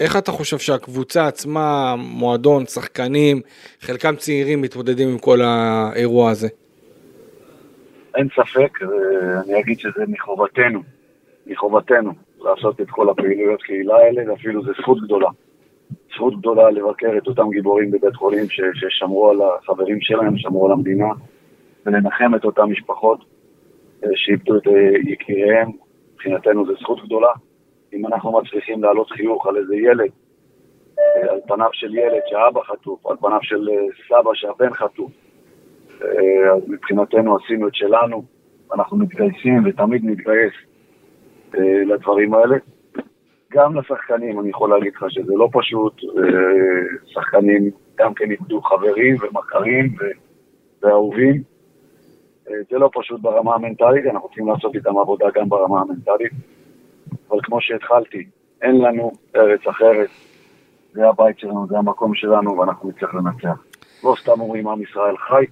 אה, 0.00 0.06
איך 0.06 0.16
אתה 0.16 0.32
חושב 0.32 0.58
שהקבוצה 0.58 1.26
עצמה, 1.26 1.94
מועדון, 1.98 2.66
שחקנים, 2.66 3.40
חלקם 3.80 4.16
צעירים, 4.16 4.62
מתמודדים 4.62 5.08
עם 5.08 5.18
כל 5.18 5.38
האירוע 5.42 6.30
הזה? 6.30 6.48
אין 8.14 8.28
ספק, 8.28 8.78
אני 9.44 9.60
אגיד 9.60 9.78
שזה 9.78 10.04
מחובתנו, 10.08 10.82
מחובתנו 11.46 12.12
לעשות 12.40 12.80
את 12.80 12.90
כל 12.90 13.08
הפעילויות 13.10 13.62
קהילה 13.62 13.96
האלה, 13.96 14.32
ואפילו 14.32 14.62
זו 14.62 14.72
זכות 14.80 14.98
גדולה. 15.04 15.28
זכות 16.14 16.38
גדולה 16.38 16.70
לבקר 16.70 17.18
את 17.18 17.26
אותם 17.26 17.50
גיבורים 17.50 17.90
בבית 17.90 18.14
חולים 18.14 18.48
ש, 18.48 18.60
ששמרו 18.74 19.30
על 19.30 19.38
החברים 19.42 20.00
שלהם, 20.00 20.38
שמרו 20.38 20.66
על 20.66 20.72
המדינה, 20.72 21.08
ולנחם 21.86 22.34
את 22.36 22.44
אותן 22.44 22.62
משפחות 22.62 23.24
אה, 24.04 24.08
שאיבדו 24.14 24.56
את 24.56 24.66
אה, 24.66 24.72
יקיריהם. 25.12 25.70
מבחינתנו 26.14 26.66
זו 26.66 26.72
זכות 26.80 27.04
גדולה. 27.04 27.32
אם 27.92 28.06
אנחנו 28.06 28.40
מצליחים 28.40 28.82
להעלות 28.82 29.10
חיוך 29.10 29.46
על 29.46 29.56
איזה 29.56 29.76
ילד, 29.76 30.10
אה, 30.98 31.32
על 31.32 31.40
פניו 31.46 31.68
של 31.72 31.94
ילד 31.94 32.22
שהאבא 32.26 32.60
חטוף, 32.62 33.06
על 33.06 33.16
פניו 33.16 33.38
של 33.42 33.68
סבא 34.08 34.30
שהבן 34.34 34.74
חטוף, 34.74 35.10
אה, 36.02 36.52
אז 36.52 36.68
מבחינתנו 36.68 37.36
עשינו 37.36 37.68
את 37.68 37.74
שלנו, 37.74 38.22
אנחנו 38.74 38.96
מתגייסים 38.96 39.62
ותמיד 39.64 40.04
נתגייס 40.04 40.52
אה, 41.54 41.84
לדברים 41.86 42.34
האלה. 42.34 42.56
גם 43.52 43.78
לשחקנים, 43.78 44.40
אני 44.40 44.50
יכול 44.50 44.70
להגיד 44.70 44.92
לך 44.96 45.04
שזה 45.08 45.32
לא 45.36 45.48
פשוט, 45.52 45.94
אה, 46.04 46.96
שחקנים 47.04 47.70
גם 47.98 48.14
כן 48.14 48.30
איבדו 48.30 48.62
חברים 48.62 49.16
ומכרים 49.20 49.94
ואהובים. 50.82 51.42
זה 52.70 52.78
לא 52.78 52.90
פשוט 52.94 53.20
ברמה 53.20 53.54
המנטלית, 53.54 54.06
אנחנו 54.06 54.28
צריכים 54.28 54.48
לעשות 54.48 54.74
איתם 54.74 54.98
עבודה 54.98 55.26
גם 55.34 55.48
ברמה 55.48 55.80
המנטלית. 55.80 56.32
אבל 57.36 57.44
כמו 57.44 57.60
שהתחלתי, 57.60 58.26
אין 58.62 58.78
לנו 58.78 59.12
ארץ 59.36 59.66
אחרת, 59.66 60.08
זה 60.92 61.08
הבית 61.08 61.38
שלנו, 61.38 61.66
זה 61.68 61.78
המקום 61.78 62.14
שלנו, 62.14 62.58
ואנחנו 62.58 62.88
נצטרך 62.88 63.14
לנצח. 63.14 63.64
לא 64.04 64.14
סתם 64.22 64.40
אומרים 64.40 64.68
עם 64.68 64.82
ישראל 64.82 65.16
חי, 65.16 65.44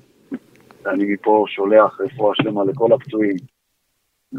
אני 0.86 1.12
מפה 1.12 1.44
שולח 1.48 2.00
רפואה 2.00 2.34
שלמה 2.34 2.64
לכל 2.64 2.92
הפצועים. 2.92 3.36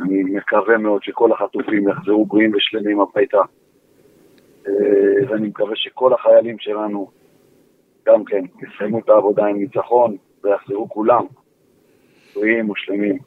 אני 0.02 0.24
מקווה 0.24 0.78
מאוד 0.78 1.04
שכל 1.04 1.32
החטופים 1.32 1.90
יחזרו 1.90 2.26
בריאים 2.26 2.52
ושלמים 2.56 3.02
הביתה. 3.02 3.42
אה, 4.68 5.30
ואני 5.30 5.48
מקווה 5.48 5.76
שכל 5.76 6.14
החיילים 6.14 6.60
שלנו 6.60 7.10
גם 8.08 8.26
כן 8.26 8.44
יסיימו 8.62 9.00
את 9.00 9.10
העבודה 9.10 9.46
עם 9.46 9.58
ניצחון 9.58 10.18
ויחזרו 10.44 10.90
כולם 10.90 11.26
בריאים 12.36 12.70
ושלמים 12.70 13.18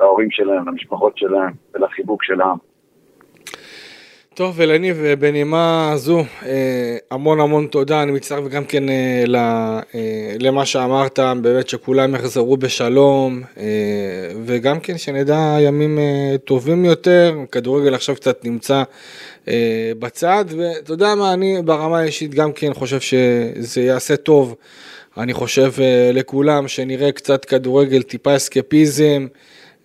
להורים 0.00 0.30
שלהם, 0.30 0.68
למשפחות 0.68 1.18
שלהם 1.18 1.52
ולחיבוק 1.74 2.24
של 2.24 2.40
העם. 2.40 2.67
טוב, 4.38 4.54
ולניב, 4.56 5.02
בנימה 5.18 5.92
זו, 5.96 6.24
אה, 6.46 6.96
המון 7.10 7.40
המון 7.40 7.66
תודה, 7.66 8.02
אני 8.02 8.12
מצטרף 8.12 8.48
גם 8.48 8.64
כן 8.64 8.88
אה, 8.88 9.24
אה, 9.94 10.36
למה 10.38 10.66
שאמרת, 10.66 11.18
באמת 11.42 11.68
שכולם 11.68 12.14
יחזרו 12.14 12.56
בשלום, 12.56 13.42
וגם 14.44 14.80
כן 14.80 14.98
שנדע 14.98 15.56
ימים 15.60 15.98
טובים 16.44 16.84
יותר, 16.84 17.36
כדורגל 17.52 17.94
עכשיו 17.94 18.14
קצת 18.14 18.44
נמצא 18.44 18.82
בצד, 19.98 20.44
ואתה 20.58 20.92
יודע 20.92 21.14
מה, 21.14 21.32
אני 21.32 21.62
ברמה 21.64 21.98
האישית 21.98 22.34
גם 22.34 22.52
כן 22.52 22.74
חושב 22.74 23.00
שזה 23.00 23.80
יעשה 23.80 24.16
טוב, 24.16 24.54
אני 25.16 25.32
חושב 25.32 25.72
לכולם, 26.14 26.68
שנראה 26.68 27.12
קצת 27.12 27.44
כדורגל, 27.44 28.02
טיפה 28.02 28.36
אסקפיזם, 28.36 29.26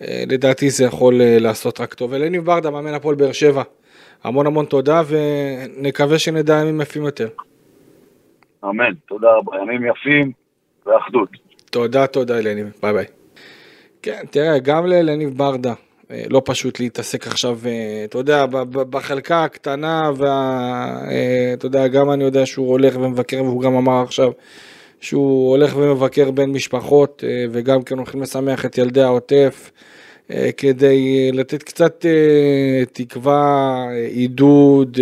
לדעתי 0.01 0.69
זה 0.69 0.83
יכול 0.83 1.21
לעשות 1.23 1.79
רק 1.79 1.93
טוב. 1.93 2.11
ולניב 2.13 2.45
ברדה, 2.45 2.69
מאמן 2.69 2.93
הפועל 2.93 3.15
באר 3.15 3.31
שבע. 3.31 3.63
המון 4.23 4.47
המון 4.47 4.65
תודה, 4.65 5.01
ונקווה 5.07 6.19
שנדע 6.19 6.55
ימים 6.61 6.81
יפים 6.81 7.03
יותר. 7.03 7.27
אמן, 8.63 8.93
תודה 9.07 9.27
רבה, 9.37 9.57
ימים 9.61 9.81
יפים 9.85 10.31
ואחדות. 10.85 11.29
תודה, 11.69 12.07
תודה 12.07 12.39
אלניב, 12.39 12.73
ביי 12.81 12.93
ביי. 12.93 13.05
כן, 14.01 14.23
תראה, 14.31 14.59
גם 14.59 14.85
לאלניב 14.85 15.37
ברדה, 15.37 15.73
אה, 16.11 16.23
לא 16.29 16.41
פשוט 16.45 16.79
להתעסק 16.79 17.27
עכשיו, 17.27 17.59
אה, 17.65 18.01
אתה 18.05 18.17
יודע, 18.17 18.45
בחלקה 18.71 19.43
הקטנה, 19.43 20.11
ואתה 20.17 21.11
אה, 21.11 21.53
יודע, 21.63 21.87
גם 21.87 22.11
אני 22.11 22.23
יודע 22.23 22.45
שהוא 22.45 22.69
הולך 22.69 22.95
ומבקר, 22.95 23.43
והוא 23.43 23.61
גם 23.61 23.75
אמר 23.75 24.01
עכשיו 24.01 24.31
שהוא 24.99 25.49
הולך 25.49 25.75
ומבקר 25.77 26.31
בין 26.31 26.51
משפחות, 26.51 27.23
וגם 27.51 27.83
כן 27.83 27.97
הולכים 27.97 28.21
לשמח 28.21 28.65
את 28.65 28.77
ילדי 28.77 29.01
העוטף. 29.01 29.71
אה, 30.33 30.51
כדי 30.51 31.31
לתת 31.31 31.63
קצת 31.63 32.05
אה, 32.05 32.85
תקווה, 32.93 33.85
עידוד, 34.09 34.97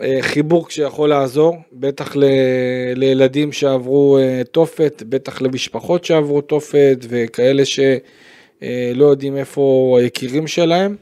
אה, 0.00 0.18
חיבוק 0.20 0.70
שיכול 0.70 1.08
לעזור, 1.08 1.56
בטח 1.72 2.16
לילדים 2.96 3.52
שעברו 3.52 4.18
תופת, 4.52 5.02
בטח 5.08 5.42
למשפחות 5.42 6.04
שעברו 6.04 6.40
תופת 6.40 6.98
וכאלה 7.08 7.62
שלא 7.64 9.04
יודעים 9.04 9.36
איפה 9.36 9.96
היקירים 10.00 10.46
שלהם. 10.46 10.96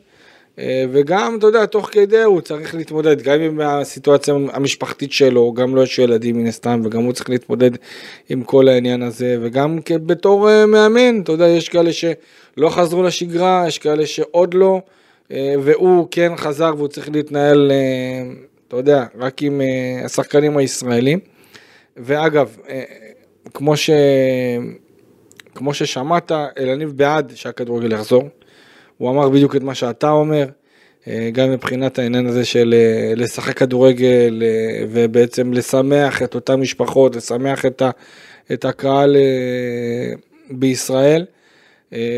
אה, 0.59 0.85
וגם, 0.93 1.37
אתה 1.39 1.47
יודע, 1.47 1.67
תוך 1.67 1.89
כדי 1.93 2.23
הוא 2.23 2.41
צריך 2.41 2.75
להתמודד 2.75 3.23
גם 3.23 3.41
עם 3.41 3.61
הסיטואציה 3.61 4.35
המשפחתית 4.53 5.13
שלו, 5.13 5.53
גם 5.53 5.75
לו 5.75 5.83
יש 5.83 5.99
ילדים 5.99 6.39
מן 6.39 6.47
הסתם, 6.47 6.81
וגם 6.85 7.03
הוא 7.03 7.13
צריך 7.13 7.31
להתמודד 7.31 7.71
עם 8.29 8.43
כל 8.43 8.69
העניין 8.69 9.03
הזה, 9.03 9.39
וגם 9.43 9.79
בתור 10.07 10.51
אה, 10.51 10.67
מאמן, 10.67 11.21
אתה 11.21 11.33
יודע, 11.33 11.49
יש 11.49 11.69
כאלה 11.69 11.93
שלא 11.93 12.69
חזרו 12.71 13.03
לשגרה, 13.03 13.65
יש 13.69 13.79
כאלה 13.79 14.07
שעוד 14.07 14.55
לא, 14.55 14.81
אה, 15.33 15.55
והוא 15.63 16.09
כן 16.11 16.33
חזר 16.37 16.73
והוא 16.77 16.89
צריך 16.89 17.11
להתנהל, 17.13 17.73
אתה 18.69 18.77
יודע, 18.77 19.05
רק 19.19 19.43
עם 19.43 19.61
השחקנים 20.05 20.57
הישראלים. 20.57 21.19
ואגב, 21.97 22.57
כמו, 23.55 23.77
ש... 23.77 23.91
כמו 25.55 25.75
ששמעת, 25.75 26.33
אלניב 26.59 26.93
בעד 26.97 27.33
שהכדורגל 27.35 27.93
יחזור. 27.93 28.23
הוא 29.03 29.11
אמר 29.11 29.29
בדיוק 29.29 29.57
את 29.57 29.63
מה 29.63 29.75
שאתה 29.75 30.11
אומר, 30.11 30.47
אה, 31.09 31.31
גם 31.33 31.51
מבחינת 31.51 31.99
העניין 31.99 32.27
הזה 32.27 32.45
של 32.45 32.75
אה, 32.77 33.15
לשחק 33.17 33.59
כדורגל 33.59 34.43
אה, 34.43 34.85
ובעצם 34.91 35.53
לשמח 35.53 36.23
את 36.23 36.35
אותן 36.35 36.55
משפחות, 36.55 37.17
לשמח 37.17 37.67
את, 37.67 37.83
ה, 37.83 37.91
את 38.53 38.65
הקהל 38.65 39.17
בישראל, 40.51 41.25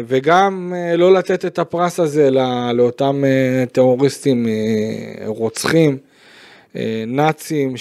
וגם 0.06 0.74
לא 0.98 1.12
לתת 1.12 1.44
את 1.44 1.58
הפרס 1.58 2.00
הזה 2.00 2.30
לאותם 2.74 3.24
טרוריסטים 3.72 4.46
רוצחים, 5.26 5.98
נאצים, 7.06 7.74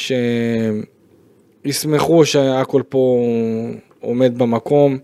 שישמחו 1.65 2.25
שהכל 2.25 2.81
פה 2.89 3.27
עומד 3.99 4.37
במקום 4.37 4.97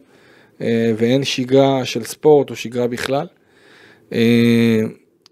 ואין 0.97 1.23
שגרה 1.23 1.85
של 1.85 2.03
ספורט 2.03 2.49
או 2.49 2.55
שגרה 2.55 2.87
בכלל. 2.87 3.27
אה, 4.13 4.81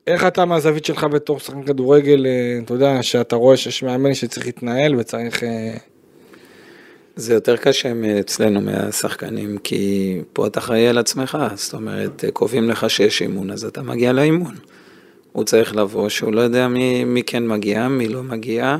איך 0.07 0.25
אתה 0.25 0.45
מהזווית 0.45 0.85
שלך 0.85 1.03
בתור 1.03 1.39
שחקן 1.39 1.63
כדורגל, 1.63 2.25
אה, 2.25 2.59
אתה 2.63 2.73
יודע, 2.73 3.03
שאתה 3.03 3.35
רואה 3.35 3.57
שיש 3.57 3.83
מאמן 3.83 4.13
שצריך 4.13 4.45
להתנהל 4.45 4.95
וצריך... 4.95 5.43
אה, 5.43 5.77
זה 7.15 7.33
יותר 7.33 7.57
קשה 7.57 7.93
אצלנו 8.19 8.61
מהשחקנים, 8.61 9.57
כי 9.57 10.15
פה 10.33 10.47
אתה 10.47 10.61
חי 10.61 10.87
על 10.87 10.97
עצמך, 10.97 11.37
זאת 11.55 11.73
אומרת, 11.73 12.23
קובעים 12.33 12.69
לך 12.69 12.89
שיש 12.89 13.21
אימון, 13.21 13.51
אז 13.51 13.65
אתה 13.65 13.81
מגיע 13.81 14.13
לאימון. 14.13 14.55
הוא 15.31 15.43
צריך 15.43 15.75
לבוא, 15.75 16.09
שהוא 16.09 16.33
לא 16.33 16.41
יודע 16.41 16.67
מי, 16.67 17.03
מי 17.03 17.23
כן 17.23 17.47
מגיע, 17.47 17.87
מי 17.87 18.07
לא 18.07 18.23
מגיע, 18.23 18.77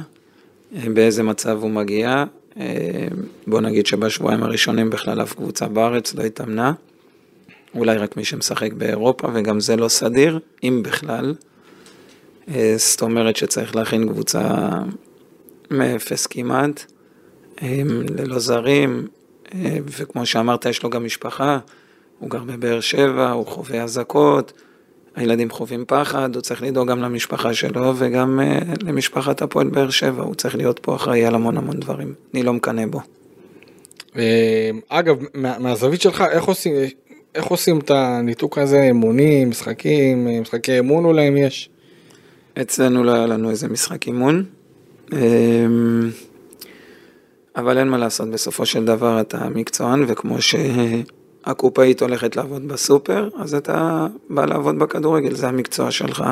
באיזה 0.71 1.23
מצב 1.23 1.57
הוא 1.61 1.69
מגיע. 1.69 2.23
בוא 3.47 3.61
נגיד 3.61 3.85
שבשבועיים 3.85 4.43
הראשונים 4.43 4.89
בכלל 4.89 5.21
אף 5.21 5.33
קבוצה 5.33 5.67
בארץ 5.67 6.15
לא 6.15 6.23
התאמנה. 6.23 6.73
אולי 7.75 7.97
רק 7.97 8.17
מי 8.17 8.25
שמשחק 8.25 8.73
באירופה, 8.73 9.27
וגם 9.33 9.59
זה 9.59 9.75
לא 9.75 9.87
סדיר, 9.87 10.39
אם 10.63 10.81
בכלל. 10.83 11.35
אה, 12.49 12.73
זאת 12.77 13.01
אומרת 13.01 13.35
שצריך 13.35 13.75
להכין 13.75 14.09
קבוצה 14.09 14.69
מאפס 15.71 16.27
כמעט, 16.27 16.85
אה, 17.61 17.81
ללא 18.17 18.39
זרים, 18.39 19.07
אה, 19.53 19.77
וכמו 19.85 20.25
שאמרת, 20.25 20.65
יש 20.65 20.83
לו 20.83 20.89
גם 20.89 21.05
משפחה, 21.05 21.59
הוא 22.19 22.29
גר 22.29 22.43
בבאר 22.43 22.79
שבע, 22.79 23.31
הוא 23.31 23.47
חווה 23.47 23.83
אזעקות, 23.83 24.53
הילדים 25.15 25.49
חווים 25.49 25.85
פחד, 25.87 26.35
הוא 26.35 26.41
צריך 26.41 26.61
לדאוג 26.61 26.87
גם 26.89 26.99
למשפחה 26.99 27.53
שלו 27.53 27.93
וגם 27.97 28.39
למשפחת 28.83 29.41
הפועל 29.41 29.67
באר 29.67 29.89
שבע, 29.89 30.23
הוא 30.23 30.35
צריך 30.35 30.55
להיות 30.55 30.79
פה 30.79 30.95
אחראי 30.95 31.25
על 31.25 31.35
המון 31.35 31.57
המון 31.57 31.79
דברים, 31.79 32.13
אני 32.33 32.43
לא 32.43 32.53
מקנא 32.53 32.85
בו. 32.85 33.01
אגב, 34.89 35.17
מהזווית 35.33 36.01
שלך, 36.01 36.23
איך 36.31 36.43
עושים, 36.43 36.73
איך 37.35 37.45
עושים 37.45 37.79
את 37.79 37.91
הניתוק 37.91 38.57
הזה, 38.57 38.81
אימונים, 38.81 39.49
משחקים, 39.49 40.41
משחקי 40.41 40.79
אמון 40.79 41.05
אולי 41.05 41.27
אם 41.27 41.37
יש? 41.37 41.69
אצלנו 42.61 43.03
לא 43.03 43.11
היה 43.11 43.25
לנו 43.25 43.49
איזה 43.49 43.67
משחק 43.67 44.07
אימון, 44.07 44.43
אמ, 45.13 46.09
אבל 47.55 47.77
אין 47.77 47.87
מה 47.87 47.97
לעשות, 47.97 48.29
בסופו 48.29 48.65
של 48.65 48.85
דבר 48.85 49.21
אתה 49.21 49.49
מקצוען, 49.49 50.05
וכמו 50.07 50.37
שהקופאית 50.41 52.01
הולכת 52.01 52.35
לעבוד 52.35 52.67
בסופר, 52.67 53.29
אז 53.37 53.55
אתה 53.55 54.07
בא 54.29 54.45
לעבוד 54.45 54.79
בכדורגל, 54.79 55.35
זה 55.35 55.47
המקצוע 55.47 55.91
שלך. 55.91 56.23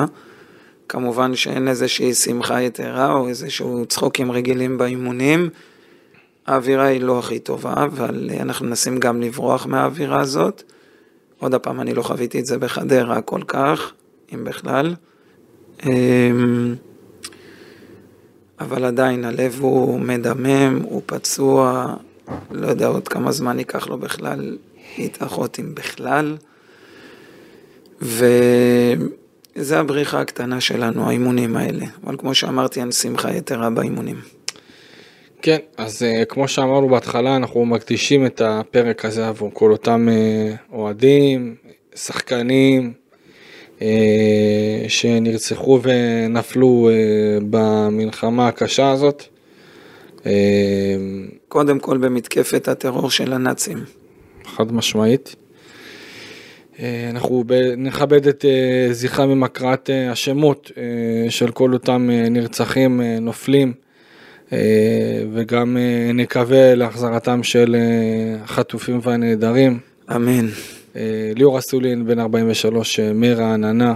כמובן 0.88 1.34
שאין 1.34 1.68
איזושהי 1.68 2.14
שמחה 2.14 2.62
יתרה 2.62 3.12
או 3.12 3.28
איזשהו 3.28 3.86
צחוקים 3.86 4.32
רגילים 4.32 4.78
באימונים. 4.78 5.48
האווירה 6.46 6.84
היא 6.84 7.00
לא 7.00 7.18
הכי 7.18 7.38
טובה, 7.38 7.74
אבל 7.76 8.30
אנחנו 8.40 8.66
מנסים 8.66 8.98
גם 8.98 9.20
לברוח 9.20 9.66
מהאווירה 9.66 10.20
הזאת. 10.20 10.62
עוד 11.38 11.54
הפעם, 11.54 11.80
אני 11.80 11.94
לא 11.94 12.02
חוויתי 12.02 12.40
את 12.40 12.46
זה 12.46 12.58
בחדרה 12.58 13.20
כל 13.20 13.40
כך, 13.46 13.92
אם 14.34 14.44
בכלל. 14.44 14.94
אמ, 15.86 16.74
אבל 18.60 18.84
עדיין 18.84 19.24
הלב 19.24 19.56
הוא 19.60 20.00
מדמם, 20.00 20.80
הוא 20.82 21.02
פצוע, 21.06 21.86
לא 22.50 22.66
יודע 22.66 22.86
עוד 22.86 23.08
כמה 23.08 23.32
זמן 23.32 23.58
ייקח 23.58 23.88
לו 23.88 23.98
בכלל 23.98 24.56
להתאחות 24.98 25.58
אם 25.58 25.74
בכלל. 25.74 26.36
וזה 28.00 29.78
הבריחה 29.80 30.20
הקטנה 30.20 30.60
שלנו, 30.60 31.08
האימונים 31.08 31.56
האלה. 31.56 31.86
אבל 32.04 32.16
כמו 32.16 32.34
שאמרתי, 32.34 32.80
אין 32.80 32.92
שמחה 32.92 33.32
יתרה 33.32 33.70
באימונים. 33.70 34.35
כן, 35.46 35.58
אז 35.76 36.02
uh, 36.02 36.24
כמו 36.24 36.48
שאמרנו 36.48 36.88
בהתחלה, 36.88 37.36
אנחנו 37.36 37.64
מקדישים 37.64 38.26
את 38.26 38.40
הפרק 38.44 39.04
הזה 39.04 39.28
עבור 39.28 39.50
כל 39.52 39.72
אותם 39.72 40.08
uh, 40.08 40.74
אוהדים, 40.74 41.54
שחקנים, 41.94 42.92
uh, 43.78 43.82
שנרצחו 44.88 45.80
ונפלו 45.82 46.88
uh, 46.90 47.44
במלחמה 47.50 48.48
הקשה 48.48 48.90
הזאת. 48.90 49.22
Uh, 50.18 50.26
קודם 51.48 51.78
כל 51.78 51.98
במתקפת 51.98 52.68
הטרור 52.68 53.10
של 53.10 53.32
הנאצים. 53.32 53.84
חד 54.44 54.72
משמעית. 54.72 55.36
Uh, 56.74 56.80
אנחנו 57.10 57.44
נכבד 57.76 58.26
את 58.26 58.44
uh, 58.44 58.92
זכרם 58.92 59.30
עם 59.30 59.42
הקראת 59.42 59.90
uh, 59.90 60.12
השמות 60.12 60.70
uh, 60.74 61.30
של 61.30 61.50
כל 61.50 61.72
אותם 61.72 62.08
uh, 62.10 62.30
נרצחים, 62.30 63.00
uh, 63.00 63.20
נופלים. 63.20 63.85
אה, 64.52 65.22
וגם 65.32 65.76
אה, 65.76 66.12
נקווה 66.14 66.74
להחזרתם 66.74 67.42
של 67.42 67.76
אה, 67.78 68.42
החטופים 68.44 69.00
והנעדרים. 69.02 69.78
אמן. 70.16 70.46
ליאור 71.36 71.58
אסולין, 71.58 72.06
בן 72.06 72.18
43, 72.18 73.00
מרעננה, 73.00 73.94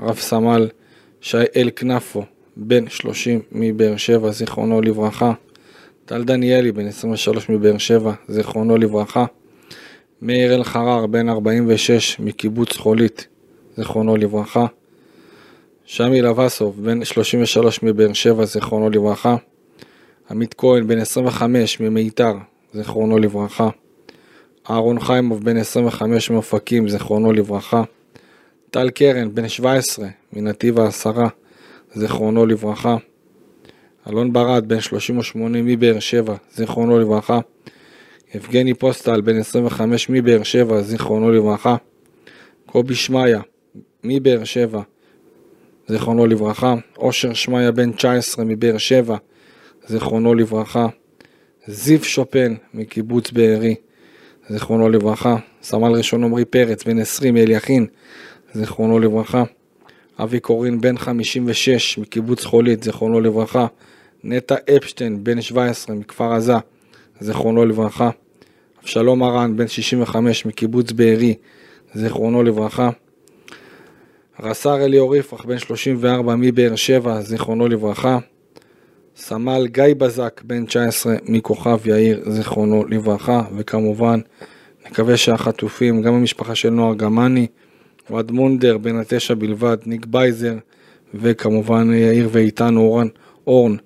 רב 0.00 0.16
סמל 0.16 0.68
שי 1.20 1.36
כנפו, 1.76 2.24
בן 2.56 2.88
30 2.88 3.40
מבאר 3.52 3.96
שבע, 3.96 4.30
זיכרונו 4.30 4.80
לברכה. 4.80 5.32
טל 6.04 6.24
דניאלי, 6.24 6.72
בן 6.72 6.86
23 6.86 7.48
מבאר 7.48 7.78
שבע, 7.78 8.12
זיכרונו 8.28 8.76
לברכה. 8.76 9.24
מאיר 10.22 10.54
אלחרר, 10.54 11.06
בן 11.06 11.28
46 11.28 12.20
מקיבוץ 12.20 12.76
חולית, 12.76 13.26
זיכרונו 13.76 14.16
לברכה. 14.16 14.66
שמי 15.84 16.22
לבסוב, 16.22 16.84
בן 16.84 17.04
33 17.04 17.82
מבאר 17.82 18.12
שבע, 18.12 18.44
זיכרונו 18.44 18.90
לברכה. 18.90 19.36
עמית 20.30 20.54
כהן, 20.54 20.86
בן 20.86 20.98
25 20.98 21.80
ממיתר, 21.80 22.32
זיכרונו 22.72 23.18
לברכה. 23.18 23.68
אהרון 24.70 25.00
חיימוב, 25.00 25.44
בן 25.44 25.56
25 25.56 26.30
מאופקים, 26.30 26.88
זיכרונו 26.88 27.32
לברכה. 27.32 27.82
טל 28.70 28.90
קרן, 28.90 29.34
בן 29.34 29.48
17 29.48 30.08
מנתיב 30.32 30.78
העשרה, 30.78 31.28
זיכרונו 31.94 32.46
לברכה. 32.46 32.96
אלון 34.08 34.32
ברד, 34.32 34.68
בן 34.68 34.80
38 34.80 35.62
מבאר 35.62 36.00
שבע, 36.00 36.34
זיכרונו 36.54 36.98
לברכה. 36.98 37.38
יבגני 38.34 38.74
פוסטל, 38.74 39.20
בן 39.20 39.36
25 39.36 40.10
מבאר 40.10 40.42
שבע, 40.42 40.82
זיכרונו 40.82 41.30
לברכה. 41.30 41.76
קובי 42.66 42.94
שמעיה, 42.94 43.40
מבאר 44.04 44.44
שבע, 44.44 44.82
זיכרונו 45.88 46.26
לברכה. 46.26 46.74
אושר 46.96 47.34
שמעיה, 47.34 47.70
בן 47.70 47.92
19 47.92 48.44
מבאר 48.44 48.78
שבע, 48.78 49.16
זיכרונו 49.86 50.34
לברכה, 50.34 50.86
זיו 51.66 52.04
שופן 52.04 52.54
מקיבוץ 52.74 53.30
בארי, 53.30 53.74
זיכרונו 54.48 54.88
לברכה, 54.88 55.36
סמל 55.62 55.92
ראשון 55.92 56.24
עמרי 56.24 56.44
פרץ, 56.44 56.84
בן 56.84 56.98
20 56.98 57.34
מאליכין, 57.34 57.86
זיכרונו 58.54 58.98
לברכה, 58.98 59.42
אבי 60.18 60.40
קורין, 60.40 60.80
בן 60.80 60.98
56 60.98 61.98
מקיבוץ 61.98 62.44
חולית, 62.44 62.82
זיכרונו 62.82 63.20
לברכה, 63.20 63.66
נטע 64.24 64.54
אפשטיין, 64.76 65.24
בן 65.24 65.40
17 65.40 65.96
מכפר 65.96 66.32
עזה, 66.32 66.54
זיכרונו 67.20 67.64
לברכה, 67.64 68.10
אבשלום 68.82 69.22
הרן, 69.22 69.56
בן 69.56 69.68
65 69.68 70.46
מקיבוץ 70.46 70.92
בארי, 70.92 71.34
זיכרונו 71.94 72.42
לברכה, 72.42 72.90
רס"ר 74.40 74.84
אליאור 74.84 75.16
יפרח, 75.16 75.44
בן 75.44 75.58
34 75.58 76.34
מבאר 76.36 76.76
שבע, 76.76 77.20
זיכרונו 77.20 77.68
לברכה, 77.68 78.18
סמל 79.16 79.66
גיא 79.66 79.94
בזק, 79.98 80.40
בן 80.44 80.64
19 80.66 81.14
מכוכב 81.24 81.78
יאיר, 81.86 82.22
זיכרונו 82.26 82.84
לברכה, 82.88 83.42
וכמובן, 83.56 84.20
נקווה 84.86 85.16
שהחטופים, 85.16 86.02
גם 86.02 86.14
המשפחה 86.14 86.54
של 86.54 86.70
נוער 86.70 86.94
גמני, 86.94 87.46
אוהד 88.10 88.30
מונדר, 88.30 88.78
בן 88.78 88.96
התשע 88.96 89.34
בלבד, 89.34 89.76
ניק 89.86 90.06
בייזר, 90.06 90.54
וכמובן 91.14 91.92
יאיר 91.92 92.28
ואיתן 92.32 92.76
אורן, 92.76 93.08
אורן. 93.46 93.76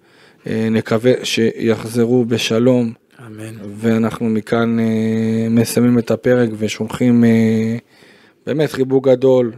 אה, 0.46 0.68
נקווה 0.70 1.12
שיחזרו 1.22 2.24
בשלום, 2.24 2.92
אמן. 3.26 3.54
ואנחנו 3.76 4.28
מכאן 4.28 4.80
אה, 4.80 5.46
מסיימים 5.50 5.98
את 5.98 6.10
הפרק 6.10 6.50
ושולחים 6.58 7.24
אה, 7.24 7.76
באמת 8.46 8.72
חיבוק 8.72 9.08
גדול 9.08 9.52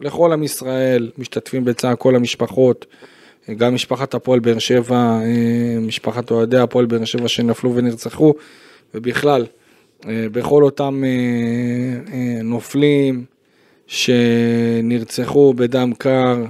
לכל 0.00 0.32
עם 0.32 0.42
ישראל, 0.42 1.10
משתתפים 1.18 1.64
בצער 1.64 1.94
כל 1.96 2.16
המשפחות, 2.16 2.86
גם 3.50 3.74
משפחת 3.74 4.14
הפועל 4.14 4.40
באר 4.40 4.58
שבע, 4.58 4.96
אה, 4.96 5.80
משפחת 5.80 6.30
אוהדי 6.30 6.58
הפועל 6.58 6.86
באר 6.86 7.04
שבע 7.04 7.28
שנפלו 7.28 7.74
ונרצחו, 7.74 8.34
ובכלל, 8.94 9.46
אה, 10.08 10.26
בכל 10.32 10.62
אותם 10.62 11.02
אה, 11.04 12.42
נופלים 12.42 13.24
שנרצחו 13.86 15.54
בדם 15.54 15.92
קר 15.98 16.44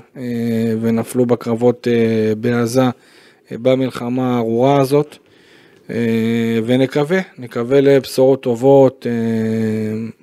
ונפלו 0.81 1.27
בקרבות 1.27 1.87
בעזה, 2.39 2.85
במלחמה 3.51 4.35
הארורה 4.35 4.81
הזאת. 4.81 5.17
ונקווה, 6.65 7.21
נקווה 7.39 7.81
לבשורות 7.81 8.43
טובות 8.43 9.07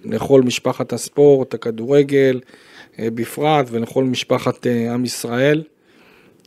לכל 0.05 0.41
משפחת 0.41 0.93
הספורט, 0.93 1.53
הכדורגל 1.53 2.39
בפרט 2.99 3.65
ולכל 3.71 4.03
משפחת 4.03 4.67
עם 4.93 5.05
ישראל. 5.05 5.63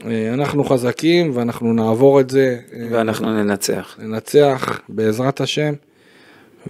אה, 0.07 0.35
אנחנו 0.35 0.65
חזקים 0.65 1.31
ואנחנו 1.35 1.73
נעבור 1.73 2.21
את 2.21 2.31
זה, 2.31 2.59
אה, 2.73 2.87
ואנחנו 2.91 3.43
ננצח. 3.43 3.97
ננצח 4.03 4.81
בעזרת 4.89 5.41
השם 5.41 5.75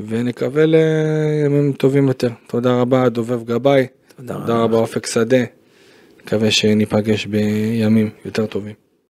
ונקווה 0.06 0.64
לימים 0.66 1.72
טובים 1.72 2.08
יותר. 2.08 2.30
תודה 2.46 2.80
רבה 2.80 3.08
דובב 3.08 3.44
גבאי, 3.44 3.86
תודה 4.16 4.34
תודה 4.34 4.54
רבה 4.56 4.76
אופק 4.76 5.06
שדה, 5.06 5.44
מקווה 6.22 6.50
שניפגש 6.50 7.26
בימים 7.26 8.10
יותר 8.24 8.46
טובים. 8.46 8.83